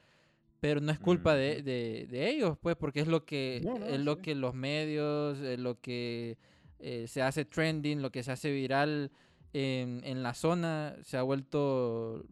pero 0.59 0.81
no 0.81 0.91
es 0.91 0.99
culpa 0.99 1.35
de, 1.35 1.61
de, 1.61 2.29
ellos, 2.29 2.57
pues, 2.61 2.75
porque 2.75 3.01
es 3.01 3.07
lo 3.07 3.25
que, 3.25 3.57
es 3.87 3.99
lo 3.99 4.19
que 4.19 4.33
los 4.33 4.55
medios, 4.55 5.37
lo 5.59 5.79
que 5.79 6.37
eh, 6.79 7.05
se 7.07 7.21
hace 7.21 7.45
trending, 7.45 8.01
lo 8.01 8.11
que 8.11 8.23
se 8.23 8.31
hace 8.31 8.51
viral 8.51 9.11
en, 9.53 10.01
en 10.03 10.23
la 10.23 10.33
zona, 10.33 10.95
se 11.03 11.17
ha 11.17 11.21
vuelto 11.21 12.25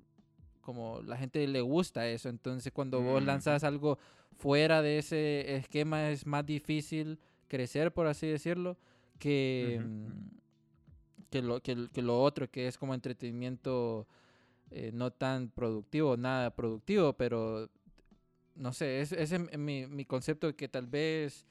como 0.64 1.01
la 1.01 1.18
gente 1.18 1.45
le 1.47 1.61
gusta 1.61 2.07
eso. 2.07 2.30
Entonces, 2.30 2.72
cuando 2.74 3.01
vos 3.01 3.24
lanzas 3.24 3.64
algo 3.64 3.99
fuera 4.38 4.82
de 4.82 4.97
ese 4.97 5.55
esquema, 5.55 6.09
es 6.09 6.26
más 6.26 6.45
difícil 6.45 7.20
crecer, 7.47 7.93
por 7.93 8.07
así 8.07 8.26
decirlo, 8.26 8.78
que, 9.20 9.80
mm, 9.84 10.07
que, 11.30 11.41
lo, 11.41 11.61
que, 11.61 12.01
lo 12.01 12.22
otro, 12.22 12.49
que 12.49 12.68
es 12.68 12.78
como 12.78 12.95
entretenimiento 12.95 14.07
eh, 14.72 14.91
no 14.93 15.11
tan 15.11 15.49
productivo, 15.49 16.18
nada 16.18 16.55
productivo, 16.55 17.14
pero 17.14 17.70
no 18.55 18.74
sé, 18.74 19.01
ese 19.01 19.22
es 19.22 19.59
mi, 19.59 19.86
mi 19.86 20.05
concepto 20.05 20.47
de 20.47 20.55
que 20.55 20.68
tal 20.68 20.88
vez 20.88 21.45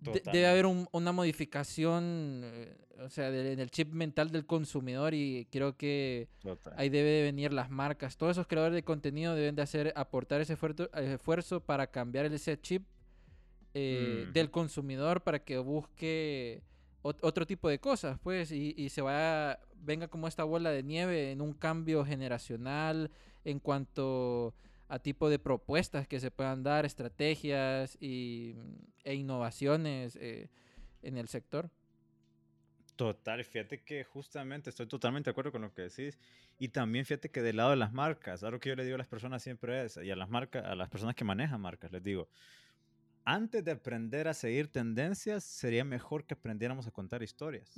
debe 0.00 0.46
haber 0.46 0.66
una 0.66 1.12
modificación, 1.12 2.42
eh, 2.44 2.76
o 3.00 3.08
sea, 3.08 3.28
en 3.28 3.58
el 3.58 3.70
chip 3.70 3.92
mental 3.92 4.30
del 4.30 4.46
consumidor 4.46 5.14
y 5.14 5.46
creo 5.50 5.76
que 5.76 6.28
ahí 6.76 6.88
debe 6.88 7.10
de 7.10 7.22
venir 7.22 7.52
las 7.52 7.70
marcas. 7.70 8.16
Todos 8.16 8.32
esos 8.32 8.46
creadores 8.46 8.74
de 8.74 8.82
contenido 8.82 9.34
deben 9.34 9.54
de 9.56 9.62
hacer, 9.62 9.92
aportar 9.96 10.40
ese 10.40 10.54
esfuerzo, 10.54 11.60
para 11.60 11.86
cambiar 11.88 12.26
ese 12.26 12.60
chip 12.60 12.84
eh, 13.74 14.28
del 14.32 14.50
consumidor 14.50 15.22
para 15.22 15.38
que 15.44 15.58
busque 15.58 16.62
otro 17.02 17.46
tipo 17.46 17.68
de 17.68 17.78
cosas, 17.78 18.18
pues, 18.22 18.52
y, 18.52 18.74
y 18.76 18.90
se 18.90 19.00
vaya, 19.00 19.58
venga 19.76 20.08
como 20.08 20.28
esta 20.28 20.44
bola 20.44 20.70
de 20.70 20.82
nieve 20.82 21.32
en 21.32 21.40
un 21.40 21.54
cambio 21.54 22.04
generacional 22.04 23.10
en 23.44 23.58
cuanto 23.58 24.54
a 24.90 24.98
tipo 24.98 25.30
de 25.30 25.38
propuestas 25.38 26.08
que 26.08 26.20
se 26.20 26.30
puedan 26.30 26.62
dar, 26.62 26.84
estrategias 26.84 27.96
y, 28.00 28.56
e 29.04 29.14
innovaciones 29.14 30.16
eh, 30.16 30.50
en 31.02 31.16
el 31.16 31.28
sector. 31.28 31.70
Total, 32.96 33.42
fíjate 33.44 33.82
que 33.82 34.04
justamente 34.04 34.68
estoy 34.68 34.86
totalmente 34.86 35.28
de 35.28 35.30
acuerdo 35.30 35.52
con 35.52 35.62
lo 35.62 35.72
que 35.72 35.82
decís. 35.82 36.18
Y 36.58 36.68
también 36.68 37.06
fíjate 37.06 37.30
que 37.30 37.40
del 37.40 37.56
lado 37.56 37.70
de 37.70 37.76
las 37.76 37.92
marcas, 37.92 38.42
algo 38.42 38.60
que 38.60 38.68
yo 38.68 38.76
le 38.76 38.84
digo 38.84 38.96
a 38.96 38.98
las 38.98 39.06
personas 39.06 39.42
siempre 39.42 39.84
es, 39.84 39.96
y 39.96 40.10
a 40.10 40.16
las 40.16 40.28
marcas, 40.28 40.64
a 40.66 40.74
las 40.74 40.90
personas 40.90 41.14
que 41.14 41.24
manejan 41.24 41.60
marcas, 41.60 41.90
les 41.92 42.02
digo, 42.02 42.28
antes 43.24 43.64
de 43.64 43.70
aprender 43.70 44.28
a 44.28 44.34
seguir 44.34 44.68
tendencias, 44.68 45.44
sería 45.44 45.84
mejor 45.84 46.24
que 46.24 46.34
aprendiéramos 46.34 46.86
a 46.86 46.90
contar 46.90 47.22
historias 47.22 47.72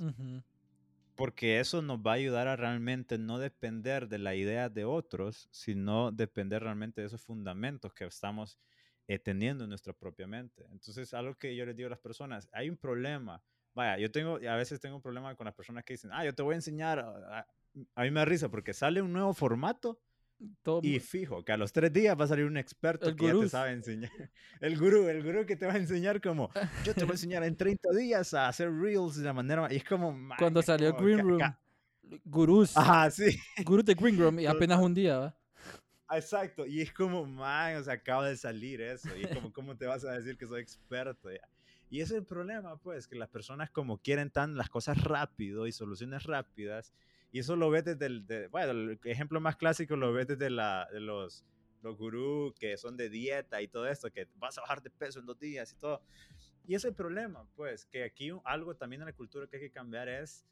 porque 1.15 1.59
eso 1.59 1.81
nos 1.81 1.99
va 1.99 2.11
a 2.11 2.15
ayudar 2.15 2.47
a 2.47 2.55
realmente 2.55 3.17
no 3.17 3.39
depender 3.39 4.07
de 4.07 4.17
la 4.17 4.35
idea 4.35 4.69
de 4.69 4.85
otros, 4.85 5.47
sino 5.51 6.11
depender 6.11 6.63
realmente 6.63 7.01
de 7.01 7.07
esos 7.07 7.21
fundamentos 7.21 7.93
que 7.93 8.05
estamos 8.05 8.59
eh, 9.07 9.19
teniendo 9.19 9.63
en 9.63 9.69
nuestra 9.69 9.93
propia 9.93 10.27
mente. 10.27 10.65
Entonces, 10.71 11.13
algo 11.13 11.35
que 11.35 11.55
yo 11.55 11.65
les 11.65 11.75
digo 11.75 11.87
a 11.87 11.91
las 11.91 11.99
personas, 11.99 12.49
hay 12.51 12.69
un 12.69 12.77
problema. 12.77 13.41
Vaya, 13.73 13.97
yo 13.97 14.11
tengo, 14.11 14.35
a 14.35 14.55
veces 14.55 14.79
tengo 14.79 14.95
un 14.95 15.01
problema 15.01 15.35
con 15.35 15.45
las 15.45 15.55
personas 15.55 15.83
que 15.83 15.93
dicen, 15.93 16.11
ah, 16.13 16.23
yo 16.23 16.33
te 16.33 16.43
voy 16.43 16.53
a 16.53 16.57
enseñar. 16.57 16.99
A, 16.99 17.47
a 17.95 18.03
mí 18.03 18.11
me 18.11 18.19
da 18.19 18.25
risa 18.25 18.49
porque 18.49 18.73
sale 18.73 19.01
un 19.01 19.13
nuevo 19.13 19.33
formato 19.33 19.99
y 20.81 20.99
fijo, 20.99 21.43
que 21.43 21.51
a 21.51 21.57
los 21.57 21.71
tres 21.71 21.91
días 21.93 22.19
va 22.19 22.25
a 22.25 22.27
salir 22.27 22.45
un 22.45 22.57
experto 22.57 23.15
que 23.15 23.27
ya 23.27 23.33
te 23.33 23.49
sabe 23.49 23.71
enseñar. 23.71 24.11
El 24.61 24.77
gurú, 24.77 25.07
el 25.09 25.21
gurú 25.23 25.45
que 25.45 25.57
te 25.57 25.65
va 25.65 25.73
a 25.73 25.77
enseñar 25.77 26.21
como, 26.21 26.49
yo 26.85 26.93
te 26.93 27.03
voy 27.03 27.11
a 27.11 27.13
enseñar 27.15 27.43
en 27.43 27.57
30 27.57 27.89
días 27.91 28.33
a 28.33 28.47
hacer 28.47 28.71
reels 28.71 29.17
de 29.17 29.25
la 29.25 29.33
manera... 29.33 29.67
Y 29.69 29.75
es 29.75 29.83
como... 29.83 30.17
Cuando 30.39 30.61
salió 30.61 30.93
Green 30.95 31.19
Room, 31.19 31.41
gurús. 32.23 32.77
Ajá, 32.77 33.11
sí. 33.11 33.37
Gurús 33.65 33.83
de 33.83 33.93
Green 33.93 34.17
Room 34.17 34.39
y 34.39 34.45
apenas 34.69 34.79
un 34.79 34.93
día, 34.93 35.17
¿va? 35.17 35.35
Exacto, 36.11 36.65
y 36.65 36.81
es 36.81 36.93
como, 36.93 37.25
man, 37.25 37.75
o 37.77 37.83
sea, 37.83 37.95
acaba 37.95 38.27
de 38.27 38.37
salir 38.37 38.81
eso, 38.81 39.09
y 39.17 39.25
como, 39.33 39.51
¿cómo 39.51 39.75
te 39.75 39.85
vas 39.85 40.05
a 40.05 40.11
decir 40.11 40.37
que 40.37 40.45
soy 40.45 40.61
experto? 40.61 41.31
Ya? 41.31 41.49
Y 41.89 42.01
ese 42.01 42.13
es 42.13 42.19
el 42.19 42.25
problema, 42.25 42.77
pues, 42.77 43.07
que 43.07 43.15
las 43.15 43.29
personas 43.29 43.69
como 43.69 43.97
quieren 43.99 44.29
tan 44.29 44.55
las 44.55 44.69
cosas 44.69 45.03
rápido 45.03 45.67
y 45.67 45.71
soluciones 45.71 46.23
rápidas, 46.23 46.93
y 47.33 47.39
eso 47.39 47.55
lo 47.55 47.71
ves 47.71 47.83
desde 47.83 48.05
el, 48.05 48.47
bueno, 48.51 48.71
el 48.71 48.99
ejemplo 49.05 49.41
más 49.41 49.55
clásico 49.55 49.95
lo 49.95 50.13
ves 50.13 50.27
desde 50.27 50.51
la, 50.51 50.87
de 50.93 50.99
los, 50.99 51.43
los 51.81 51.97
gurús 51.97 52.53
que 52.59 52.77
son 52.77 52.95
de 52.95 53.09
dieta 53.09 53.59
y 53.59 53.67
todo 53.67 53.87
esto, 53.87 54.11
que 54.11 54.27
vas 54.35 54.55
a 54.59 54.61
bajar 54.61 54.83
de 54.83 54.91
peso 54.91 55.19
en 55.19 55.25
dos 55.25 55.39
días 55.39 55.73
y 55.73 55.75
todo. 55.77 55.99
Y 56.67 56.75
ese 56.75 56.87
es 56.87 56.91
el 56.91 56.93
problema, 56.93 57.43
pues, 57.55 57.87
que 57.87 58.03
aquí 58.03 58.31
algo 58.45 58.75
también 58.75 59.01
en 59.01 59.07
la 59.07 59.13
cultura 59.13 59.47
que 59.47 59.55
hay 59.55 59.63
que 59.63 59.71
cambiar 59.71 60.09
es 60.09 60.45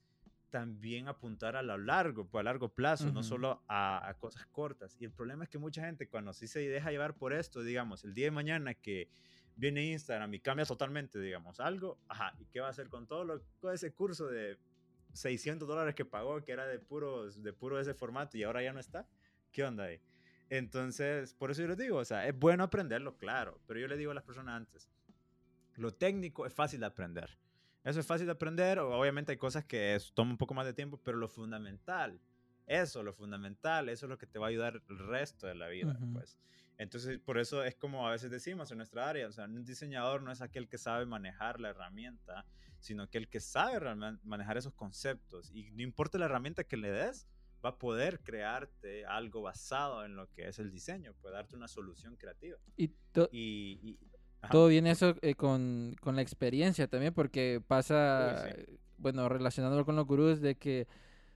también 0.49 1.07
apuntar 1.07 1.55
a 1.55 1.61
lo 1.61 1.77
largo, 1.77 2.25
pues 2.25 2.39
a 2.39 2.43
largo 2.45 2.67
plazo, 2.67 3.11
no 3.11 3.21
solo 3.21 3.61
a, 3.67 4.09
a, 4.09 4.15
cosas 4.15 4.47
cortas. 4.47 4.97
Y 4.99 5.05
el 5.05 5.11
problema 5.11 5.43
es 5.43 5.51
que 5.51 5.59
mucha 5.59 5.85
gente 5.85 6.09
cuando 6.09 6.33
sí 6.33 6.47
se 6.47 6.61
deja 6.61 6.89
llevar 6.89 7.13
por 7.13 7.31
esto, 7.31 7.61
digamos, 7.61 8.03
el 8.05 8.15
día 8.15 8.25
de 8.25 8.31
mañana 8.31 8.73
que 8.73 9.07
viene 9.55 9.85
Instagram 9.91 10.33
y 10.33 10.39
cambia 10.39 10.65
totalmente, 10.65 11.19
digamos, 11.19 11.59
algo, 11.59 11.99
ajá, 12.07 12.33
¿y 12.39 12.45
qué 12.45 12.59
va 12.59 12.67
a 12.67 12.71
hacer 12.71 12.89
con 12.89 13.05
todo, 13.05 13.23
lo, 13.23 13.39
todo 13.59 13.71
ese 13.71 13.93
curso 13.93 14.25
de 14.25 14.57
600 15.13 15.67
dólares 15.67 15.95
que 15.95 16.05
pagó, 16.05 16.43
que 16.43 16.51
era 16.51 16.65
de 16.65 16.79
puro, 16.79 17.29
de 17.31 17.53
puro 17.53 17.79
ese 17.79 17.93
formato 17.93 18.37
y 18.37 18.43
ahora 18.43 18.61
ya 18.63 18.73
no 18.73 18.79
está. 18.79 19.07
¿Qué 19.51 19.63
onda 19.63 19.85
ahí? 19.85 19.99
Entonces, 20.49 21.33
por 21.33 21.51
eso 21.51 21.61
yo 21.61 21.69
les 21.69 21.77
digo, 21.77 21.97
o 21.97 22.05
sea, 22.05 22.27
es 22.27 22.37
bueno 22.37 22.63
aprenderlo, 22.63 23.17
claro, 23.17 23.59
pero 23.67 23.79
yo 23.79 23.87
le 23.87 23.97
digo 23.97 24.11
a 24.11 24.13
las 24.13 24.23
personas 24.23 24.55
antes, 24.55 24.89
lo 25.75 25.93
técnico 25.93 26.45
es 26.45 26.53
fácil 26.53 26.81
de 26.81 26.87
aprender. 26.87 27.37
Eso 27.83 27.99
es 27.99 28.05
fácil 28.05 28.25
de 28.27 28.33
aprender, 28.33 28.79
obviamente 28.79 29.31
hay 29.31 29.37
cosas 29.37 29.65
que 29.65 29.97
toman 30.13 30.31
un 30.31 30.37
poco 30.37 30.53
más 30.53 30.65
de 30.65 30.73
tiempo, 30.73 30.99
pero 31.01 31.17
lo 31.17 31.29
fundamental, 31.29 32.19
eso, 32.67 33.03
lo 33.03 33.13
fundamental, 33.13 33.89
eso 33.89 34.05
es 34.05 34.09
lo 34.09 34.17
que 34.17 34.27
te 34.27 34.39
va 34.39 34.47
a 34.47 34.49
ayudar 34.49 34.81
el 34.89 34.97
resto 34.97 35.47
de 35.47 35.55
la 35.55 35.67
vida, 35.67 35.97
pues. 36.13 36.37
Entonces, 36.77 37.19
por 37.19 37.37
eso 37.37 37.63
es 37.63 37.75
como 37.75 38.07
a 38.07 38.11
veces 38.11 38.31
decimos 38.31 38.71
en 38.71 38.77
nuestra 38.77 39.07
área, 39.07 39.27
o 39.27 39.31
sea, 39.31 39.45
un 39.45 39.63
diseñador 39.63 40.23
no 40.23 40.31
es 40.31 40.41
aquel 40.41 40.67
que 40.67 40.79
sabe 40.79 41.05
manejar 41.05 41.59
la 41.59 41.69
herramienta, 41.69 42.45
sino 42.79 43.07
que 43.07 43.19
el 43.19 43.29
que 43.29 43.39
sabe 43.39 43.79
manejar 44.23 44.57
esos 44.57 44.73
conceptos. 44.73 45.51
Y 45.53 45.69
no 45.71 45.83
importa 45.83 46.17
la 46.17 46.25
herramienta 46.25 46.63
que 46.63 46.77
le 46.77 46.89
des, 46.89 47.27
va 47.63 47.69
a 47.69 47.77
poder 47.77 48.19
crearte 48.21 49.05
algo 49.05 49.43
basado 49.43 50.03
en 50.05 50.15
lo 50.15 50.27
que 50.31 50.47
es 50.47 50.57
el 50.57 50.71
diseño, 50.71 51.13
puede 51.21 51.35
darte 51.35 51.55
una 51.55 51.67
solución 51.67 52.15
creativa. 52.15 52.57
Y, 52.75 52.91
y, 53.31 53.99
todo 54.49 54.67
viene 54.67 54.89
eso 54.89 55.15
eh, 55.21 55.35
con, 55.35 55.95
con, 56.01 56.15
la 56.15 56.23
experiencia 56.23 56.87
también, 56.87 57.13
porque 57.13 57.61
pasa, 57.65 58.47
bueno, 58.97 59.29
relacionándolo 59.29 59.85
con 59.85 59.95
los 59.95 60.07
gurús, 60.07 60.41
de 60.41 60.55
que 60.55 60.87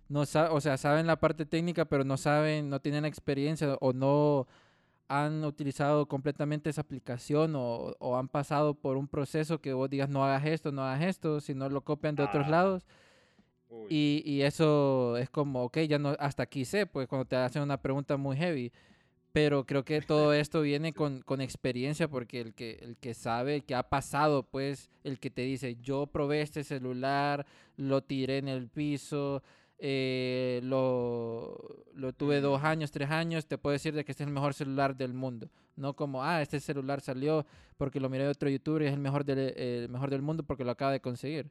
no 0.08 0.22
o 0.22 0.62
sea, 0.62 0.78
saben 0.78 1.08
la 1.08 1.20
parte 1.20 1.46
técnica, 1.46 1.86
pero 1.86 2.04
no 2.04 2.18
saben, 2.18 2.70
no 2.70 2.80
tienen 2.80 3.06
experiencia 3.06 3.76
o 3.82 3.94
no 3.94 4.48
han 5.08 5.44
utilizado 5.44 6.08
completamente 6.08 6.70
esa 6.70 6.82
aplicación 6.82 7.54
o, 7.56 8.18
han 8.18 8.28
pasado 8.28 8.74
por 8.74 8.98
un 8.98 9.08
proceso 9.08 9.60
que 9.62 9.74
vos 9.74 9.90
digas 9.90 10.10
no 10.10 10.26
hagas 10.26 10.46
esto, 10.46 10.72
no 10.72 10.84
hagas 10.84 11.04
esto, 11.04 11.40
si 11.42 11.54
no 11.54 11.70
lo 11.70 11.82
copian 11.82 12.16
de 12.16 12.24
otros 12.24 12.46
ah. 12.48 12.52
lados. 12.52 12.86
Y, 13.90 14.24
y, 14.26 14.44
eso 14.44 15.18
es 15.18 15.30
como, 15.30 15.64
ok, 15.66 15.80
ya 15.80 16.00
no, 16.00 16.16
hasta 16.20 16.44
aquí 16.44 16.64
sé, 16.66 16.86
pues 16.86 17.08
cuando 17.08 17.26
te 17.26 17.36
hacen 17.36 17.62
una 17.62 17.82
pregunta 17.82 18.16
muy 18.16 18.38
heavy. 18.38 18.72
Pero 19.34 19.66
creo 19.66 19.84
que 19.84 20.02
todo 20.02 20.34
esto 20.34 20.62
viene 20.62 20.94
con, 20.94 21.22
con, 21.22 21.42
experiencia 21.42 22.08
porque 22.08 22.40
el 22.40 22.54
que, 22.54 22.80
el 22.82 22.96
que 22.96 23.14
sabe, 23.14 23.56
el 23.56 23.64
que 23.66 23.76
ha 23.76 23.84
pasado, 23.84 24.44
pues, 24.44 24.90
el 25.04 25.20
que 25.20 25.30
te 25.30 25.42
dice, 25.42 25.76
yo 25.82 26.08
probé 26.08 26.42
este 26.42 26.64
celular, 26.64 27.46
lo 27.76 28.02
tiré 28.02 28.38
en 28.38 28.48
el 28.48 28.70
piso, 28.70 29.44
eh, 29.78 30.62
lo, 30.64 31.86
lo, 31.94 32.14
tuve 32.14 32.40
dos 32.40 32.64
años, 32.64 32.92
tres 32.92 33.10
años, 33.10 33.46
te 33.46 33.58
puedo 33.58 33.74
decir 33.74 33.94
de 33.94 34.06
que 34.06 34.12
este 34.12 34.24
es 34.24 34.28
el 34.28 34.34
mejor 34.34 34.54
celular 34.54 34.96
del 34.96 35.14
mundo. 35.14 35.50
No 35.76 35.96
como, 35.96 36.24
ah, 36.24 36.42
este 36.42 36.60
celular 36.60 37.02
salió 37.02 37.46
porque 37.78 38.00
lo 38.00 38.10
miré 38.10 38.24
de 38.24 38.30
otro 38.30 38.50
youtuber 38.50 38.84
y 38.84 38.86
es 38.86 38.94
el 38.94 39.00
mejor, 39.00 39.26
del, 39.26 39.40
el 39.58 39.90
mejor 39.90 40.10
del 40.10 40.22
mundo 40.22 40.44
porque 40.44 40.64
lo 40.64 40.72
acaba 40.72 40.92
de 40.92 41.02
conseguir. 41.02 41.50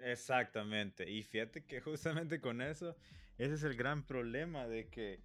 Exactamente. 0.00 1.08
Y 1.08 1.22
fíjate 1.22 1.64
que 1.64 1.80
justamente 1.80 2.40
con 2.40 2.60
eso, 2.60 2.96
ese 3.38 3.54
es 3.54 3.62
el 3.62 3.76
gran 3.76 4.04
problema 4.04 4.66
de 4.66 4.88
que, 4.88 5.20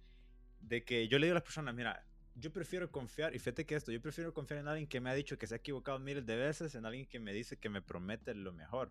de 0.60 0.84
que 0.84 1.08
yo 1.08 1.18
le 1.18 1.26
digo 1.26 1.34
a 1.34 1.40
las 1.40 1.44
personas, 1.44 1.74
mira, 1.74 2.04
yo 2.34 2.52
prefiero 2.52 2.90
confiar, 2.90 3.34
y 3.34 3.38
fíjate 3.38 3.66
que 3.66 3.74
esto, 3.74 3.92
yo 3.92 4.00
prefiero 4.00 4.32
confiar 4.32 4.60
en 4.60 4.68
alguien 4.68 4.88
que 4.88 5.00
me 5.00 5.10
ha 5.10 5.14
dicho 5.14 5.38
que 5.38 5.46
se 5.46 5.54
ha 5.54 5.58
equivocado 5.58 5.98
miles 5.98 6.24
de 6.24 6.36
veces, 6.36 6.74
en 6.74 6.86
alguien 6.86 7.06
que 7.06 7.20
me 7.20 7.32
dice 7.32 7.58
que 7.58 7.68
me 7.68 7.82
promete 7.82 8.34
lo 8.34 8.52
mejor. 8.52 8.90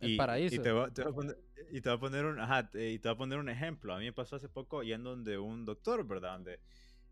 Y, 0.00 0.16
paraíso. 0.16 0.56
Y 0.56 0.58
te, 0.58 0.72
voy, 0.72 0.84
a 0.84 1.12
poner, 1.12 1.38
y 1.70 1.80
te 1.80 1.90
a 1.90 1.98
poner 1.98 2.24
un, 2.24 2.38
ajá, 2.38 2.70
y 2.74 2.98
te 2.98 3.08
voy 3.08 3.14
a 3.14 3.18
poner 3.18 3.38
un 3.38 3.48
ejemplo. 3.48 3.94
A 3.94 3.98
mí 3.98 4.04
me 4.04 4.12
pasó 4.12 4.36
hace 4.36 4.48
poco 4.48 4.82
yendo 4.82 5.10
donde 5.10 5.38
un 5.38 5.64
doctor, 5.64 6.06
¿verdad? 6.06 6.34
Donde 6.34 6.60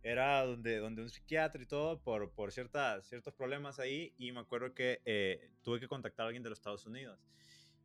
era 0.03 0.45
donde, 0.45 0.78
donde 0.78 1.03
un 1.03 1.09
psiquiatra 1.09 1.62
y 1.62 1.66
todo 1.66 2.01
por, 2.01 2.33
por 2.33 2.51
ciertas, 2.51 3.07
ciertos 3.07 3.35
problemas 3.35 3.78
ahí. 3.78 4.14
Y 4.18 4.33
me 4.33 4.41
acuerdo 4.41 4.74
que 4.74 5.01
eh, 5.05 5.53
tuve 5.62 5.80
que 5.80 5.89
contactar 5.89 6.24
a 6.24 6.26
alguien 6.28 6.43
de 6.43 6.51
los 6.51 6.59
Estados 6.59 6.87
Unidos. 6.87 7.20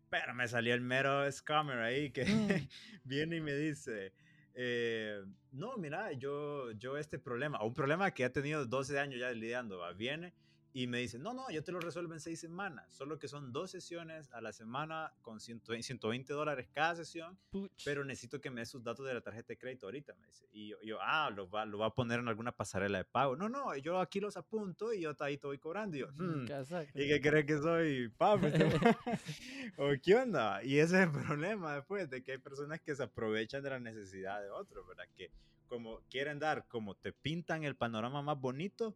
Pero 0.09 0.33
me 0.33 0.47
salió 0.47 0.73
el 0.73 0.81
mero 0.81 1.29
scammer 1.31 1.79
ahí 1.79 2.11
que 2.11 2.25
mm. 2.25 2.69
viene 3.03 3.37
y 3.37 3.41
me 3.41 3.53
dice, 3.55 4.13
eh, 4.53 5.21
no, 5.51 5.77
mira, 5.77 6.11
yo, 6.13 6.71
yo 6.71 6.97
este 6.97 7.19
problema, 7.19 7.61
un 7.63 7.73
problema 7.73 8.11
que 8.11 8.25
ha 8.25 8.31
tenido 8.31 8.65
12 8.65 8.99
años 8.99 9.19
ya 9.19 9.31
lidiando, 9.31 9.77
¿va? 9.77 9.93
viene 9.93 10.33
y 10.77 10.85
me 10.85 10.99
dice, 10.99 11.17
no, 11.17 11.33
no, 11.33 11.49
yo 11.49 11.63
te 11.63 11.71
lo 11.71 11.79
resuelvo 11.79 12.13
en 12.13 12.19
seis 12.19 12.39
semanas, 12.39 12.85
solo 12.93 13.17
que 13.17 13.27
son 13.27 13.51
dos 13.51 13.71
sesiones 13.71 14.31
a 14.31 14.41
la 14.41 14.53
semana 14.53 15.11
con 15.23 15.39
120 15.39 16.31
dólares 16.33 16.67
cada 16.71 16.95
sesión, 16.95 17.35
pero 17.83 18.05
necesito 18.05 18.39
que 18.39 18.51
me 18.51 18.61
des 18.61 18.69
sus 18.69 18.83
datos 18.83 19.03
de 19.07 19.15
la 19.15 19.21
tarjeta 19.21 19.47
de 19.47 19.57
crédito 19.57 19.87
ahorita, 19.87 20.13
me 20.21 20.27
dice. 20.27 20.47
Y 20.53 20.75
yo, 20.85 20.99
ah, 21.01 21.31
lo 21.31 21.49
va, 21.49 21.65
lo 21.65 21.79
va 21.79 21.87
a 21.87 21.95
poner 21.95 22.19
en 22.19 22.27
alguna 22.27 22.51
pasarela 22.51 22.99
de 22.99 23.05
pago. 23.05 23.35
No, 23.35 23.49
no, 23.49 23.75
yo 23.77 23.99
aquí 23.99 24.19
los 24.19 24.37
apunto 24.37 24.93
y 24.93 25.01
yo 25.01 25.15
ahí 25.21 25.39
te 25.39 25.47
voy 25.47 25.57
cobrando. 25.57 25.97
Y 25.97 26.01
yo, 26.01 26.09
hmm, 26.11 26.45
¿y 26.93 27.07
qué 27.07 27.21
crees 27.21 27.45
que 27.47 27.57
soy? 27.57 28.09
Papi, 28.09 28.45
¿o 29.77 29.89
qué 29.99 30.13
onda? 30.13 30.63
Y 30.63 30.77
ese 30.77 31.01
es 31.01 31.07
el 31.07 31.11
problema 31.11 31.73
después, 31.73 32.07
de 32.07 32.21
que 32.23 32.33
hay 32.33 32.37
personas 32.37 32.81
que 32.81 32.95
se 32.95 33.01
aprovechan 33.01 33.63
de 33.63 33.71
la 33.71 33.79
necesidad 33.79 34.43
de 34.43 34.51
otros, 34.51 34.87
¿verdad? 34.87 35.05
Que 35.15 35.31
como 35.65 36.01
quieren 36.11 36.37
dar, 36.37 36.67
como 36.67 36.93
te 36.93 37.13
pintan 37.13 37.63
el 37.63 37.75
panorama 37.75 38.21
más 38.21 38.39
bonito, 38.39 38.95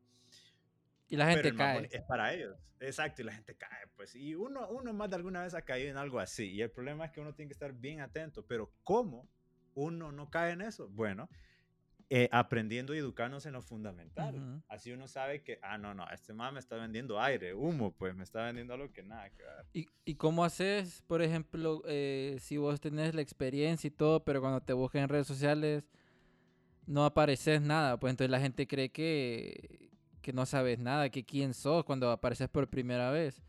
y 1.11 1.17
la 1.17 1.29
gente 1.29 1.53
cae. 1.53 1.89
Es 1.91 2.03
para 2.03 2.33
ellos. 2.33 2.57
Exacto, 2.79 3.21
y 3.21 3.25
la 3.25 3.33
gente 3.33 3.55
cae, 3.55 3.87
pues. 3.95 4.15
Y 4.15 4.33
uno, 4.33 4.67
uno 4.69 4.93
más 4.93 5.09
de 5.09 5.17
alguna 5.17 5.43
vez 5.43 5.53
ha 5.53 5.61
caído 5.61 5.91
en 5.91 5.97
algo 5.97 6.19
así. 6.19 6.49
Y 6.51 6.61
el 6.61 6.71
problema 6.71 7.05
es 7.05 7.11
que 7.11 7.19
uno 7.19 7.33
tiene 7.35 7.49
que 7.49 7.53
estar 7.53 7.73
bien 7.73 7.99
atento. 7.99 8.45
Pero 8.47 8.71
¿cómo 8.83 9.27
uno 9.75 10.11
no 10.13 10.29
cae 10.29 10.53
en 10.53 10.61
eso? 10.61 10.87
Bueno, 10.87 11.29
eh, 12.09 12.29
aprendiendo 12.31 12.95
y 12.95 12.99
educándonos 12.99 13.45
en 13.45 13.53
lo 13.53 13.61
fundamental. 13.61 14.63
Así 14.69 14.91
uno 14.91 15.09
sabe 15.09 15.43
que, 15.43 15.59
ah, 15.61 15.77
no, 15.77 15.93
no, 15.93 16.09
este 16.11 16.33
man 16.33 16.53
me 16.53 16.61
está 16.61 16.77
vendiendo 16.77 17.19
aire, 17.19 17.53
humo, 17.53 17.91
pues 17.91 18.15
me 18.15 18.23
está 18.23 18.45
vendiendo 18.45 18.73
algo 18.73 18.91
que 18.93 19.03
nada 19.03 19.29
que 19.31 19.43
ver. 19.43 19.65
¿Y, 19.73 19.87
y 20.05 20.15
cómo 20.15 20.45
haces, 20.45 21.03
por 21.07 21.21
ejemplo, 21.21 21.83
eh, 21.87 22.37
si 22.39 22.55
vos 22.55 22.79
tenés 22.79 23.15
la 23.15 23.21
experiencia 23.21 23.89
y 23.89 23.91
todo, 23.91 24.23
pero 24.23 24.39
cuando 24.39 24.61
te 24.61 24.71
buscan 24.71 25.03
en 25.03 25.09
redes 25.09 25.27
sociales 25.27 25.83
no 26.85 27.05
apareces 27.05 27.61
nada? 27.61 27.99
Pues 27.99 28.11
entonces 28.11 28.31
la 28.31 28.39
gente 28.39 28.65
cree 28.65 28.89
que 28.89 29.90
que 30.21 30.33
no 30.33 30.45
sabes 30.45 30.79
nada, 30.79 31.09
que 31.09 31.23
quién 31.23 31.53
sos 31.53 31.83
cuando 31.83 32.11
apareces 32.11 32.49
por 32.49 32.67
primera 32.67 33.11
vez. 33.11 33.41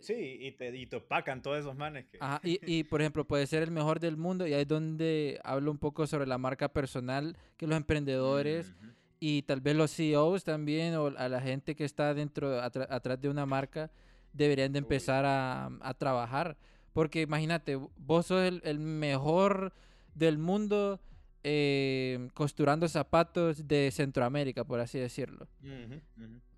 Sí, 0.00 0.38
y 0.40 0.52
te, 0.52 0.76
y 0.76 0.86
te 0.86 0.96
opacan 0.96 1.40
todos 1.40 1.60
esos 1.60 1.76
manes. 1.76 2.06
Que... 2.06 2.18
Ajá, 2.20 2.40
y, 2.42 2.58
y, 2.66 2.82
por 2.82 3.00
ejemplo, 3.00 3.24
puede 3.24 3.46
ser 3.46 3.62
el 3.62 3.70
mejor 3.70 4.00
del 4.00 4.16
mundo 4.16 4.46
y 4.46 4.52
ahí 4.52 4.62
es 4.62 4.68
donde 4.68 5.40
hablo 5.44 5.70
un 5.70 5.78
poco 5.78 6.06
sobre 6.06 6.26
la 6.26 6.36
marca 6.36 6.68
personal, 6.68 7.36
que 7.56 7.66
los 7.66 7.76
emprendedores 7.76 8.74
y 9.20 9.42
tal 9.42 9.60
vez 9.60 9.76
los 9.76 9.94
CEOs 9.94 10.44
también 10.44 10.94
o 10.96 11.06
a 11.06 11.28
la 11.28 11.40
gente 11.40 11.76
que 11.76 11.84
está 11.84 12.12
dentro, 12.14 12.60
atrás 12.60 13.20
de 13.20 13.28
una 13.28 13.46
marca, 13.46 13.90
deberían 14.32 14.72
de 14.72 14.80
empezar 14.80 15.24
a, 15.24 15.70
a, 15.80 15.94
trabajar. 15.94 16.56
Porque 16.92 17.22
imagínate, 17.22 17.76
vos 17.76 18.26
sos 18.26 18.44
el, 18.44 18.60
el 18.64 18.80
mejor 18.80 19.72
del 20.14 20.38
mundo 20.38 21.00
eh, 21.44 22.28
costurando 22.34 22.88
zapatos 22.88 23.66
de 23.68 23.90
Centroamérica, 23.90 24.64
por 24.64 24.80
así 24.80 24.98
decirlo. 24.98 25.46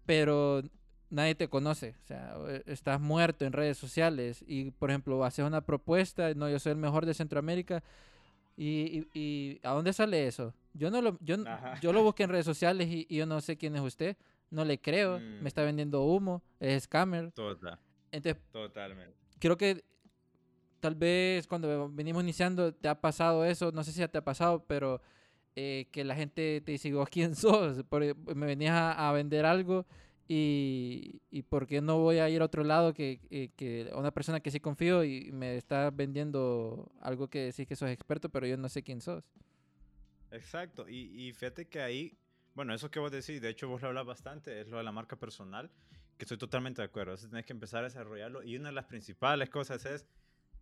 Pero 0.06 0.62
nadie 1.10 1.34
te 1.34 1.48
conoce, 1.48 1.94
o 2.02 2.06
sea, 2.06 2.36
e, 2.48 2.62
estás 2.66 3.00
muerto 3.00 3.44
en 3.44 3.52
redes 3.52 3.76
sociales 3.78 4.44
y, 4.46 4.70
por 4.70 4.90
ejemplo, 4.90 5.22
haces 5.24 5.44
una 5.44 5.60
propuesta, 5.60 6.32
no, 6.34 6.48
yo 6.48 6.58
soy 6.58 6.72
el 6.72 6.78
mejor 6.78 7.06
de 7.06 7.14
Centroamérica. 7.14 7.82
¿Y, 8.56 9.06
y, 9.14 9.58
a 9.62 9.70
dónde 9.70 9.92
sale 9.92 10.26
eso? 10.26 10.54
Yo 10.74 10.90
no 10.90 11.00
lo, 11.00 11.18
yo, 11.20 11.36
yo 11.80 11.92
lo 11.92 12.02
busqué 12.02 12.24
en 12.24 12.30
redes 12.30 12.44
sociales 12.44 12.88
y, 12.90 13.06
yo 13.08 13.26
no 13.26 13.40
sé 13.40 13.56
quién 13.56 13.74
es 13.74 13.82
usted. 13.82 14.16
No 14.50 14.64
le 14.64 14.78
creo. 14.78 15.18
Me 15.18 15.42
mm. 15.42 15.46
está 15.46 15.62
vendiendo 15.62 16.02
humo. 16.02 16.42
Es 16.58 16.84
scammer. 16.84 17.32
Total. 17.32 17.78
Totalmente. 18.52 19.14
Creo 19.38 19.56
que 19.56 19.82
tal 20.80 20.94
vez 20.94 21.46
cuando 21.46 21.88
venimos 21.90 22.22
iniciando 22.22 22.74
te 22.74 22.88
ha 22.88 23.00
pasado 23.00 23.44
eso, 23.44 23.70
no 23.72 23.84
sé 23.84 23.92
si 23.92 24.00
ya 24.00 24.08
te 24.08 24.18
ha 24.18 24.24
pasado, 24.24 24.64
pero 24.66 25.00
eh, 25.56 25.88
que 25.92 26.04
la 26.04 26.14
gente 26.14 26.62
te 26.64 26.72
dice, 26.72 26.92
¿vos 26.92 27.08
quién 27.10 27.34
sos? 27.36 27.84
Porque 27.88 28.14
me 28.34 28.46
venías 28.46 28.74
a, 28.96 29.12
vender 29.12 29.44
algo 29.46 29.86
y, 30.26 31.20
y 31.30 31.42
¿por 31.42 31.66
qué 31.66 31.80
no 31.80 31.98
voy 31.98 32.18
a 32.18 32.28
ir 32.30 32.40
a 32.40 32.46
otro 32.46 32.64
lado 32.64 32.94
que, 32.94 33.20
eh, 33.30 33.50
que 33.56 33.90
una 33.94 34.10
persona 34.10 34.40
que 34.40 34.50
sí 34.50 34.60
confío 34.60 35.04
y 35.04 35.30
me 35.32 35.56
está 35.56 35.90
vendiendo 35.90 36.90
algo 37.00 37.28
que 37.28 37.46
decís 37.46 37.66
que 37.66 37.76
sos 37.76 37.90
experto, 37.90 38.28
pero 38.28 38.46
yo 38.46 38.56
no 38.56 38.68
sé 38.68 38.82
quién 38.82 39.00
sos? 39.00 39.24
Exacto, 40.30 40.88
y, 40.88 41.28
y 41.28 41.32
fíjate 41.32 41.66
que 41.66 41.80
ahí, 41.82 42.16
bueno, 42.54 42.72
eso 42.72 42.90
que 42.90 43.00
vos 43.00 43.10
decís, 43.10 43.40
de 43.40 43.48
hecho 43.48 43.68
vos 43.68 43.82
lo 43.82 43.88
hablas 43.88 44.06
bastante, 44.06 44.60
es 44.60 44.68
lo 44.68 44.78
de 44.78 44.84
la 44.84 44.92
marca 44.92 45.16
personal, 45.16 45.70
que 46.16 46.24
estoy 46.24 46.38
totalmente 46.38 46.82
de 46.82 46.86
acuerdo, 46.86 47.12
Entonces, 47.12 47.30
tenés 47.30 47.46
que 47.46 47.52
empezar 47.52 47.80
a 47.80 47.88
desarrollarlo 47.88 48.42
y 48.44 48.56
una 48.56 48.68
de 48.68 48.74
las 48.74 48.84
principales 48.84 49.50
cosas 49.50 49.84
es 49.86 50.06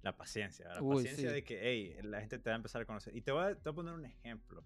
la 0.02 0.16
paciencia, 0.16 0.68
la 0.68 0.80
paciencia 0.80 1.32
de 1.32 1.42
que, 1.42 1.58
hey, 1.60 1.96
la 2.02 2.20
gente 2.20 2.38
te 2.38 2.50
va 2.50 2.54
a 2.54 2.56
empezar 2.56 2.82
a 2.82 2.84
conocer. 2.84 3.16
Y 3.16 3.22
te 3.22 3.32
voy 3.32 3.52
a, 3.52 3.72
poner 3.72 3.94
un 3.94 4.04
ejemplo. 4.04 4.64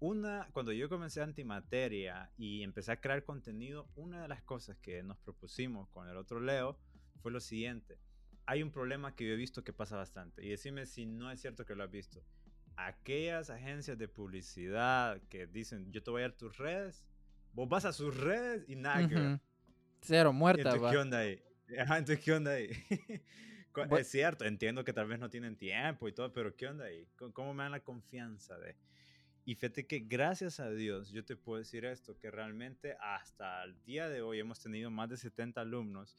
Una, 0.00 0.48
cuando 0.52 0.72
yo 0.72 0.88
comencé 0.88 1.22
antimateria 1.22 2.30
y 2.36 2.62
empecé 2.62 2.92
a 2.92 3.00
crear 3.00 3.24
contenido, 3.24 3.88
una 3.94 4.22
de 4.22 4.28
las 4.28 4.42
cosas 4.42 4.76
que 4.78 5.02
nos 5.02 5.18
propusimos 5.18 5.88
con 5.90 6.08
el 6.08 6.16
otro 6.16 6.40
Leo 6.40 6.78
fue 7.22 7.30
lo 7.30 7.40
siguiente. 7.40 7.98
Hay 8.46 8.62
un 8.62 8.70
problema 8.70 9.14
que 9.14 9.26
yo 9.26 9.32
he 9.32 9.36
visto 9.36 9.64
que 9.64 9.72
pasa 9.72 9.96
bastante. 9.96 10.44
Y 10.44 10.50
decime 10.50 10.86
si 10.86 11.06
no 11.06 11.30
es 11.30 11.40
cierto 11.40 11.64
que 11.64 11.74
lo 11.74 11.84
has 11.84 11.90
visto. 11.90 12.22
Aquellas 12.76 13.50
agencias 13.50 13.96
de 13.96 14.08
publicidad 14.08 15.22
que 15.28 15.46
dicen, 15.46 15.90
yo 15.92 16.02
te 16.02 16.10
voy 16.10 16.22
a 16.22 16.28
dar 16.28 16.36
tus 16.36 16.58
redes, 16.58 17.06
vos 17.52 17.68
vas 17.68 17.84
a 17.84 17.92
sus 17.92 18.16
redes 18.16 18.64
y 18.68 18.74
nada 18.74 19.08
que 19.08 19.14
ver. 19.14 19.40
Cero, 20.02 20.32
muerta. 20.32 20.74
¿qué 20.74 20.98
onda 20.98 21.18
ahí? 21.20 21.40
entonces, 21.68 22.20
¿qué 22.20 22.32
onda 22.32 22.50
ahí? 22.50 22.68
Es 23.96 24.08
cierto, 24.10 24.44
entiendo 24.44 24.84
que 24.84 24.92
tal 24.92 25.06
vez 25.08 25.18
no 25.18 25.30
tienen 25.30 25.56
tiempo 25.56 26.08
y 26.08 26.12
todo, 26.12 26.32
pero 26.32 26.56
¿qué 26.56 26.66
onda 26.68 26.86
ahí? 26.86 27.08
¿Cómo 27.32 27.54
me 27.54 27.62
dan 27.64 27.72
la 27.72 27.84
confianza 27.84 28.58
de...? 28.58 28.78
Y 29.44 29.56
fíjate 29.56 29.86
que 29.86 30.00
gracias 30.00 30.60
a 30.60 30.70
Dios, 30.70 31.10
yo 31.10 31.24
te 31.24 31.36
puedo 31.36 31.58
decir 31.58 31.84
esto, 31.84 32.18
que 32.18 32.30
realmente 32.30 32.96
hasta 33.00 33.62
el 33.64 33.82
día 33.84 34.08
de 34.08 34.22
hoy 34.22 34.40
hemos 34.40 34.60
tenido 34.60 34.90
más 34.90 35.10
de 35.10 35.18
70 35.18 35.60
alumnos 35.62 36.16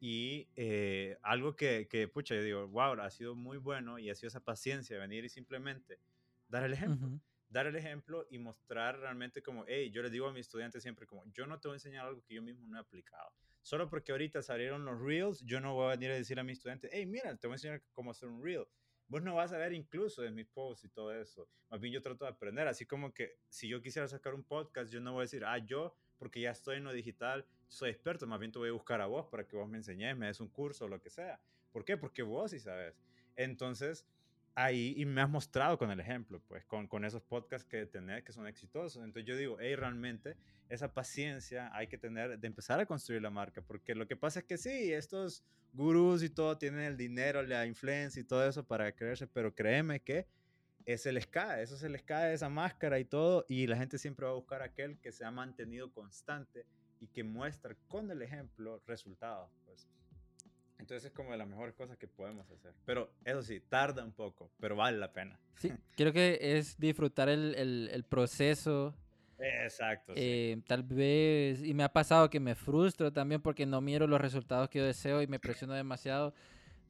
y 0.00 0.50
eh, 0.56 1.18
algo 1.22 1.56
que, 1.56 1.88
que, 1.88 2.08
pucha, 2.08 2.34
yo 2.34 2.42
digo, 2.42 2.68
wow, 2.68 3.00
ha 3.00 3.10
sido 3.10 3.34
muy 3.34 3.56
bueno 3.58 3.98
y 3.98 4.10
ha 4.10 4.14
sido 4.14 4.28
esa 4.28 4.44
paciencia 4.44 4.96
de 4.96 5.00
venir 5.02 5.24
y 5.24 5.30
simplemente 5.30 6.00
dar 6.48 6.64
el 6.64 6.74
ejemplo. 6.74 7.14
Dar 7.48 7.66
el 7.66 7.76
ejemplo 7.76 8.26
y 8.30 8.38
mostrar 8.38 8.98
realmente 8.98 9.42
como, 9.42 9.64
hey, 9.68 9.90
yo 9.90 10.02
les 10.02 10.12
digo 10.12 10.26
a 10.28 10.32
mis 10.32 10.42
estudiantes 10.42 10.82
siempre 10.82 11.06
como, 11.06 11.24
yo 11.32 11.46
no 11.46 11.60
te 11.60 11.68
voy 11.68 11.76
a 11.76 11.78
enseñar 11.78 12.06
algo 12.06 12.22
que 12.22 12.34
yo 12.34 12.42
mismo 12.42 12.66
no 12.66 12.76
he 12.76 12.80
aplicado. 12.80 13.32
Solo 13.66 13.90
porque 13.90 14.12
ahorita 14.12 14.42
salieron 14.42 14.84
los 14.84 15.00
reels, 15.00 15.42
yo 15.44 15.60
no 15.60 15.74
voy 15.74 15.86
a 15.86 15.96
venir 15.96 16.12
a 16.12 16.14
decir 16.14 16.38
a 16.38 16.44
mis 16.44 16.58
estudiantes, 16.58 16.88
hey, 16.92 17.04
mira, 17.04 17.36
te 17.36 17.48
voy 17.48 17.54
a 17.54 17.56
enseñar 17.56 17.82
cómo 17.90 18.12
hacer 18.12 18.28
un 18.28 18.40
reel. 18.40 18.64
Vos 19.08 19.24
no 19.24 19.34
vas 19.34 19.52
a 19.52 19.58
ver 19.58 19.72
incluso 19.72 20.22
de 20.22 20.30
mis 20.30 20.46
posts 20.46 20.84
y 20.84 20.88
todo 20.88 21.12
eso. 21.12 21.48
Más 21.68 21.80
bien 21.80 21.92
yo 21.92 22.00
trato 22.00 22.24
de 22.24 22.30
aprender, 22.30 22.68
así 22.68 22.86
como 22.86 23.12
que 23.12 23.40
si 23.48 23.66
yo 23.66 23.82
quisiera 23.82 24.06
sacar 24.06 24.34
un 24.34 24.44
podcast, 24.44 24.92
yo 24.92 25.00
no 25.00 25.14
voy 25.14 25.22
a 25.22 25.24
decir, 25.24 25.44
ah, 25.44 25.58
yo, 25.58 25.96
porque 26.16 26.40
ya 26.40 26.52
estoy 26.52 26.76
en 26.76 26.84
lo 26.84 26.92
digital, 26.92 27.44
soy 27.66 27.90
experto, 27.90 28.24
más 28.28 28.38
bien 28.38 28.52
te 28.52 28.60
voy 28.60 28.68
a 28.68 28.72
buscar 28.72 29.00
a 29.00 29.06
vos 29.06 29.26
para 29.26 29.48
que 29.48 29.56
vos 29.56 29.68
me 29.68 29.78
enseñes, 29.78 30.16
me 30.16 30.26
des 30.26 30.38
un 30.38 30.48
curso 30.48 30.84
o 30.84 30.88
lo 30.88 31.00
que 31.00 31.10
sea. 31.10 31.40
¿Por 31.72 31.84
qué? 31.84 31.96
Porque 31.96 32.22
vos 32.22 32.52
sí 32.52 32.60
sabes. 32.60 32.94
Entonces, 33.34 34.06
ahí, 34.56 34.94
y 34.96 35.04
me 35.04 35.20
has 35.20 35.28
mostrado 35.28 35.78
con 35.78 35.90
el 35.90 36.00
ejemplo, 36.00 36.42
pues, 36.48 36.64
con, 36.64 36.88
con 36.88 37.04
esos 37.04 37.22
podcasts 37.22 37.68
que 37.68 37.86
tenés 37.86 38.24
que 38.24 38.32
son 38.32 38.46
exitosos. 38.46 39.04
Entonces 39.04 39.28
yo 39.28 39.36
digo, 39.36 39.58
hey, 39.60 39.76
realmente 39.76 40.36
esa 40.68 40.92
paciencia 40.92 41.70
hay 41.72 41.86
que 41.86 41.98
tener 41.98 42.38
de 42.38 42.46
empezar 42.46 42.80
a 42.80 42.86
construir 42.86 43.22
la 43.22 43.30
marca, 43.30 43.60
porque 43.62 43.94
lo 43.94 44.08
que 44.08 44.16
pasa 44.16 44.40
es 44.40 44.46
que 44.46 44.56
sí, 44.56 44.92
estos 44.92 45.44
gurús 45.74 46.22
y 46.22 46.30
todo 46.30 46.56
tienen 46.56 46.80
el 46.80 46.96
dinero, 46.96 47.42
la 47.42 47.66
influencia 47.66 48.18
y 48.18 48.24
todo 48.24 48.48
eso 48.48 48.66
para 48.66 48.90
creerse, 48.92 49.26
pero 49.26 49.54
créeme 49.54 50.00
que 50.00 50.26
se 50.96 51.12
les 51.12 51.26
cae, 51.26 51.62
eso 51.62 51.76
se 51.76 51.88
les 51.88 52.02
cae 52.02 52.32
esa 52.32 52.48
máscara 52.48 52.98
y 52.98 53.04
todo, 53.04 53.44
y 53.48 53.66
la 53.66 53.76
gente 53.76 53.98
siempre 53.98 54.24
va 54.24 54.32
a 54.32 54.36
buscar 54.36 54.62
aquel 54.62 54.98
que 55.00 55.12
se 55.12 55.24
ha 55.24 55.30
mantenido 55.30 55.92
constante 55.92 56.64
y 56.98 57.08
que 57.08 57.24
muestra 57.24 57.76
con 57.88 58.10
el 58.10 58.22
ejemplo 58.22 58.80
resultados. 58.86 59.50
Entonces 60.78 61.06
es 61.06 61.12
como 61.12 61.32
de 61.32 61.38
las 61.38 61.48
mejores 61.48 61.74
cosas 61.74 61.96
que 61.96 62.06
podemos 62.06 62.48
hacer. 62.50 62.72
Pero 62.84 63.10
eso 63.24 63.42
sí, 63.42 63.60
tarda 63.60 64.04
un 64.04 64.12
poco, 64.12 64.50
pero 64.60 64.76
vale 64.76 64.98
la 64.98 65.12
pena. 65.12 65.38
Sí, 65.56 65.72
creo 65.96 66.12
que 66.12 66.38
es 66.40 66.78
disfrutar 66.78 67.28
el, 67.28 67.54
el, 67.54 67.90
el 67.92 68.04
proceso. 68.04 68.94
Exacto. 69.38 70.12
Eh, 70.16 70.58
tal 70.66 70.82
vez, 70.82 71.62
y 71.62 71.74
me 71.74 71.82
ha 71.82 71.92
pasado 71.92 72.30
que 72.30 72.40
me 72.40 72.54
frustro 72.54 73.12
también 73.12 73.40
porque 73.40 73.66
no 73.66 73.80
miro 73.80 74.06
los 74.06 74.20
resultados 74.20 74.68
que 74.68 74.78
yo 74.78 74.84
deseo 74.84 75.22
y 75.22 75.26
me 75.26 75.38
presiono 75.38 75.74
demasiado, 75.74 76.34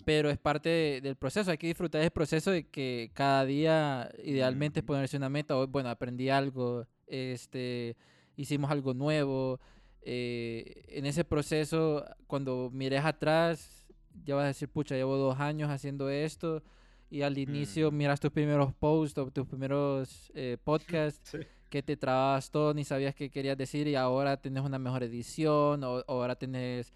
pero 0.04 0.30
es 0.30 0.38
parte 0.38 1.00
del 1.02 1.16
proceso. 1.16 1.50
Hay 1.50 1.58
que 1.58 1.66
disfrutar 1.66 2.00
del 2.00 2.10
proceso 2.10 2.50
de 2.50 2.68
que 2.68 3.10
cada 3.14 3.44
día 3.44 4.10
idealmente 4.22 4.80
es 4.80 4.86
ponerse 4.86 5.16
una 5.16 5.28
meta. 5.28 5.56
Hoy, 5.56 5.66
bueno, 5.66 5.88
aprendí 5.88 6.28
algo, 6.28 6.86
este, 7.06 7.96
hicimos 8.36 8.70
algo 8.70 8.94
nuevo. 8.94 9.60
Eh, 10.02 10.84
en 10.88 11.04
ese 11.06 11.24
proceso, 11.24 12.04
cuando 12.28 12.70
mires 12.72 13.04
atrás, 13.04 13.75
ya 14.24 14.34
vas 14.34 14.44
a 14.44 14.48
decir, 14.48 14.68
pucha, 14.68 14.94
llevo 14.94 15.16
dos 15.16 15.38
años 15.40 15.70
haciendo 15.70 16.08
esto. 16.08 16.62
Y 17.08 17.22
al 17.22 17.38
inicio 17.38 17.92
miras 17.92 18.18
tus 18.18 18.32
primeros 18.32 18.74
posts 18.74 19.18
o 19.18 19.30
tus 19.30 19.46
primeros 19.46 20.32
eh, 20.34 20.56
podcasts, 20.64 21.36
que 21.70 21.82
te 21.82 21.96
trabas 21.96 22.50
todo, 22.50 22.74
ni 22.74 22.84
sabías 22.84 23.14
qué 23.14 23.30
querías 23.30 23.56
decir 23.56 23.86
y 23.86 23.94
ahora 23.94 24.36
tienes 24.36 24.62
una 24.64 24.78
mejor 24.78 25.02
edición 25.02 25.84
o, 25.84 26.04
ahora 26.08 26.36
tienes 26.36 26.92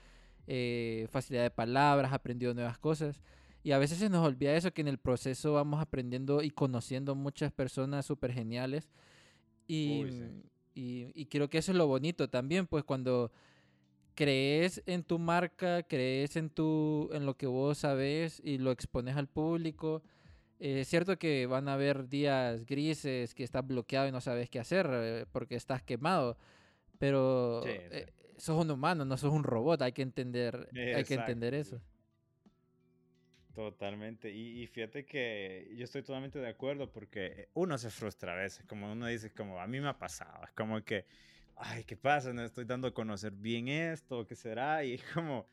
eh, 0.47 1.07
facilidad 1.11 1.45
de 1.45 1.51
palabras, 1.51 2.13
aprendido 2.13 2.55
nuevas 2.55 2.79
cosas. 2.79 3.21
Y 3.63 3.73
a 3.73 3.79
veces 3.79 3.99
se 3.99 4.09
nos 4.09 4.27
olvida 4.27 4.55
eso, 4.55 4.73
que 4.73 4.81
en 4.81 4.89
el 4.89 4.99
proceso 4.99 5.53
vamos 5.53 5.81
aprendiendo 5.81 6.43
y 6.43 6.51
conociendo 6.51 7.15
muchas 7.15 7.53
personas 7.53 8.07
súper 8.07 8.33
geniales. 8.33 8.89
Y, 9.69 10.05
y, 10.75 11.27
creo 11.27 11.49
que 11.49 11.59
eso 11.59 11.73
es 11.73 11.79
lo 11.79 11.87
bonito 11.87 12.29
también, 12.29 12.67
pues 12.67 12.83
cuando 12.85 13.31
crees 14.15 14.83
en 14.87 15.03
tu 15.03 15.19
marca, 15.19 15.83
crees 15.83 16.37
en, 16.37 16.51
tu, 16.51 17.11
en 17.13 17.27
lo 17.27 17.37
que 17.37 17.47
vos 17.47 17.79
sabes 17.79 18.41
y 18.45 18.59
lo 18.59 18.71
expones 18.71 19.17
al 19.17 19.29
público. 19.29 20.03
Eh, 20.59 20.81
es 20.81 20.89
cierto 20.89 21.19
que 21.19 21.47
van 21.47 21.69
a 21.69 21.75
haber 21.75 22.09
días 22.09 22.67
grises 22.67 23.35
que 23.35 23.45
estás 23.45 23.67
bloqueado 23.67 24.09
y 24.09 24.13
no 24.13 24.21
sabes 24.21 24.51
qué 24.51 24.59
hacer 24.59 24.89
eh, 24.93 25.27
porque 25.33 25.57
estás 25.57 25.83
quemado, 25.83 26.37
pero 26.99 27.63
eh, 27.67 28.13
sos 28.37 28.63
un 28.63 28.71
humano, 28.71 29.05
no 29.05 29.17
sos 29.17 29.33
un 29.33 29.43
robot, 29.43 29.81
hay 29.83 29.93
que 29.93 30.03
entender, 30.03 30.69
hay 30.75 31.05
que 31.05 31.15
entender 31.15 31.55
eso. 31.55 31.81
Totalmente. 33.55 34.31
Y, 34.31 34.63
y, 34.63 34.67
fíjate 34.67 35.05
que 35.05 35.73
yo 35.77 35.85
estoy 35.85 36.03
totalmente 36.03 36.39
de 36.39 36.49
acuerdo 36.49 36.91
porque 36.91 37.49
uno 37.55 37.77
se 37.79 37.91
frustra 37.91 38.33
a 38.33 38.37
veces, 38.37 38.65
como 38.67 38.93
uno 38.93 39.07
dice, 39.07 39.33
como 39.33 39.61
a 39.61 39.67
mí 39.67 39.81
me 39.81 39.89
ha 39.89 39.99
pasado, 39.99 40.45
es 40.45 40.53
como 40.53 40.83
que, 40.85 41.05
ay, 41.61 41.85
¿qué 41.85 41.97
pasa? 41.97 42.33
No 42.33 42.43
estoy 42.43 42.65
dando 42.65 42.89
a 42.89 42.95
conocer 42.95 43.33
bien 43.33 43.69
esto, 43.69 44.27
¿qué 44.27 44.35
será? 44.35 44.85
Y 44.85 44.99
como, 45.15 45.47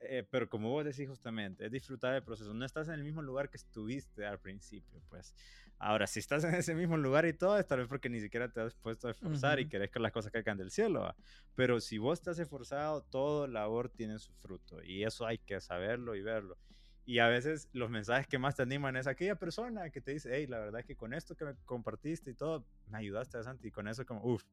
eh, 0.00 0.26
pero 0.30 0.48
como 0.48 0.70
vos 0.70 0.84
decís 0.84 1.08
justamente, 1.08 1.66
es 1.66 1.72
disfrutar 1.72 2.14
del 2.14 2.22
proceso. 2.22 2.54
No 2.54 2.64
estás 2.64 2.88
en 2.88 2.94
el 2.94 3.04
mismo 3.04 3.20
lugar 3.22 3.50
que 3.50 3.56
estuviste 3.56 4.24
al 4.24 4.38
principio, 4.38 5.02
pues. 5.08 5.34
Ahora, 5.78 6.06
si 6.06 6.20
estás 6.20 6.44
en 6.44 6.54
ese 6.54 6.74
mismo 6.74 6.96
lugar 6.96 7.24
y 7.26 7.32
todo, 7.32 7.58
es 7.58 7.66
tal 7.66 7.78
vez 7.78 7.88
porque 7.88 8.10
ni 8.10 8.20
siquiera 8.20 8.52
te 8.52 8.60
has 8.60 8.74
puesto 8.74 9.08
a 9.08 9.12
esforzar 9.12 9.60
y 9.60 9.68
querés 9.68 9.90
que 9.90 9.98
las 9.98 10.12
cosas 10.12 10.30
caigan 10.30 10.58
del 10.58 10.70
cielo. 10.70 11.14
Pero 11.54 11.80
si 11.80 11.96
vos 11.96 12.18
estás 12.18 12.38
esforzado, 12.38 13.02
todo 13.02 13.46
labor 13.46 13.88
tiene 13.88 14.18
su 14.18 14.32
fruto. 14.34 14.82
Y 14.84 15.04
eso 15.04 15.26
hay 15.26 15.38
que 15.38 15.58
saberlo 15.60 16.14
y 16.14 16.22
verlo. 16.22 16.58
Y 17.06 17.18
a 17.18 17.28
veces 17.28 17.68
los 17.72 17.88
mensajes 17.88 18.26
que 18.26 18.38
más 18.38 18.56
te 18.56 18.62
animan 18.62 18.94
es 18.96 19.06
aquella 19.06 19.36
persona 19.36 19.88
que 19.88 20.02
te 20.02 20.12
dice, 20.12 20.30
hey, 20.34 20.46
la 20.46 20.58
verdad 20.58 20.80
es 20.80 20.86
que 20.86 20.96
con 20.96 21.14
esto 21.14 21.34
que 21.34 21.46
me 21.46 21.54
compartiste 21.64 22.30
y 22.30 22.34
todo, 22.34 22.66
me 22.86 22.98
ayudaste 22.98 23.38
bastante. 23.38 23.68
Y 23.68 23.70
con 23.70 23.88
eso 23.88 24.04
como, 24.04 24.22
uff, 24.22 24.44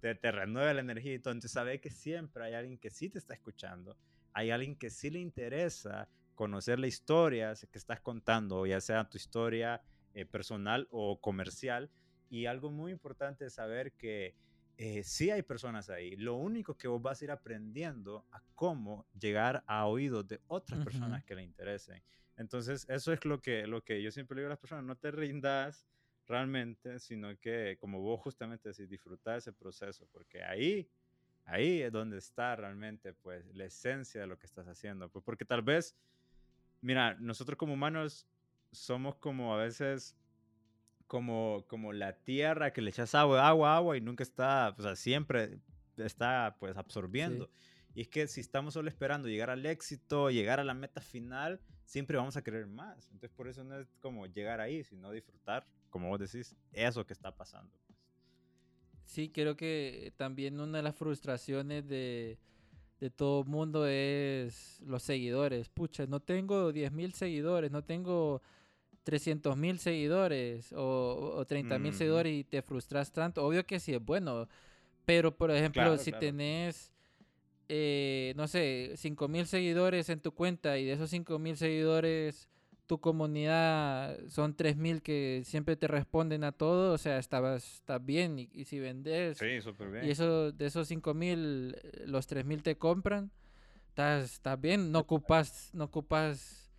te, 0.00 0.14
te 0.14 0.30
renueva 0.32 0.72
la 0.74 0.80
energía 0.80 1.14
y 1.14 1.18
todo. 1.18 1.32
Entonces, 1.32 1.52
sabe 1.52 1.80
que 1.80 1.90
siempre 1.90 2.44
hay 2.44 2.54
alguien 2.54 2.78
que 2.78 2.90
sí 2.90 3.08
te 3.08 3.18
está 3.18 3.34
escuchando. 3.34 3.96
Hay 4.32 4.50
alguien 4.50 4.76
que 4.76 4.90
sí 4.90 5.10
le 5.10 5.20
interesa 5.20 6.08
conocer 6.34 6.78
la 6.78 6.86
historia 6.86 7.52
que 7.70 7.78
estás 7.78 8.00
contando, 8.00 8.64
ya 8.64 8.80
sea 8.80 9.08
tu 9.08 9.16
historia 9.16 9.82
eh, 10.14 10.24
personal 10.24 10.86
o 10.90 11.20
comercial. 11.20 11.90
Y 12.30 12.46
algo 12.46 12.70
muy 12.70 12.92
importante 12.92 13.46
es 13.46 13.54
saber 13.54 13.92
que 13.92 14.36
eh, 14.76 15.02
sí 15.02 15.30
hay 15.30 15.42
personas 15.42 15.90
ahí. 15.90 16.14
Lo 16.14 16.36
único 16.36 16.76
que 16.76 16.86
vos 16.86 17.02
vas 17.02 17.20
a 17.20 17.24
ir 17.24 17.30
aprendiendo 17.32 18.24
a 18.30 18.40
cómo 18.54 19.06
llegar 19.18 19.64
a 19.66 19.86
oídos 19.86 20.28
de 20.28 20.40
otras 20.46 20.84
personas 20.84 21.24
que 21.24 21.34
le 21.34 21.42
interesen. 21.42 22.00
Entonces, 22.36 22.86
eso 22.88 23.12
es 23.12 23.24
lo 23.24 23.42
que, 23.42 23.66
lo 23.66 23.82
que 23.82 24.00
yo 24.00 24.12
siempre 24.12 24.36
le 24.36 24.42
digo 24.42 24.48
a 24.48 24.50
las 24.50 24.60
personas, 24.60 24.84
no 24.84 24.94
te 24.94 25.10
rindas 25.10 25.88
realmente, 26.28 26.98
sino 26.98 27.36
que 27.38 27.76
como 27.80 28.00
vos 28.00 28.20
justamente 28.20 28.68
decís, 28.68 28.88
disfrutar 28.88 29.38
ese 29.38 29.52
proceso, 29.52 30.06
porque 30.12 30.44
ahí, 30.44 30.88
ahí 31.44 31.80
es 31.82 31.90
donde 31.90 32.18
está 32.18 32.54
realmente 32.54 33.14
pues 33.14 33.46
la 33.54 33.64
esencia 33.64 34.20
de 34.20 34.26
lo 34.26 34.38
que 34.38 34.46
estás 34.46 34.68
haciendo. 34.68 35.08
Pues 35.08 35.24
porque 35.24 35.44
tal 35.44 35.62
vez, 35.62 35.96
mira, 36.82 37.14
nosotros 37.18 37.58
como 37.58 37.72
humanos 37.72 38.28
somos 38.70 39.16
como 39.16 39.54
a 39.54 39.58
veces 39.58 40.16
como, 41.06 41.64
como 41.66 41.94
la 41.94 42.12
tierra 42.12 42.72
que 42.72 42.82
le 42.82 42.90
echas 42.90 43.14
agua, 43.14 43.48
agua, 43.48 43.74
agua 43.74 43.96
y 43.96 44.02
nunca 44.02 44.22
está, 44.22 44.74
o 44.78 44.82
sea, 44.82 44.94
siempre 44.94 45.58
está 45.96 46.56
pues 46.60 46.76
absorbiendo. 46.76 47.50
Y 47.94 48.02
es 48.02 48.08
que 48.08 48.28
si 48.28 48.40
estamos 48.40 48.74
solo 48.74 48.90
esperando 48.90 49.28
llegar 49.28 49.48
al 49.50 49.64
éxito, 49.64 50.30
llegar 50.30 50.60
a 50.60 50.64
la 50.64 50.74
meta 50.74 51.00
final, 51.00 51.60
siempre 51.84 52.18
vamos 52.18 52.36
a 52.36 52.44
querer 52.44 52.66
más. 52.66 53.06
Entonces 53.10 53.30
por 53.30 53.48
eso 53.48 53.64
no 53.64 53.80
es 53.80 53.88
como 54.00 54.26
llegar 54.26 54.60
ahí, 54.60 54.84
sino 54.84 55.10
disfrutar, 55.10 55.66
como 55.90 56.08
vos 56.08 56.18
decís, 56.18 56.56
eso 56.72 57.06
que 57.06 57.12
está 57.12 57.34
pasando. 57.34 57.72
Pues. 57.86 57.98
Sí, 59.04 59.30
creo 59.30 59.56
que 59.56 60.12
también 60.16 60.60
una 60.60 60.78
de 60.78 60.82
las 60.82 60.94
frustraciones 60.94 61.88
de, 61.88 62.38
de 63.00 63.10
todo 63.10 63.42
el 63.42 63.48
mundo 63.48 63.86
es 63.86 64.80
los 64.82 65.02
seguidores. 65.02 65.68
Pucha, 65.68 66.06
no 66.06 66.20
tengo 66.20 66.72
10.000 66.72 67.12
seguidores, 67.12 67.70
no 67.70 67.82
tengo 67.82 68.42
300 69.08 69.56
mil 69.56 69.78
seguidores 69.78 70.70
o, 70.74 71.32
o 71.36 71.46
30 71.46 71.78
mil 71.78 71.94
seguidores 71.94 72.30
y 72.30 72.44
te 72.44 72.60
frustras 72.60 73.10
tanto, 73.10 73.42
obvio 73.42 73.64
que 73.64 73.80
sí 73.80 73.94
es 73.94 74.04
bueno, 74.04 74.46
pero 75.06 75.34
por 75.34 75.50
ejemplo, 75.50 75.96
si 75.96 76.12
tenés, 76.12 76.92
eh, 77.70 78.34
no 78.36 78.46
sé, 78.46 78.92
5 78.96 79.26
mil 79.26 79.46
seguidores 79.46 80.10
en 80.10 80.20
tu 80.20 80.32
cuenta 80.32 80.76
y 80.76 80.84
de 80.84 80.92
esos 80.92 81.08
5 81.08 81.38
mil 81.38 81.56
seguidores 81.56 82.50
tu 82.88 82.98
comunidad 82.98 84.18
son 84.28 84.54
3 84.54 84.76
mil 84.76 85.02
que 85.02 85.42
siempre 85.44 85.76
te 85.76 85.86
responden 85.86 86.42
a 86.42 86.52
todo, 86.52 86.94
o 86.94 86.98
sea, 86.98 87.18
estabas, 87.18 87.74
estás 87.74 88.04
bien 88.04 88.38
y, 88.38 88.64
si 88.64 88.80
vendes 88.80 89.38
y 90.06 90.10
eso, 90.10 90.50
de 90.52 90.66
esos 90.66 90.88
5 90.88 91.12
mil, 91.12 91.76
los 92.06 92.26
3 92.26 92.46
mil 92.46 92.62
te 92.62 92.78
compran, 92.78 93.30
estás, 93.90 94.24
estás 94.24 94.58
bien, 94.58 94.90
no 94.90 95.00
ocupas, 95.00 95.70
no 95.74 95.84
ocupas 95.84 96.72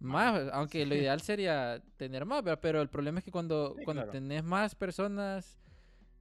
más, 0.00 0.50
aunque 0.52 0.84
lo 0.84 0.94
ideal 0.94 1.22
sería 1.22 1.82
tener 1.96 2.26
más, 2.26 2.44
pero 2.60 2.82
el 2.82 2.90
problema 2.90 3.20
es 3.20 3.24
que 3.24 3.32
cuando, 3.32 3.74
cuando 3.86 4.06
tenés 4.10 4.44
más 4.44 4.74
personas, 4.74 5.58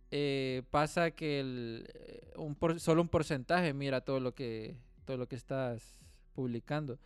eh, 0.10 0.64
pasa 0.72 1.12
que 1.12 1.42
el, 1.42 1.86
eh, 1.94 2.78
solo 2.78 3.02
un 3.02 3.10
porcentaje 3.10 3.74
mira 3.74 4.00
todo 4.00 4.22
lo 4.22 4.34
que 4.34 4.78
todo 5.04 5.18
lo 5.18 5.28
que 5.28 5.36
estás 5.36 6.00
publicando. 6.34 6.98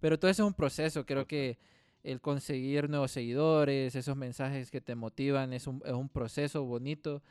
Pero 0.00 0.18
todo 0.18 0.30
eso 0.30 0.42
es 0.42 0.46
un 0.46 0.54
proceso, 0.54 1.04
creo 1.04 1.26
que 1.26 1.58
el 2.02 2.20
conseguir 2.20 2.88
nuevos 2.88 3.10
seguidores, 3.10 3.94
esos 3.94 4.16
mensajes 4.16 4.70
que 4.70 4.80
te 4.80 4.94
motivan, 4.94 5.52
es 5.52 5.66
un, 5.66 5.82
es 5.84 5.92
un 5.92 6.08
proceso 6.08 6.64
bonito. 6.64 7.22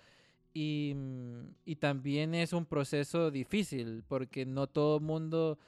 Y, 0.54 0.94
mm, 0.96 1.56
y, 1.66 1.76
también 1.76 2.34
es 2.34 2.52
un 2.54 2.66
proceso 2.66 3.32
difícil, 3.32 4.04
porque 4.08 4.46
no 4.46 4.68
todo 4.68 4.98
el 4.98 5.04
mundo 5.04 5.60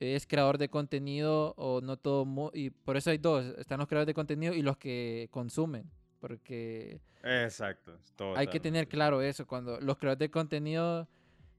es 0.00 0.26
creador 0.26 0.58
de 0.58 0.68
contenido 0.68 1.54
o 1.56 1.80
no 1.82 1.98
todo 1.98 2.50
y 2.54 2.70
por 2.70 2.96
eso 2.96 3.10
hay 3.10 3.18
dos, 3.18 3.44
están 3.58 3.78
los 3.78 3.86
creadores 3.86 4.06
de 4.06 4.14
contenido 4.14 4.54
y 4.54 4.62
los 4.62 4.78
que 4.78 5.28
consumen, 5.30 5.90
porque 6.20 7.00
Exacto, 7.22 7.98
hay 8.34 8.46
que 8.46 8.60
tener 8.60 8.88
claro 8.88 9.20
eso, 9.20 9.46
cuando 9.46 9.78
los 9.80 9.98
creadores 9.98 10.18
de 10.18 10.30
contenido 10.30 11.06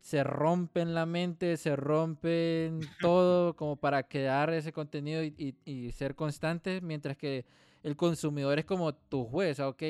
se 0.02 0.24
rompen 0.24 0.95
la 0.95 1.06
mente, 1.06 1.56
se 1.58 1.76
rompen 1.76 2.80
todo 3.02 3.56
como 3.56 3.76
para 3.76 4.04
crear 4.04 4.52
ese 4.52 4.74
contenido 4.74 5.24
y, 5.24 5.56
y, 5.64 5.91
ser 5.91 6.16
constantes, 6.16 6.82
mientras 6.82 7.16
que 7.16 7.45
el 7.84 7.95
consumidor 7.95 8.60
es 8.60 8.66
como 8.66 8.93
tu 8.93 9.26
juez, 9.26 9.60
ah, 9.60 9.70
ok, 9.70 9.82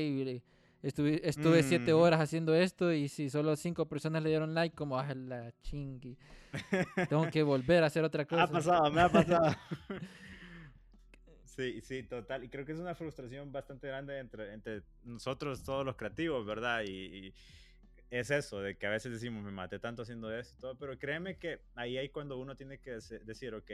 estuve, 0.83 1.27
estuve 1.27 1.63
siete 1.63 1.93
horas 1.93 2.19
haciendo 2.19 2.53
esto 2.53 2.91
y 2.91 3.07
si 3.07 3.29
solo 3.29 3.55
cinco 3.55 3.87
personas 3.87 4.21
le 4.21 4.29
dieron 4.29 4.53
like, 4.53 4.75
como, 4.75 4.99
ah, 4.99 5.13
la 5.15 5.51
chingui, 5.61 6.17
tengo 7.09 7.29
que 7.29 7.41
volver 7.43 7.83
a 7.83 7.87
hacer 7.87 8.03
otra 8.03 8.25
cosa. 8.25 8.43
ha 8.43 8.47
pasado, 8.47 8.91
me 8.91 9.01
ha 9.01 9.09
pasado. 9.09 9.55
Sí, 11.43 11.81
sí, 11.81 12.03
total. 12.03 12.45
Y 12.45 12.49
creo 12.49 12.65
que 12.65 12.71
es 12.71 12.79
una 12.79 12.95
frustración 12.95 13.51
bastante 13.51 13.85
grande 13.85 14.17
entre, 14.19 14.53
entre 14.53 14.83
nosotros, 15.03 15.61
todos 15.63 15.85
los 15.85 15.97
creativos, 15.97 16.45
¿verdad? 16.45 16.81
y 16.85 17.33
es 18.11 18.29
eso, 18.29 18.59
de 18.59 18.77
que 18.77 18.85
a 18.85 18.89
veces 18.89 19.11
decimos, 19.13 19.41
me 19.41 19.51
maté 19.51 19.79
tanto 19.79 20.01
haciendo 20.01 20.31
esto 20.35 20.53
y 20.55 20.59
todo, 20.59 20.77
pero 20.77 20.99
créeme 20.99 21.37
que 21.37 21.61
ahí 21.75 21.97
hay 21.97 22.09
cuando 22.09 22.37
uno 22.37 22.55
tiene 22.55 22.77
que 22.77 22.91
decir, 22.91 23.55
ok, 23.55 23.71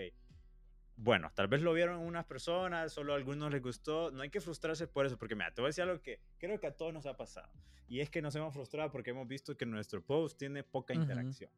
bueno, 0.95 1.31
tal 1.33 1.47
vez 1.47 1.61
lo 1.61 1.73
vieron 1.73 1.99
unas 1.99 2.25
personas, 2.25 2.93
solo 2.93 3.13
a 3.13 3.15
algunos 3.15 3.51
les 3.51 3.61
gustó, 3.61 4.11
no 4.11 4.21
hay 4.21 4.29
que 4.29 4.39
frustrarse 4.39 4.87
por 4.87 5.07
eso, 5.07 5.17
porque 5.17 5.35
mira, 5.35 5.51
te 5.53 5.61
voy 5.61 5.67
a 5.67 5.69
decir 5.69 5.83
algo 5.83 6.01
que 6.01 6.19
creo 6.37 6.59
que 6.59 6.67
a 6.67 6.75
todos 6.75 6.93
nos 6.93 7.07
ha 7.07 7.17
pasado, 7.17 7.51
y 7.87 7.99
es 7.99 8.11
que 8.11 8.21
nos 8.21 8.35
hemos 8.35 8.53
frustrado 8.53 8.91
porque 8.91 9.09
hemos 9.09 9.27
visto 9.27 9.57
que 9.57 9.65
nuestro 9.65 10.03
post 10.03 10.37
tiene 10.37 10.63
poca 10.63 10.93
interacción. 10.93 11.51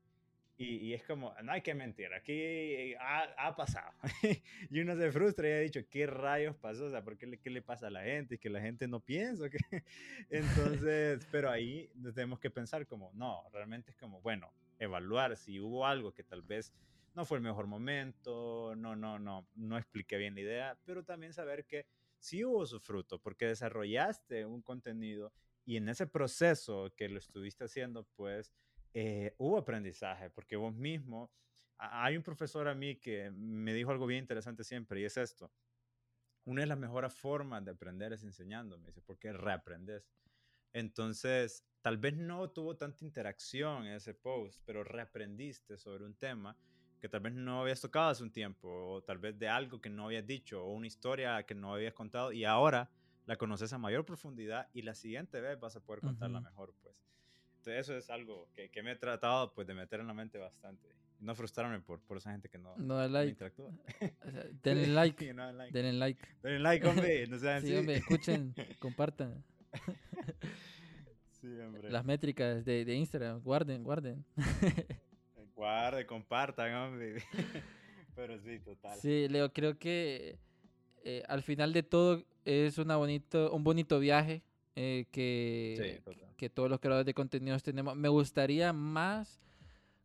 Y, 0.62 0.94
es 0.94 1.04
como, 1.04 1.34
no 1.42 1.54
hay 1.54 1.62
que 1.62 1.74
mentir, 1.74 2.14
aquí 2.14 2.94
ha, 3.00 3.56
pasado. 3.56 3.94
y 4.70 4.82
uno 4.82 4.94
se 4.98 5.10
frustra 5.10 5.48
y 5.48 5.52
ha 5.54 5.60
dicho, 5.60 5.80
¿qué 5.90 6.06
rayos 6.06 6.54
pasó? 6.58 6.88
O 6.88 6.90
sea, 6.90 7.02
¿por 7.02 7.18
qué 7.18 7.28
le, 7.28 7.38
qué 7.40 7.50
le 7.50 7.62
pasa 7.62 7.88
a 7.88 7.90
la 7.90 8.04
gente? 8.04 8.38
¿Que 8.38 8.50
la 8.50 8.60
gente 8.60 8.86
no 8.86 9.00
piensa? 9.00 9.46
Entonces, 10.30 11.26
pero 11.32 11.50
ahí 11.50 11.90
tenemos 12.14 12.42
que 12.42 12.50
pensar 12.50 12.86
como, 12.88 13.10
no, 13.14 13.46
realmente 13.54 13.92
es 13.92 13.96
como, 13.96 14.20
bueno, 14.20 14.52
evaluar 14.80 15.38
si 15.38 15.62
hubo 15.62 15.86
algo 15.86 16.14
que 16.14 16.26
tal 16.26 16.42
vez 16.42 16.74
no 17.16 17.24
fue 17.24 17.38
el 17.38 17.44
mejor 17.44 17.66
momento, 17.66 18.76
no, 18.76 18.98
no, 18.98 19.18
no, 19.18 19.48
no 19.56 19.78
expliqué 19.78 20.18
bien 20.18 20.36
la 20.36 20.42
idea, 20.42 20.80
pero 20.84 21.06
también 21.06 21.32
saber 21.32 21.66
que 21.68 21.86
sí 22.18 22.44
hubo 22.44 22.66
su 22.66 22.82
fruto, 22.82 23.18
porque 23.18 23.46
desarrollaste 23.46 24.46
un 24.46 24.62
contenido 24.62 25.32
y 25.64 25.78
en 25.78 25.88
ese 25.88 26.06
proceso 26.06 26.92
que 26.98 27.08
lo 27.08 27.20
estuviste 27.20 27.64
haciendo, 27.64 28.04
pues 28.18 28.52
eh, 28.94 29.36
hubo 29.38 29.58
aprendizaje, 29.58 30.30
porque 30.30 30.56
vos 30.56 30.74
mismo, 30.74 31.32
hay 31.78 32.18
un 32.18 32.24
profesor 32.24 32.68
a 32.68 32.76
mí 32.76 32.98
que 32.98 33.32
me 33.32 33.74
dijo 33.74 33.92
algo 33.92 34.06
bien 34.06 34.22
interesante 34.22 34.64
siempre, 34.64 35.02
y 35.02 35.06
es 35.06 35.18
esto. 35.18 35.52
Una 36.46 36.62
de 36.62 36.68
las 36.68 36.78
mejores 36.78 37.14
formas 37.14 37.64
de 37.64 37.72
aprender 37.72 38.14
es 38.14 38.24
enseñando, 38.24 38.78
me 38.78 38.88
dice, 38.88 39.02
porque 39.02 39.32
reaprendes. 39.34 40.10
Entonces, 40.74 41.66
tal 41.82 41.98
vez 41.98 42.18
no 42.18 42.52
tuvo 42.52 42.78
tanta 42.78 43.06
interacción 43.06 43.86
en 43.88 43.94
ese 43.94 44.14
post, 44.14 44.62
pero 44.66 44.84
reaprendiste 44.84 45.78
sobre 45.78 46.06
un 46.06 46.16
tema 46.16 46.58
que 47.00 47.10
tal 47.10 47.22
vez 47.22 47.34
no 47.34 47.62
habías 47.62 47.82
tocado 47.82 48.10
hace 48.10 48.24
un 48.24 48.32
tiempo, 48.32 48.68
o 48.70 49.04
tal 49.04 49.20
vez 49.20 49.38
de 49.40 49.48
algo 49.50 49.80
que 49.82 49.90
no 49.90 50.06
habías 50.06 50.26
dicho, 50.28 50.64
o 50.66 50.74
una 50.74 50.88
historia 50.88 51.44
que 51.46 51.56
no 51.56 51.74
habías 51.74 51.94
contado, 51.94 52.32
y 52.34 52.46
ahora 52.46 52.92
la 53.26 53.38
conoces 53.38 53.72
a 53.74 53.78
mayor 53.78 54.06
profundidad 54.06 54.70
y 54.74 54.82
la 54.82 54.96
siguiente 54.96 55.40
vez 55.42 55.60
vas 55.60 55.76
a 55.76 55.82
poder 55.84 56.02
contarla 56.04 56.42
mejor, 56.42 56.76
pues. 56.82 56.96
Entonces 57.60 57.82
eso 57.82 57.98
es 57.98 58.10
algo 58.10 58.48
que, 58.56 58.70
que, 58.70 58.82
me 58.82 58.92
he 58.92 58.96
tratado 58.96 59.54
pues 59.54 59.68
de 59.68 59.74
meter 59.74 60.00
en 60.00 60.08
la 60.08 60.14
mente 60.14 60.38
bastante. 60.38 60.88
Y 61.20 61.26
no 61.26 61.36
frustrarme 61.36 61.82
por, 61.82 62.00
por 62.00 62.18
esa 62.18 62.32
gente 62.32 62.48
que 62.48 62.58
no, 62.58 62.74
no, 62.78 63.06
like. 63.06 63.32
interactúa. 63.32 63.72
denle 64.64 64.88
like. 64.94 65.34
Denle 65.72 65.94
like. 65.94 66.26
Denle 66.42 66.60
like, 66.60 66.88
hombre. 66.88 67.28
No 67.28 67.38
sean 67.40 67.62
sí, 67.62 67.76
hombre, 67.76 67.98
escuchen, 67.98 68.56
compartan. 68.80 69.44
sí, 71.42 71.48
hombre. 71.60 71.92
Las 71.92 72.06
métricas 72.06 72.64
de, 72.64 72.86
de 72.86 72.96
Instagram, 72.96 73.42
guarden, 73.42 73.84
guarden. 73.84 74.24
Guarden, 75.54 76.08
compartan, 76.08 76.74
hombre. 76.74 77.22
Pero 78.16 78.40
sí, 78.40 78.60
total. 78.60 78.98
Sí, 79.02 79.28
Leo, 79.28 79.52
creo 79.52 79.78
que 79.78 80.40
eh, 81.04 81.24
al 81.28 81.44
final 81.44 81.74
de 81.74 81.84
todo 81.84 82.24
es 82.46 82.78
una 82.78 82.96
bonito, 82.96 83.52
un 83.52 83.66
bonito 83.66 84.00
viaje 84.00 84.44
eh, 84.78 85.08
que, 85.12 86.02
que 86.40 86.50
todos 86.50 86.70
los 86.70 86.80
creadores 86.80 87.06
de 87.06 87.14
contenidos 87.14 87.62
tenemos. 87.62 87.98
Me 87.98 88.08
gustaría 88.08 88.72
más 88.72 89.42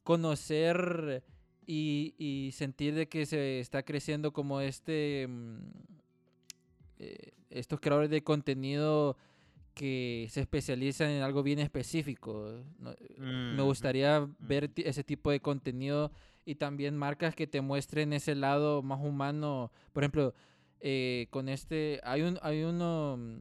conocer 0.03 1.22
y, 1.64 2.14
y, 2.18 2.51
sentir 2.53 2.95
de 2.95 3.09
que 3.09 3.24
se 3.24 3.61
está 3.61 3.85
creciendo 3.85 4.32
como 4.32 4.61
este 4.61 5.26
mm, 5.28 5.59
eh, 6.99 7.30
estos 7.51 7.80
creadores 7.80 8.11
de 8.11 8.24
contenido 8.24 9.16
que 9.74 10.26
se 10.30 10.41
especializan 10.41 11.11
en 11.11 11.22
algo 11.22 11.45
bien 11.45 11.61
específico. 11.61 12.64
Me 13.18 13.62
gustaría 13.62 14.28
ver 14.41 14.72
ese 14.76 15.05
tipo 15.05 15.30
de 15.30 15.41
contenido 15.41 16.11
y 16.45 16.57
también 16.57 16.97
marcas 16.97 17.35
que 17.35 17.47
te 17.47 17.61
muestren 17.61 18.12
ese 18.12 18.35
lado 18.35 18.82
más 18.82 19.01
humano. 19.01 19.70
Por 19.93 20.03
ejemplo, 20.03 20.35
eh, 20.80 21.28
con 21.30 21.49
este, 21.49 22.01
hay, 22.03 22.22
un, 22.22 22.39
hay 22.43 22.64
uno 22.64 23.16
mm, 23.18 23.37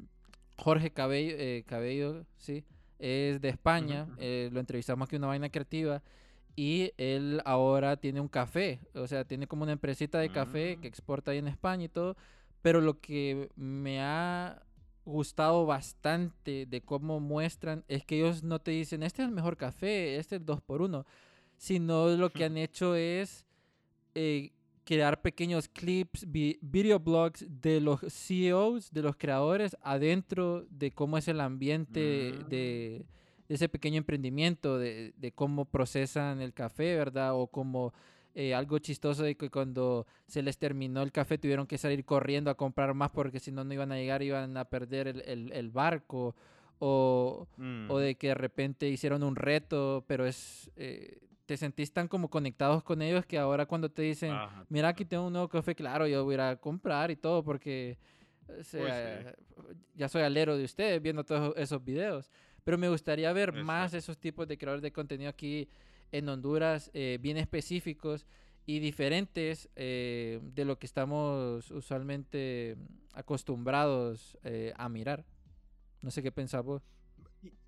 Jorge 0.58 0.92
Cabello, 0.92 1.36
eh, 1.38 1.64
Cabello 1.68 2.26
sí, 2.38 2.64
es 3.04 3.42
de 3.42 3.50
España, 3.50 4.08
eh, 4.18 4.50
lo 4.52 4.60
entrevistamos 4.60 5.08
aquí 5.08 5.18
una 5.18 5.28
vaina 5.28 5.50
creativa 5.50 6.02
y 6.56 6.92
él 6.98 7.42
ahora 7.46 7.98
tiene 7.98 8.22
un 8.22 8.28
café, 8.28 8.80
o 8.96 9.08
sea, 9.08 9.26
tiene 9.26 9.48
como 9.48 9.64
una 9.64 9.74
empresita 9.74 10.20
de 10.20 10.30
café 10.30 10.78
que 10.78 10.88
ah. 10.88 10.90
exporta 10.90 11.32
ahí 11.32 11.38
en 11.38 11.48
España 11.48 11.86
y 11.86 11.90
todo, 11.90 12.16
pero 12.62 12.80
lo 12.80 13.00
que 13.00 13.50
me 13.56 14.02
ha 14.02 14.62
gustado 15.06 15.66
bastante 15.66 16.66
de 16.66 16.82
cómo 16.82 17.20
muestran 17.20 17.84
es 17.88 18.06
que 18.06 18.18
ellos 18.18 18.44
no 18.44 18.60
te 18.60 18.72
dicen, 18.72 19.04
este 19.04 19.22
es 19.22 19.28
el 19.28 19.36
mejor 19.36 19.58
café, 19.58 20.18
este 20.18 20.36
es 20.36 20.42
el 20.42 20.46
2 20.46 20.62
por 20.62 20.82
1 20.82 21.06
sino 21.64 22.10
lo 22.10 22.30
que 22.30 22.44
han 22.46 22.58
hecho 22.58 22.96
es 22.96 23.46
eh, 24.16 24.52
crear 24.84 25.22
pequeños 25.22 25.68
clips, 25.68 26.26
video 26.30 27.00
blogs 27.00 27.46
de 27.62 27.80
los 27.80 28.02
CEOs, 28.02 28.92
de 28.92 29.02
los 29.02 29.16
creadores, 29.16 29.78
adentro 29.82 30.66
de 30.70 30.92
cómo 30.92 31.18
es 31.18 31.28
el 31.28 31.40
ambiente 31.40 32.34
mm. 32.34 32.50
de, 32.50 33.06
ese 33.50 33.70
pequeño 33.70 33.98
emprendimiento, 33.98 34.78
de, 34.78 35.32
cómo 35.36 35.66
procesan 35.66 36.42
el 36.42 36.54
café, 36.54 36.96
¿verdad? 36.96 37.36
O 37.36 37.48
como 37.48 37.94
eh, 38.36 38.54
algo 38.54 38.80
chistoso 38.80 39.24
de 39.24 39.36
que 39.36 39.50
cuando 39.50 40.08
se 40.28 40.42
les 40.42 40.58
terminó 40.58 41.02
el 41.04 41.12
café 41.12 41.38
tuvieron 41.38 41.68
que 41.68 41.78
salir 41.78 42.04
corriendo 42.04 42.50
a 42.50 42.56
comprar 42.56 42.94
más 42.94 43.12
porque 43.12 43.40
si 43.40 43.52
no, 43.52 43.64
no 43.64 43.74
iban 43.74 43.92
a 43.92 43.98
llegar, 43.98 44.24
iban 44.24 44.58
a 44.58 44.66
perder 44.66 45.08
el, 45.26 45.72
barco. 45.72 46.36
O, 46.80 47.48
o, 47.52 47.62
mm. 47.62 47.96
de 47.98 48.16
que 48.16 48.28
de 48.28 48.34
repente 48.34 48.90
hicieron 48.90 49.24
un 49.24 49.36
reto, 49.36 50.04
pero 50.08 50.26
es... 50.26 50.70
Eh, 50.76 51.20
te 51.46 51.58
sentís 51.58 51.92
tan 51.92 52.08
como 52.08 52.30
conectados 52.30 52.84
con 52.84 53.02
ellos 53.02 53.26
que 53.26 53.38
ahora 53.38 53.66
cuando 53.66 53.90
te 53.92 54.02
dicen, 54.02 54.36
mira, 54.70 54.90
aquí 54.90 55.06
tengo 55.06 55.28
un 55.28 55.34
nuevo 55.34 55.50
café, 55.50 55.76
claro, 55.76 56.08
yo 56.08 56.24
voy 56.24 56.34
a 56.34 56.36
ir 56.36 56.42
a 56.42 56.56
comprar 56.56 57.12
y 57.12 57.16
todo 57.16 57.44
porque 57.44 57.98
eh, 58.48 59.34
ya 59.96 60.08
soy 60.10 60.22
alero 60.24 60.58
de 60.58 60.64
ustedes 60.64 61.02
viendo 61.02 61.24
todos 61.24 61.54
esos 61.58 61.84
videos. 61.84 62.32
Pero 62.64 62.78
me 62.78 62.88
gustaría 62.88 63.32
ver 63.34 63.52
más 63.52 63.94
esos 63.94 64.18
tipos 64.18 64.48
de 64.48 64.58
creadores 64.58 64.82
de 64.82 64.94
contenido 64.94 65.30
aquí 65.30 65.68
en 66.12 66.30
Honduras, 66.30 66.90
eh, 66.94 67.18
bien 67.22 67.38
específicos 67.38 68.26
y 68.66 68.80
diferentes 68.80 69.70
eh, 69.76 70.40
de 70.42 70.64
lo 70.64 70.80
que 70.80 70.86
estamos 70.86 71.70
usualmente 71.72 72.78
acostumbrados 73.14 74.38
a 74.76 74.88
mirar. 74.88 75.26
No 76.02 76.10
sé 76.10 76.24
qué 76.24 76.32
pensás 76.32 76.64
vos. 76.64 76.84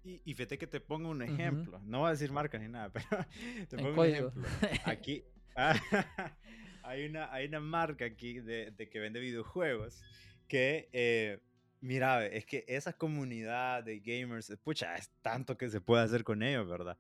Y, 0.03 0.21
y, 0.23 0.33
fíjate 0.33 0.57
que 0.57 0.67
te 0.67 0.79
pongo 0.79 1.09
un 1.09 1.21
ejemplo. 1.21 1.81
No 1.83 1.99
voy 1.99 2.07
a 2.07 2.11
decir 2.11 2.31
marcas 2.31 2.61
ni 2.61 2.69
nada, 2.69 2.91
pero 2.93 3.25
te 3.67 3.77
pongo 3.77 4.01
un 4.01 4.07
ejemplo. 4.07 4.43
Aquí 4.85 5.23
hay, 6.83 7.05
una, 7.05 7.31
hay 7.31 7.47
una 7.47 7.59
marca 7.59 8.05
aquí 8.05 8.39
de, 8.39 8.71
de 8.71 8.89
que 8.89 8.99
vende 8.99 9.19
videojuegos 9.19 10.03
que, 10.47 10.89
eh, 10.93 11.39
mira, 11.81 12.25
es 12.25 12.45
que 12.45 12.65
esa 12.67 12.93
comunidad 12.93 13.83
de 13.83 13.99
gamers, 13.99 14.55
pucha, 14.63 14.95
es 14.95 15.09
tanto 15.21 15.57
que 15.57 15.69
se 15.69 15.81
puede 15.81 16.03
hacer 16.03 16.23
con 16.23 16.43
ellos, 16.43 16.67
¿verdad? 16.67 16.97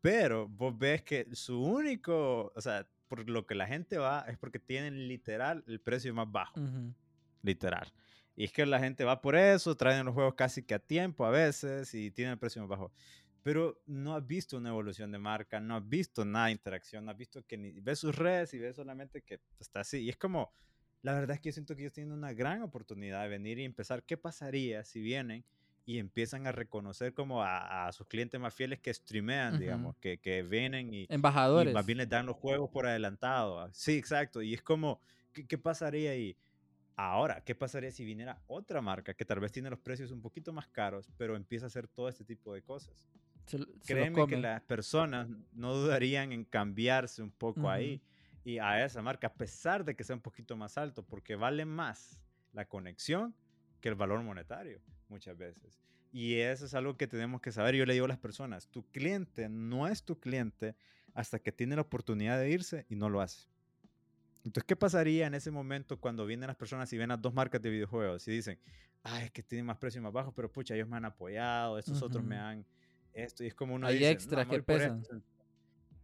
Pero 0.00 0.48
vos 0.48 0.76
ves 0.78 1.02
que 1.02 1.26
su 1.32 1.60
único, 1.60 2.52
o 2.54 2.60
sea, 2.60 2.88
por 3.08 3.28
lo 3.28 3.46
que 3.46 3.54
la 3.54 3.66
gente 3.66 3.98
va 3.98 4.24
es 4.28 4.38
porque 4.38 4.58
tienen 4.58 5.08
literal 5.08 5.64
el 5.66 5.80
precio 5.80 6.14
más 6.14 6.30
bajo. 6.30 6.60
Literal. 7.42 7.92
Y 8.36 8.44
es 8.44 8.52
que 8.52 8.66
la 8.66 8.78
gente 8.78 9.02
va 9.04 9.22
por 9.22 9.34
eso, 9.34 9.74
traen 9.76 10.04
los 10.04 10.14
juegos 10.14 10.34
casi 10.34 10.62
que 10.62 10.74
a 10.74 10.78
tiempo 10.78 11.24
a 11.24 11.30
veces 11.30 11.92
y 11.94 12.10
tienen 12.10 12.32
el 12.32 12.38
precio 12.38 12.60
más 12.60 12.68
bajo. 12.68 12.92
Pero 13.42 13.80
no 13.86 14.14
has 14.14 14.26
visto 14.26 14.58
una 14.58 14.68
evolución 14.68 15.10
de 15.10 15.18
marca, 15.18 15.58
no 15.58 15.76
has 15.76 15.88
visto 15.88 16.24
nada 16.24 16.46
de 16.46 16.52
interacción, 16.52 17.04
no 17.04 17.12
has 17.12 17.16
visto 17.16 17.42
que 17.46 17.56
ni 17.56 17.70
ves 17.80 18.00
sus 18.00 18.14
redes 18.14 18.52
y 18.52 18.58
ves 18.58 18.76
solamente 18.76 19.22
que 19.22 19.40
está 19.58 19.80
así. 19.80 19.98
Y 19.98 20.10
es 20.10 20.16
como, 20.16 20.52
la 21.02 21.14
verdad 21.14 21.36
es 21.36 21.40
que 21.40 21.48
yo 21.48 21.52
siento 21.54 21.74
que 21.74 21.82
ellos 21.82 21.94
tienen 21.94 22.12
una 22.12 22.34
gran 22.34 22.60
oportunidad 22.62 23.22
de 23.22 23.28
venir 23.28 23.58
y 23.58 23.64
empezar. 23.64 24.02
¿Qué 24.02 24.18
pasaría 24.18 24.84
si 24.84 25.00
vienen 25.00 25.44
y 25.86 25.98
empiezan 25.98 26.46
a 26.46 26.52
reconocer 26.52 27.14
como 27.14 27.42
a, 27.42 27.90
sus 27.92 28.06
clientes 28.08 28.38
más 28.40 28.52
fieles 28.52 28.80
que 28.80 28.92
streamean, 28.92 29.58
digamos, 29.58 29.96
que, 29.98 30.18
que 30.18 30.42
vienen 30.42 30.92
y, 30.92 31.06
Embajadores. 31.08 31.70
y 31.70 31.74
más 31.74 31.86
bien 31.86 31.98
les 31.98 32.08
dan 32.08 32.26
los 32.26 32.36
juegos 32.36 32.68
por 32.70 32.86
adelantado? 32.86 33.60
Ah, 33.60 33.70
sí, 33.72 33.96
exacto. 33.96 34.42
Y 34.42 34.52
es 34.52 34.62
como, 34.62 35.00
¿qué, 35.32 35.46
qué 35.46 35.56
pasaría 35.56 36.10
ahí? 36.10 36.36
Ahora, 36.96 37.42
¿qué 37.42 37.54
pasaría 37.54 37.90
si 37.90 38.04
viniera 38.06 38.42
otra 38.46 38.80
marca 38.80 39.12
que 39.12 39.26
tal 39.26 39.38
vez 39.38 39.52
tiene 39.52 39.68
los 39.68 39.78
precios 39.78 40.10
un 40.10 40.22
poquito 40.22 40.52
más 40.54 40.66
caros, 40.68 41.10
pero 41.18 41.36
empieza 41.36 41.66
a 41.66 41.68
hacer 41.68 41.86
todo 41.86 42.08
este 42.08 42.24
tipo 42.24 42.54
de 42.54 42.62
cosas? 42.62 43.06
Créeme 43.84 44.26
que 44.26 44.38
las 44.38 44.62
personas 44.62 45.28
no 45.52 45.74
dudarían 45.74 46.32
en 46.32 46.44
cambiarse 46.44 47.22
un 47.22 47.30
poco 47.30 47.68
ahí 47.68 48.00
y 48.44 48.58
a 48.58 48.84
esa 48.84 49.02
marca, 49.02 49.26
a 49.26 49.34
pesar 49.34 49.84
de 49.84 49.94
que 49.94 50.04
sea 50.04 50.16
un 50.16 50.22
poquito 50.22 50.56
más 50.56 50.78
alto, 50.78 51.04
porque 51.04 51.36
vale 51.36 51.64
más 51.64 52.22
la 52.52 52.64
conexión 52.64 53.34
que 53.80 53.90
el 53.90 53.94
valor 53.94 54.22
monetario 54.22 54.80
muchas 55.08 55.36
veces. 55.36 55.78
Y 56.12 56.36
eso 56.36 56.64
es 56.64 56.74
algo 56.74 56.96
que 56.96 57.06
tenemos 57.06 57.42
que 57.42 57.52
saber. 57.52 57.74
Yo 57.74 57.84
le 57.84 57.92
digo 57.92 58.06
a 58.06 58.08
las 58.08 58.18
personas, 58.18 58.68
tu 58.68 58.84
cliente 58.90 59.50
no 59.50 59.86
es 59.86 60.02
tu 60.02 60.18
cliente 60.18 60.74
hasta 61.12 61.38
que 61.38 61.52
tiene 61.52 61.76
la 61.76 61.82
oportunidad 61.82 62.38
de 62.38 62.50
irse 62.50 62.86
y 62.88 62.96
no 62.96 63.10
lo 63.10 63.20
hace. 63.20 63.48
Entonces, 64.46 64.64
¿qué 64.64 64.76
pasaría 64.76 65.26
en 65.26 65.34
ese 65.34 65.50
momento 65.50 65.98
cuando 65.98 66.24
vienen 66.24 66.46
las 66.46 66.56
personas 66.56 66.92
y 66.92 66.98
ven 66.98 67.10
a 67.10 67.16
dos 67.16 67.34
marcas 67.34 67.60
de 67.60 67.68
videojuegos 67.68 68.26
y 68.28 68.30
dicen, 68.30 68.58
ay, 69.02 69.24
es 69.24 69.30
que 69.32 69.42
tienen 69.42 69.66
más 69.66 69.76
precio 69.76 70.00
más 70.00 70.12
bajo, 70.12 70.32
pero 70.32 70.50
pucha, 70.50 70.74
ellos 70.76 70.88
me 70.88 70.96
han 70.96 71.04
apoyado, 71.04 71.78
estos 71.78 72.00
otros 72.00 72.24
me 72.24 72.38
han 72.38 72.64
esto, 73.12 73.42
y 73.42 73.48
es 73.48 73.54
como 73.54 73.74
uno 73.74 73.86
Hay 73.86 73.94
dice, 73.94 74.12
extras 74.12 74.46
que 74.46 74.62
pesan. 74.62 75.02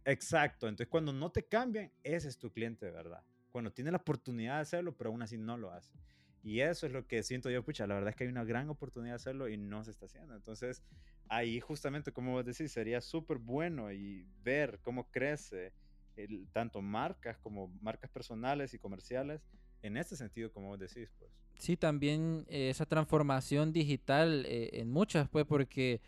Exacto, 0.03 0.67
entonces 0.67 0.89
cuando 0.89 1.13
no 1.13 1.31
te 1.31 1.43
cambian, 1.43 1.89
ese 2.03 2.27
es 2.27 2.37
tu 2.37 2.51
cliente 2.51 2.85
de 2.85 2.91
verdad. 2.91 3.23
Cuando 3.49 3.71
tiene 3.71 3.91
la 3.91 3.97
oportunidad 3.97 4.55
de 4.55 4.61
hacerlo, 4.61 4.97
pero 4.97 5.11
aún 5.11 5.21
así 5.21 5.37
no 5.37 5.57
lo 5.57 5.71
hace. 5.71 5.93
Y 6.41 6.59
eso 6.59 6.85
es 6.85 6.91
lo 6.91 7.07
que 7.07 7.23
siento 7.23 7.49
yo, 7.49 7.63
pucha, 7.63 7.87
la 7.87 7.93
verdad 7.93 8.09
es 8.09 8.17
que 8.17 8.25
hay 8.25 8.29
una 8.29 8.43
gran 8.43 8.69
oportunidad 8.69 9.13
de 9.13 9.15
hacerlo 9.15 9.47
y 9.47 9.55
no 9.55 9.85
se 9.85 9.91
está 9.91 10.07
haciendo. 10.07 10.35
Entonces, 10.35 10.83
ahí 11.29 11.61
justamente, 11.61 12.11
como 12.11 12.33
vos 12.33 12.43
decís, 12.43 12.73
sería 12.73 12.99
súper 12.99 13.37
bueno 13.37 13.93
y 13.93 14.27
ver 14.43 14.79
cómo 14.81 15.09
crece 15.11 15.71
el, 16.15 16.47
tanto 16.51 16.81
marcas 16.81 17.37
como 17.37 17.67
marcas 17.81 18.09
personales 18.09 18.73
y 18.73 18.79
comerciales 18.79 19.41
en 19.81 19.97
este 19.97 20.15
sentido, 20.15 20.51
como 20.51 20.69
vos 20.69 20.79
decís, 20.79 21.09
pues. 21.19 21.29
Sí, 21.55 21.77
también 21.77 22.45
eh, 22.47 22.69
esa 22.69 22.85
transformación 22.85 23.71
digital 23.73 24.45
eh, 24.47 24.69
en 24.73 24.89
muchas, 24.89 25.27
pues, 25.29 25.45
porque 25.45 26.01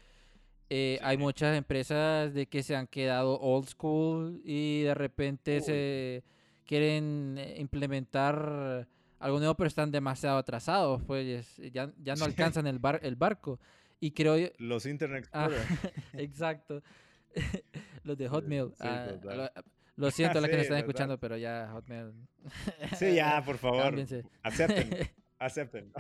eh, 0.70 1.00
hay 1.04 1.18
muchas 1.18 1.56
empresas 1.58 2.34
de 2.34 2.48
que 2.48 2.64
se 2.64 2.76
han 2.76 2.88
quedado 2.88 3.40
old 3.40 3.68
school 3.68 4.42
y 4.44 4.82
de 4.84 4.94
repente 4.96 5.62
se 5.62 6.24
quieren 6.66 7.40
implementar 7.58 8.88
algo 9.20 9.40
nuevo, 9.40 9.56
pero 9.56 9.68
están 9.68 9.92
demasiado 9.92 10.38
atrasados, 10.38 11.04
pues 11.04 11.58
ya, 11.72 11.92
ya 12.02 12.16
no 12.16 12.26
alcanzan 12.26 12.68
el, 12.68 12.80
bar, 12.80 13.00
el 13.04 13.16
barco. 13.16 13.60
Y 14.00 14.12
creo 14.12 14.38
yo... 14.38 14.48
Los 14.58 14.86
Internet 14.86 15.30
ah, 15.32 15.50
exacto. 16.14 16.82
Los 18.04 18.18
de 18.18 18.28
Hotmail. 18.28 18.74
Ah, 18.80 19.50
lo, 19.96 20.12
siento 20.12 20.38
a 20.38 20.42
los 20.42 20.50
que 20.50 20.58
nos 20.58 20.64
están 20.64 20.80
escuchando, 20.80 21.20
pero 21.20 21.38
ya 21.38 21.70
Hotmail. 21.74 22.14
sí, 23.00 23.16
ya, 23.16 23.44
por 23.44 23.58
favor. 23.58 23.96
Acepten. 24.44 24.90
Acepten. 25.40 25.92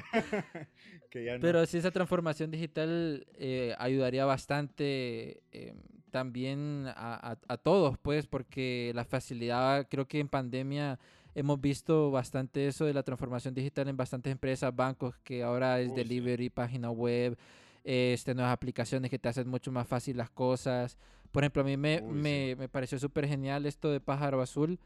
Pero 1.11 1.65
sí, 1.65 1.77
esa 1.77 1.91
transformación 1.91 2.51
digital 2.51 3.27
eh, 3.33 3.75
ayudaría 3.77 4.25
bastante 4.25 5.41
eh, 5.51 5.73
también 6.09 6.85
a, 6.87 7.37
a, 7.47 7.57
todos, 7.57 7.97
pues, 7.97 8.27
porque 8.27 8.93
la 8.95 9.03
facilidad, 9.03 9.87
creo 9.89 10.07
que 10.07 10.19
en 10.19 10.29
pandemia 10.29 10.97
hemos 11.35 11.59
visto 11.59 12.09
bastante 12.11 12.67
eso 12.67 12.85
de 12.85 12.93
la 12.93 13.03
transformación 13.03 13.53
digital 13.53 13.89
en 13.89 13.97
bastantes 13.97 14.31
empresas, 14.31 14.73
bancos, 14.73 15.17
que 15.23 15.43
ahora 15.43 15.81
es 15.81 15.93
delivery, 15.93 16.49
página 16.49 16.89
web, 16.89 17.37
este, 17.83 18.33
nuevas 18.33 18.53
aplicaciones 18.53 19.11
que 19.11 19.19
te 19.19 19.29
hacen 19.29 19.47
mucho 19.47 19.71
más 19.71 19.87
fácil 19.87 20.17
las 20.17 20.29
cosas. 20.29 20.97
Por 21.35 21.43
ejemplo, 21.43 21.63
a 21.63 21.65
mí 21.65 21.75
me, 21.75 21.99
me, 21.99 22.55
me 22.55 22.69
pareció 22.69 22.97
súper 22.97 23.27
genial 23.27 23.65
esto 23.65 23.91
de 23.91 23.99
Pájaro 23.99 24.41
Azul, 24.41 24.79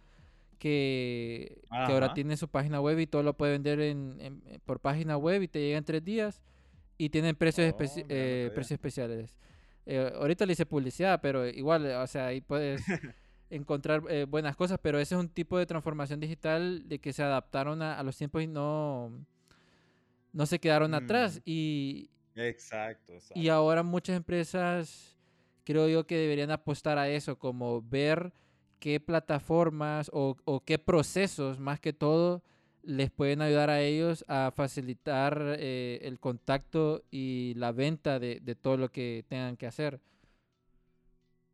que, 0.58 1.62
que, 1.70 1.92
ahora 1.94 2.16
tiene 2.16 2.38
su 2.38 2.48
página 2.48 2.82
web 2.82 2.98
y 2.98 3.06
todo 3.06 3.22
lo 3.22 3.38
puede 3.38 3.52
vender 3.52 3.80
en, 3.80 4.42
por 4.66 4.80
página 4.80 5.16
web 5.16 5.44
y 5.44 5.48
te 5.48 5.60
llega 5.60 5.78
en 5.78 5.84
tres 5.84 6.04
días 6.04 6.42
y 6.98 7.10
tienen 7.10 7.36
precios, 7.36 7.72
oh, 7.72 7.78
eh, 8.10 8.50
precios 8.56 8.72
especiales. 8.72 9.38
Eh, 9.86 10.12
ahorita 10.16 10.48
le 10.48 10.54
hice 10.54 10.66
publicidad, 10.66 11.22
pero 11.22 11.48
igual, 11.48 11.86
o 11.86 12.08
sea, 12.08 12.26
ahí 12.26 12.42
puedes... 12.42 12.82
encontrar 13.52 14.02
eh, 14.10 14.26
buenas 14.26 14.56
cosas, 14.56 14.80
pero 14.82 15.00
ese 15.00 15.14
es 15.14 15.22
un 15.22 15.30
tipo 15.30 15.58
de 15.58 15.68
transformación 15.68 16.20
digital 16.20 16.88
de 16.88 16.98
que 16.98 17.14
se 17.14 17.22
adaptaron 17.22 17.82
a, 17.84 18.02
los 18.02 18.18
tiempos 18.18 18.42
y 18.42 18.48
no, 18.48 19.12
no 20.34 20.46
se 20.48 20.60
quedaron 20.60 20.96
atrás. 20.96 21.38
Mm. 21.38 21.42
Y, 21.46 22.10
exacto, 22.36 23.14
Y 23.36 23.50
ahora 23.50 23.84
muchas 23.84 24.16
empresas 24.18 25.19
creo 25.70 25.88
yo 25.88 26.08
que 26.08 26.18
deberían 26.18 26.50
apostar 26.50 26.98
a 26.98 27.10
eso, 27.10 27.38
como 27.38 27.84
ver 27.84 28.34
qué 28.80 29.00
plataformas 29.00 30.10
o, 30.12 30.64
qué 30.66 30.80
procesos, 30.80 31.60
más 31.60 31.80
que 31.80 31.94
todo, 31.94 32.42
les 32.82 33.12
pueden 33.12 33.44
ayudar 33.44 33.70
a 33.70 33.80
ellos 33.80 34.26
a 34.28 34.52
facilitar 34.56 35.58
eh, 35.60 36.00
el 36.02 36.20
contacto 36.20 37.04
y 37.12 37.54
la 37.56 37.72
venta 37.72 38.18
de, 38.18 38.40
de 38.40 38.56
todo 38.56 38.78
lo 38.78 38.92
que 38.92 39.24
tengan 39.30 39.58
que 39.58 39.68
hacer. 39.68 40.02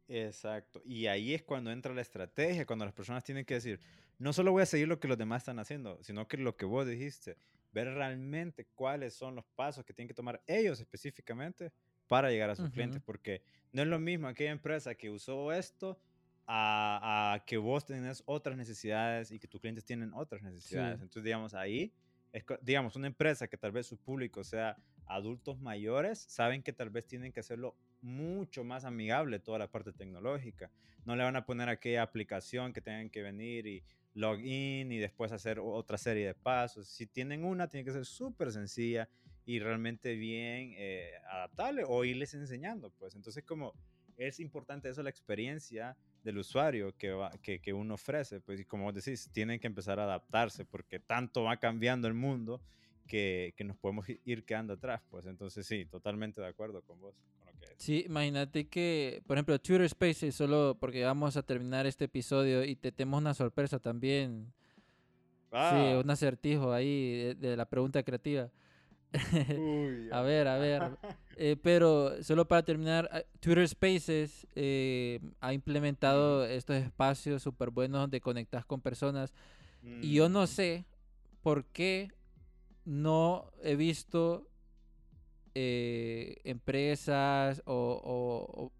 Exacto. 0.07 0.82
Y 0.86 1.07
ahí 1.07 1.34
es 1.34 1.43
cuando 1.43 1.70
entra 1.70 1.93
la 1.93 2.01
estrategia, 2.01 2.66
cuando 2.66 2.86
las 2.86 2.93
personas 2.93 3.22
tienen 3.22 3.43
que 3.43 3.55
decir, 3.55 3.82
no 4.18 4.32
solo 4.32 4.53
voy 4.53 4.63
a 4.63 4.66
seguir 4.66 4.88
lo 4.88 4.97
que 4.97 5.09
los 5.09 5.18
demás 5.18 5.41
están 5.41 5.59
haciendo, 5.59 6.01
sino 6.03 6.26
que 6.26 6.38
lo 6.38 6.55
que 6.55 6.63
vos 6.63 6.88
dijiste, 6.88 7.36
ver 7.74 7.93
realmente 7.93 8.66
cuáles 8.76 9.13
son 9.13 9.36
los 9.36 9.43
pasos 9.57 9.84
que 9.84 9.93
tienen 9.93 10.07
que 10.07 10.13
tomar 10.13 10.41
ellos 10.47 10.80
específicamente 10.80 11.74
para 12.08 12.30
llegar 12.30 12.49
a 12.49 12.56
sus 12.56 12.70
clientes, 12.70 13.01
porque 13.03 13.41
no 13.72 13.82
es 13.82 13.88
lo 13.88 13.99
mismo 13.99 14.28
aquella 14.28 14.51
empresa 14.51 14.95
que 14.95 15.10
usó 15.10 15.51
esto 15.51 15.99
a, 16.47 17.43
que 17.45 17.58
vos 17.58 17.86
tenés 17.86 18.24
otras 18.26 18.58
necesidades 18.58 19.32
y 19.32 19.39
que 19.39 19.47
tus 19.47 19.62
clientes 19.62 19.84
tienen 19.84 20.14
otras 20.14 20.43
necesidades. 20.43 21.01
Entonces, 21.01 21.24
digamos, 21.24 21.53
ahí, 21.53 21.91
es, 22.32 22.43
digamos, 22.62 22.95
una 22.95 23.08
empresa 23.08 23.47
que 23.47 23.58
tal 23.58 23.72
vez 23.72 23.88
su 23.88 23.97
público 23.97 24.43
sea 24.43 24.78
adultos 25.08 25.60
mayores, 25.60 26.20
saben 26.20 26.64
que 26.64 26.74
tal 26.74 26.89
vez 26.89 27.06
tienen 27.06 27.32
que 27.32 27.39
hacerlo 27.39 27.76
mucho 28.01 28.64
más 28.64 28.86
amigable 28.86 29.39
toda 29.39 29.60
la 29.60 29.68
parte 29.68 29.91
tecnológica. 29.91 30.72
No 31.06 31.16
le 31.16 31.24
van 31.24 31.36
a 31.36 31.45
poner 31.45 31.70
aquella 31.70 32.03
aplicación 32.03 32.74
que 32.74 32.82
tengan 32.82 33.10
que 33.10 33.22
venir 33.22 33.66
y 33.68 33.84
login 34.14 34.91
y 34.91 34.97
después 34.97 35.32
hacer 35.32 35.60
otra 35.60 35.97
serie 35.97 36.28
de 36.28 36.34
pasos. 36.34 36.88
Si 36.88 37.06
tienen 37.06 37.43
una, 37.43 37.68
tiene 37.68 37.84
que 37.84 37.91
ser 37.91 38.06
súper 38.06 38.51
sencilla 38.51 39.10
y 39.45 39.59
realmente 39.59 40.15
bien 40.15 40.73
eh, 40.77 41.11
adaptable 41.29 41.83
o 41.87 42.03
irles 42.03 42.33
enseñando. 42.33 42.91
Pues 42.97 43.15
entonces 43.15 43.43
como 43.43 43.73
es 44.17 44.39
importante 44.39 44.89
eso, 44.89 45.03
la 45.03 45.09
experiencia 45.09 45.95
del 46.23 46.37
usuario 46.37 46.95
que, 46.97 47.15
que, 47.41 47.59
que 47.59 47.73
uno 47.73 47.95
ofrece. 47.95 48.39
Pues 48.41 48.59
y 48.59 48.65
como 48.65 48.91
decís, 48.91 49.29
tienen 49.31 49.59
que 49.59 49.67
empezar 49.67 49.99
a 49.99 50.03
adaptarse 50.03 50.65
porque 50.65 50.99
tanto 50.99 51.43
va 51.43 51.57
cambiando 51.57 52.07
el 52.07 52.13
mundo 52.13 52.61
que, 53.07 53.53
que, 53.55 53.63
nos 53.63 53.77
podemos 53.77 54.07
ir 54.25 54.45
quedando 54.45 54.73
atrás, 54.73 55.01
pues 55.11 55.27
entonces 55.27 55.67
sí, 55.67 55.85
totalmente 55.85 56.41
de 56.41 56.47
acuerdo 56.47 56.81
con 56.81 56.99
vos. 56.99 57.15
Sí, 57.77 58.03
imagínate 58.07 58.67
que, 58.67 59.21
por 59.27 59.37
ejemplo, 59.37 59.59
Twitter 59.59 59.87
Spaces, 59.89 60.35
solo 60.35 60.77
porque 60.79 61.03
vamos 61.03 61.35
a 61.35 61.43
terminar 61.43 61.85
este 61.85 62.05
episodio 62.05 62.63
y 62.63 62.75
te 62.75 62.91
tenemos 62.91 63.19
una 63.19 63.33
sorpresa 63.33 63.79
también. 63.79 64.53
Sí, 65.51 65.57
ah. 65.57 66.01
un 66.03 66.09
acertijo 66.09 66.73
ahí 66.73 67.33
de, 67.35 67.55
la 67.55 67.65
pregunta 67.65 68.01
creativa. 68.03 68.49
A 70.11 70.22
ver, 70.22 70.47
a 70.47 70.57
ver. 70.57 70.97
Eh, 71.38 71.57
pero 71.61 72.24
solo 72.24 72.47
para 72.47 72.63
terminar, 72.63 73.09
ah, 73.11 73.22
Twitter 73.39 73.68
Spaces 73.68 74.47
eh, 74.55 75.20
ha 75.41 75.53
implementado 75.53 76.45
estos 76.45 76.78
espacios 76.78 77.43
súper 77.43 77.70
buenos 77.70 78.01
donde 78.01 78.22
conectas 78.22 78.66
con 78.66 78.82
personas. 78.82 79.34
Y 80.01 80.13
yo 80.13 80.30
no 80.30 80.43
mm. 80.43 80.47
sé 80.47 80.86
por 81.41 81.66
qué 81.66 82.11
no 82.86 83.51
he 83.61 83.76
visto 83.76 84.47
eh, 85.53 86.38
empresas 86.43 87.61
o, 87.66 88.72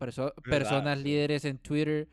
personas 0.50 1.00
líderes 1.00 1.46
en 1.46 1.58
Twitter 1.58 2.08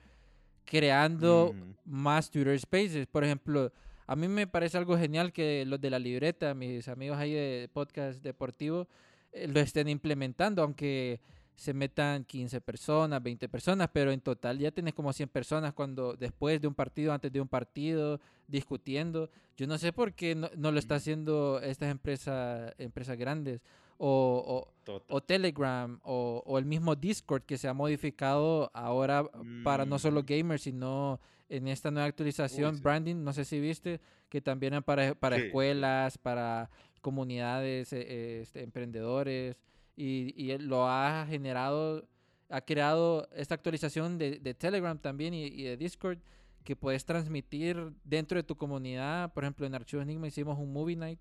creando 0.65 1.55
mm. 1.55 1.91
más 1.91 2.31
Twitter 2.31 2.59
Spaces. 2.59 3.07
Por 3.07 3.25
ejemplo, 3.25 3.73
a 4.07 4.17
mí 4.17 4.29
me 4.29 4.47
parece 4.47 4.79
algo 4.79 4.97
genial 4.97 5.33
que 5.33 5.65
los 5.67 5.81
de 5.81 5.91
la 5.91 5.99
libreta, 5.99 6.55
mis 6.55 6.89
amigos 6.89 7.19
ahí 7.19 7.33
de 7.33 7.69
podcast 7.73 8.23
deportivo, 8.23 8.89
eh, 9.33 9.49
lo 9.49 9.61
estén 9.61 9.89
implementando, 9.89 10.63
aunque 10.63 11.21
se 11.55 11.75
metan 11.75 12.25
15 12.25 12.61
personas, 12.61 13.23
20 13.23 13.49
personas, 13.49 13.89
pero 13.93 14.11
en 14.11 14.21
total 14.21 14.59
ya 14.59 14.71
tienes 14.71 14.95
como 14.95 15.13
100 15.13 15.29
personas 15.29 15.73
cuando 15.75 16.15
después 16.15 16.61
de 16.61 16.69
un 16.69 16.75
partido, 16.75 17.13
antes 17.13 17.33
de 17.33 17.41
un 17.41 17.49
partido, 17.49 18.21
discutiendo. 18.49 19.31
Yo 19.57 19.67
no 19.67 19.79
sé 19.79 19.93
por 19.93 20.15
qué 20.15 20.35
no, 20.35 20.73
lo 20.73 20.79
está 20.79 20.97
haciendo 20.97 21.61
estas 21.63 21.91
empresas, 21.91 22.75
empresas 22.79 23.17
grandes 23.17 23.61
o, 23.99 24.67
o, 25.09 25.21
Telegram 25.21 26.01
o, 26.03 26.59
el 26.59 26.65
mismo 26.65 26.97
Discord 26.97 27.43
que 27.43 27.59
se 27.59 27.69
ha 27.69 27.75
modificado 27.75 28.71
ahora 28.75 29.25
para 29.63 29.87
no 29.87 29.99
solo 29.99 30.23
mm. 30.23 30.27
gamers, 30.27 30.63
sino 30.63 31.21
en 31.53 31.69
esta 31.69 31.91
nueva 31.91 32.09
actualización, 32.09 32.81
branding, 32.81 33.17
no 33.17 33.35
sé 33.35 33.45
si 33.45 33.61
viste, 33.61 34.01
que 34.31 34.41
también 34.41 34.83
para, 34.83 35.15
para 35.15 35.37
escuelas, 35.37 36.17
para 36.17 36.71
comunidades, 37.03 37.93
eh, 37.93 38.41
este, 38.41 38.63
emprendedores, 38.63 39.57
y, 39.95 40.33
y, 40.35 40.57
lo 40.57 40.89
ha 40.89 41.27
generado, 41.29 42.09
ha 42.49 42.63
creado 42.63 43.29
esta 43.35 43.55
actualización 43.55 44.17
de, 44.17 44.39
de 44.39 44.55
Telegram 44.55 44.99
también 44.99 45.35
y, 45.35 45.45
y, 45.45 45.65
de 45.65 45.77
Discord, 45.77 46.21
que 46.65 46.75
puedes 46.75 47.05
transmitir 47.05 47.93
dentro 48.03 48.39
de 48.39 48.45
tu 48.45 48.57
comunidad. 48.57 49.31
Por 49.35 49.45
ejemplo, 49.45 49.67
en 49.67 49.75
Archivos 49.75 50.05
Enigma 50.05 50.29
hicimos 50.29 50.59
un 50.59 50.73
Movie 50.73 50.97
Night 50.97 51.21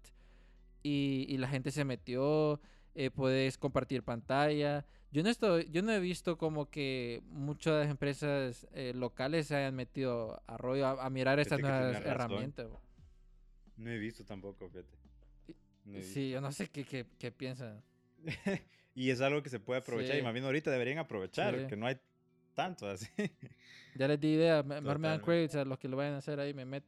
y, 0.82 1.26
y 1.28 1.38
la 1.40 1.50
gente 1.50 1.72
se 1.72 1.84
metió, 1.84 2.62
eh, 2.96 3.10
puedes 3.10 3.58
compartir 3.58 4.02
pantalla. 4.04 4.86
Yo 5.12 5.24
no, 5.24 5.30
estoy, 5.30 5.70
yo 5.72 5.82
no 5.82 5.92
he 5.92 6.00
visto 6.00 6.38
como 6.38 6.70
que 6.70 7.22
muchas 7.26 7.90
empresas 7.90 8.66
eh, 8.74 8.94
locales 8.96 9.48
se 9.48 9.58
hayan 9.58 9.76
metido 9.76 10.42
a 10.48 10.56
rollo 10.56 10.88
a, 10.88 11.10
mirar 11.10 11.38
estas 11.40 11.60
nuevas 11.60 12.02
herramientas. 12.06 12.70
No 13.76 13.90
he 13.90 13.98
visto 13.98 14.24
tampoco, 14.24 14.70
fíjate. 14.70 14.98
sí, 16.02 16.30
yo 16.30 16.40
no 16.40 16.54
sé 16.54 16.70
qué, 16.70 16.86
qué, 16.86 17.06
qué 17.20 17.30
piensan. 17.30 17.84
y 18.96 19.10
es 19.10 19.20
algo 19.20 19.44
que 19.44 19.50
se 19.50 19.60
puede 19.60 19.82
aprovechar 19.82 20.18
y 20.18 20.22
más 20.22 20.32
bien 20.32 20.46
ahorita 20.46 20.72
deberían 20.72 21.00
aprovechar, 21.00 21.68
que 21.68 21.76
no 21.76 21.88
hay 21.88 22.00
tanto 22.54 22.88
así. 22.88 23.08
ya 23.96 24.08
les 24.08 24.20
di 24.20 24.36
idea, 24.36 24.64
mejor 24.64 24.98
me 24.98 25.10
dan 25.10 25.20
créditos 25.20 25.58
a 25.58 25.66
los 25.66 25.78
que 25.78 25.90
lo 25.90 25.98
vayan 25.98 26.14
a 26.14 26.18
hacer 26.20 26.40
ahí, 26.40 26.54
me 26.54 26.64
meto. 26.64 26.88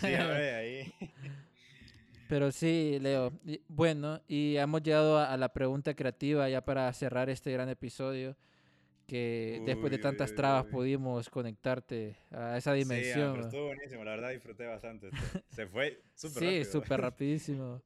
sí, 0.00 0.14
a 0.14 0.26
ver, 0.26 0.54
ahí. 0.54 0.94
Pero 2.28 2.50
sí, 2.50 2.98
Leo. 3.00 3.32
Bueno, 3.68 4.20
y 4.26 4.56
hemos 4.56 4.82
llegado 4.82 5.18
a, 5.18 5.36
la 5.36 5.52
pregunta 5.52 5.94
creativa 5.94 6.48
ya 6.48 6.64
para 6.64 6.92
cerrar 6.92 7.28
este 7.28 7.52
gran 7.52 7.68
episodio. 7.68 8.36
Que 9.06 9.62
después 9.66 9.90
de 9.92 9.98
tantas 9.98 10.34
trabas 10.34 10.64
pudimos 10.64 11.28
conectarte 11.28 12.16
a 12.30 12.56
esa 12.56 12.72
dimensión. 12.72 13.34
Sí, 13.34 13.40
estuvo 13.42 13.66
buenísimo, 13.66 14.02
la 14.02 14.12
verdad 14.12 14.30
disfruté 14.30 14.64
bastante. 14.64 15.10
Se 15.50 15.66
fue 15.66 16.00
súper 16.14 16.42
rápido. 16.42 16.64
Sí, 16.64 16.70
súper 16.70 17.00
rapidísimo. 17.02 17.82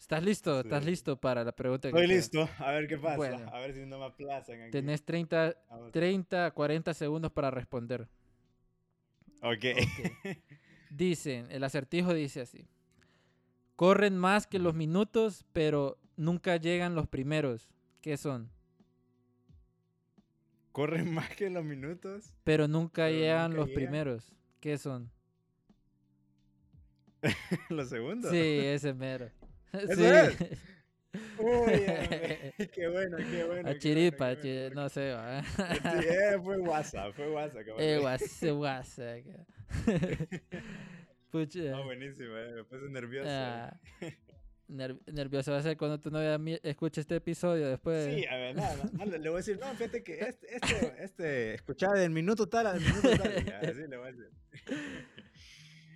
¿Estás 0.00 0.24
listo? 0.24 0.60
¿Estás 0.60 0.84
listo 0.84 1.20
para 1.20 1.44
la 1.44 1.52
pregunta? 1.52 1.88
Estoy 1.88 2.06
listo, 2.08 2.48
a 2.58 2.72
ver 2.72 2.88
qué 2.88 2.98
pasa. 2.98 3.46
a 3.46 3.60
ver 3.60 3.74
si 3.74 3.86
no 3.86 3.98
me 3.98 4.06
aplazan. 4.06 4.62
Aquí. 4.62 4.70
Tenés 4.72 5.04
30, 5.04 5.54
30, 5.92 6.50
40 6.50 6.94
segundos 6.94 7.30
para 7.30 7.50
responder. 7.50 8.08
Ok. 9.42 9.52
okay. 9.52 9.74
Dicen, 10.90 11.46
el 11.50 11.62
acertijo 11.62 12.12
dice 12.12 12.40
así. 12.40 12.66
Corren 13.80 14.18
más 14.18 14.46
que 14.46 14.58
los 14.58 14.74
minutos, 14.74 15.46
pero 15.54 15.96
nunca 16.18 16.58
llegan 16.58 16.94
los 16.94 17.08
primeros. 17.08 17.70
¿Qué 18.02 18.18
son? 18.18 18.50
Corren 20.70 21.10
más 21.14 21.30
que 21.30 21.48
los 21.48 21.64
minutos. 21.64 22.34
Pero 22.44 22.68
nunca 22.68 23.08
llegan 23.08 23.56
los 23.56 23.70
primeros. 23.70 24.36
¿Qué 24.60 24.76
son? 24.76 25.10
los 27.70 27.88
segundos. 27.88 28.30
Sí, 28.30 28.36
ese 28.66 28.92
mero. 28.92 29.30
sí. 29.72 30.58
Uy, 31.38 32.68
qué 32.74 32.86
bueno, 32.86 33.16
qué 33.16 33.44
bueno. 33.44 33.66
A 33.66 33.78
chiripa, 33.78 34.34
no 34.74 34.90
sé. 34.90 35.12
¿eh? 35.12 35.42
eh, 35.56 36.38
fue 36.44 36.58
WhatsApp, 36.58 37.14
fue 37.14 37.30
WhatsApp. 37.30 37.66
Eh, 37.78 37.98
WhatsApp, 37.98 38.58
WhatsApp. 38.58 39.24
Pucha. 41.30 41.76
Ah, 41.76 41.82
buenísimo, 41.82 42.36
eh, 42.36 42.52
me 42.56 42.64
puse 42.64 42.88
nervioso. 42.88 43.28
Ah, 43.30 43.78
nervioso 45.06 45.52
va 45.52 45.58
a 45.58 45.62
ser 45.62 45.76
cuando 45.76 45.98
tu 46.00 46.10
novia 46.10 46.40
escuche 46.62 47.00
este 47.00 47.16
episodio 47.16 47.68
después. 47.68 48.14
Sí, 48.14 48.24
a 48.26 48.36
ver, 48.36 48.56
nada, 48.56 48.76
le 49.06 49.28
voy 49.28 49.36
a 49.36 49.36
decir, 49.38 49.58
no, 49.58 49.66
fíjate 49.74 50.02
que 50.02 50.14
este, 50.20 50.56
este, 50.56 51.04
este 51.04 51.54
escuchaba 51.54 51.94
del 51.94 52.10
minuto 52.10 52.48
tal 52.48 52.66
al 52.66 52.80
minuto 52.80 53.10
tal. 53.16 53.54
Así 53.62 53.86
le 53.88 53.96
voy 53.96 54.08
a 54.08 54.12
decir. 54.12 54.30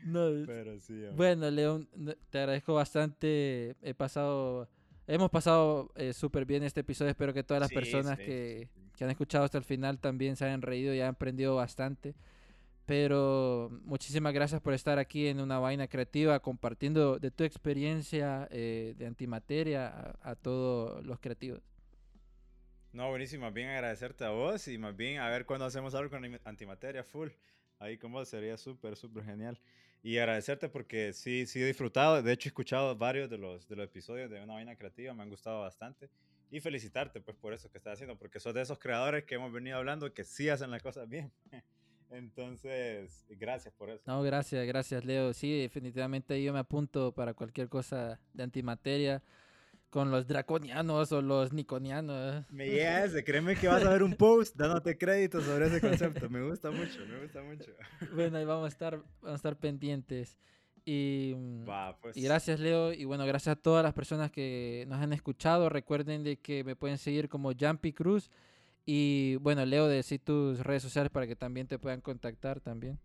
No, 0.04 0.28
Pero 0.44 0.78
sí, 0.80 1.02
bueno, 1.16 1.50
León, 1.50 1.88
te 2.28 2.38
agradezco 2.38 2.74
bastante. 2.74 3.74
He 3.80 3.94
pasado, 3.94 4.68
hemos 5.06 5.30
pasado 5.30 5.90
eh, 5.94 6.12
súper 6.12 6.44
bien 6.44 6.62
este 6.62 6.80
episodio. 6.80 7.10
Espero 7.10 7.32
que 7.32 7.42
todas 7.42 7.62
las 7.62 7.72
personas 7.72 8.18
que, 8.18 8.68
que 8.98 9.04
han 9.04 9.08
escuchado 9.08 9.44
hasta 9.44 9.56
el 9.56 9.64
final 9.64 9.98
también 9.98 10.36
se 10.36 10.44
hayan 10.44 10.60
reído 10.60 10.92
y 10.92 10.98
hayan 10.98 11.14
aprendido 11.14 11.54
bastante. 11.56 12.14
Pero 12.86 13.70
muchísimas 13.84 14.34
gracias 14.34 14.60
por 14.60 14.74
estar 14.74 14.98
aquí 14.98 15.26
en 15.26 15.40
una 15.40 15.58
vaina 15.58 15.88
creativa, 15.88 16.38
compartiendo 16.40 17.18
de 17.18 17.30
tu 17.30 17.42
experiencia 17.44 18.46
eh, 18.50 18.94
de 18.98 19.06
antimateria 19.06 20.14
a, 20.20 20.34
todos 20.34 21.04
los 21.04 21.18
creativos. 21.18 21.62
No, 22.92 23.08
buenísimo, 23.08 23.46
más 23.46 23.54
bien 23.54 23.70
agradecerte 23.70 24.24
a 24.24 24.30
vos 24.30 24.68
y 24.68 24.76
más 24.76 24.94
bien 24.94 25.18
a 25.18 25.30
ver 25.30 25.46
cuándo 25.46 25.64
hacemos 25.64 25.94
algo 25.94 26.10
con 26.10 26.40
antimateria 26.44 27.02
full. 27.02 27.30
Ahí 27.78 27.96
como 27.96 28.22
sería 28.24 28.56
súper, 28.58 28.96
súper 28.96 29.24
genial. 29.24 29.58
Y 30.02 30.18
agradecerte 30.18 30.68
porque 30.68 31.14
sí, 31.14 31.46
sí 31.46 31.62
he 31.62 31.66
disfrutado, 31.66 32.22
de 32.22 32.32
hecho 32.32 32.48
he 32.48 32.50
escuchado 32.50 32.94
varios 32.94 33.30
de 33.30 33.38
los, 33.38 33.66
de 33.66 33.76
los 33.76 33.86
episodios 33.86 34.30
de 34.30 34.42
Una 34.42 34.54
Vaina 34.54 34.76
Creativa, 34.76 35.14
me 35.14 35.22
han 35.22 35.30
gustado 35.30 35.62
bastante. 35.62 36.10
Y 36.50 36.60
felicitarte 36.60 37.22
pues 37.22 37.36
por 37.38 37.54
eso 37.54 37.70
que 37.70 37.78
estás 37.78 37.94
haciendo, 37.94 38.16
porque 38.18 38.38
sos 38.38 38.52
de 38.52 38.60
esos 38.60 38.78
creadores 38.78 39.24
que 39.24 39.36
hemos 39.36 39.50
venido 39.50 39.78
hablando 39.78 40.12
que 40.12 40.24
sí 40.24 40.50
hacen 40.50 40.70
las 40.70 40.82
cosas 40.82 41.08
bien. 41.08 41.32
Entonces, 42.10 43.24
gracias 43.28 43.74
por 43.74 43.90
eso. 43.90 44.02
No, 44.06 44.22
gracias, 44.22 44.66
gracias, 44.66 45.04
Leo. 45.04 45.32
Sí, 45.32 45.60
definitivamente 45.60 46.42
yo 46.42 46.52
me 46.52 46.60
apunto 46.60 47.12
para 47.12 47.34
cualquier 47.34 47.68
cosa 47.68 48.20
de 48.32 48.42
antimateria 48.42 49.22
con 49.94 50.10
los 50.10 50.26
draconianos 50.26 51.12
o 51.12 51.22
los 51.22 51.52
niconianos. 51.52 52.44
Me 52.50 52.68
llega 52.68 53.04
ese, 53.04 53.22
créeme 53.22 53.54
que 53.54 53.68
vas 53.68 53.84
a 53.84 53.90
ver 53.90 54.02
un 54.02 54.14
post 54.14 54.56
dándote 54.56 54.98
crédito 54.98 55.40
sobre 55.40 55.66
ese 55.66 55.80
concepto. 55.80 56.28
Me 56.28 56.42
gusta 56.42 56.72
mucho, 56.72 56.98
me 57.06 57.22
gusta 57.22 57.42
mucho. 57.42 57.70
Bueno, 58.12 58.38
ahí 58.38 58.44
vamos 58.44 58.64
a 58.64 58.68
estar, 58.68 58.96
vamos 59.22 59.32
a 59.32 59.36
estar 59.36 59.56
pendientes. 59.56 60.36
Y, 60.84 61.34
pues. 62.00 62.16
y 62.16 62.22
gracias, 62.22 62.58
Leo. 62.58 62.92
Y 62.92 63.04
bueno, 63.04 63.24
gracias 63.24 63.56
a 63.56 63.60
todas 63.60 63.84
las 63.84 63.94
personas 63.94 64.32
que 64.32 64.84
nos 64.88 65.00
han 65.00 65.12
escuchado. 65.12 65.68
Recuerden 65.68 66.24
de 66.24 66.38
que 66.38 66.64
me 66.64 66.74
pueden 66.74 66.98
seguir 66.98 67.28
como 67.28 67.52
Jumpy 67.58 67.92
Cruz 67.92 68.30
y 68.86 69.36
bueno, 69.36 69.64
Leo, 69.64 69.88
decir 69.88 70.20
tus 70.20 70.60
redes 70.60 70.82
sociales 70.82 71.10
para 71.10 71.26
que 71.26 71.36
también 71.36 71.66
te 71.66 71.78
puedan 71.78 72.02
contactar 72.02 72.60
también. 72.60 72.98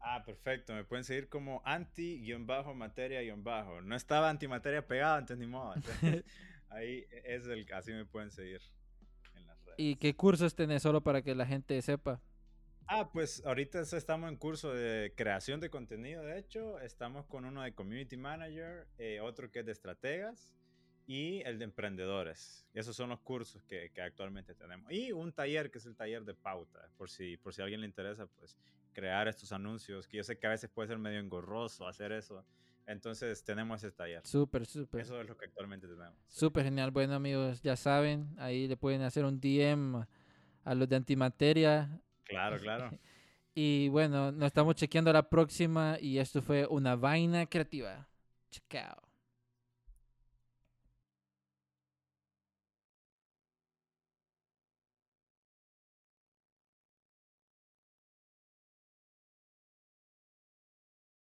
Ah, 0.00 0.22
perfecto. 0.24 0.72
Me 0.74 0.84
pueden 0.84 1.04
seguir 1.04 1.28
como 1.28 1.60
anti-materia-bajo. 1.64 3.82
No 3.82 3.96
estaba 3.96 4.30
antimateria 4.30 4.86
pegada 4.86 5.16
antes 5.16 5.36
ni 5.38 5.46
modo. 5.46 5.74
ahí 6.70 7.04
es 7.24 7.46
el 7.46 7.66
así 7.72 7.92
me 7.92 8.04
pueden 8.04 8.30
seguir 8.30 8.60
en 9.34 9.44
las 9.46 9.58
redes. 9.64 9.74
¿Y 9.78 9.96
qué 9.96 10.14
cursos 10.14 10.54
tenés 10.54 10.82
solo 10.82 11.00
para 11.02 11.22
que 11.22 11.34
la 11.34 11.46
gente 11.46 11.80
sepa? 11.82 12.20
Ah, 12.86 13.10
pues 13.12 13.42
ahorita 13.46 13.80
estamos 13.80 14.28
en 14.28 14.36
curso 14.36 14.74
de 14.74 15.14
creación 15.16 15.60
de 15.60 15.70
contenido, 15.70 16.22
de 16.24 16.38
hecho. 16.38 16.78
Estamos 16.80 17.26
con 17.26 17.44
uno 17.44 17.62
de 17.62 17.74
Community 17.74 18.16
Manager, 18.16 18.86
eh, 18.98 19.20
otro 19.20 19.50
que 19.50 19.60
es 19.60 19.66
de 19.66 19.72
estrategas 19.72 20.52
y 21.06 21.40
el 21.42 21.58
de 21.58 21.64
emprendedores. 21.64 22.66
Esos 22.74 22.96
son 22.96 23.10
los 23.10 23.20
cursos 23.20 23.62
que, 23.64 23.90
que, 23.90 24.02
actualmente 24.02 24.54
tenemos. 24.54 24.90
Y 24.90 25.12
un 25.12 25.32
taller 25.32 25.70
que 25.70 25.78
es 25.78 25.86
el 25.86 25.96
taller 25.96 26.24
de 26.24 26.34
pauta, 26.34 26.88
por 26.96 27.10
si, 27.10 27.36
por 27.36 27.52
si 27.52 27.60
a 27.60 27.64
alguien 27.64 27.80
le 27.80 27.86
interesa, 27.86 28.26
pues 28.26 28.56
crear 28.92 29.28
estos 29.28 29.52
anuncios, 29.52 30.06
que 30.06 30.18
yo 30.18 30.24
sé 30.24 30.38
que 30.38 30.46
a 30.46 30.50
veces 30.50 30.70
puede 30.70 30.88
ser 30.88 30.98
medio 30.98 31.18
engorroso 31.18 31.86
hacer 31.86 32.12
eso. 32.12 32.44
Entonces 32.86 33.44
tenemos 33.44 33.82
ese 33.82 33.92
taller. 33.92 34.26
Súper, 34.26 34.66
súper. 34.66 35.00
Eso 35.00 35.20
es 35.20 35.28
lo 35.28 35.36
que 35.36 35.46
actualmente 35.46 35.86
tenemos. 35.86 36.18
Súper 36.28 36.64
genial. 36.64 36.90
Bueno 36.90 37.14
amigos, 37.14 37.62
ya 37.62 37.76
saben, 37.76 38.34
ahí 38.38 38.66
le 38.66 38.76
pueden 38.76 39.02
hacer 39.02 39.24
un 39.24 39.40
DM 39.40 40.04
a 40.64 40.74
los 40.74 40.88
de 40.88 40.96
antimateria. 40.96 42.00
Claro, 42.24 42.58
claro. 42.58 42.90
y 43.54 43.88
bueno, 43.88 44.32
nos 44.32 44.46
estamos 44.46 44.74
chequeando 44.74 45.12
la 45.12 45.28
próxima 45.28 45.96
y 46.00 46.18
esto 46.18 46.42
fue 46.42 46.66
una 46.66 46.96
vaina 46.96 47.46
creativa. 47.46 48.08
Chao. 48.68 49.01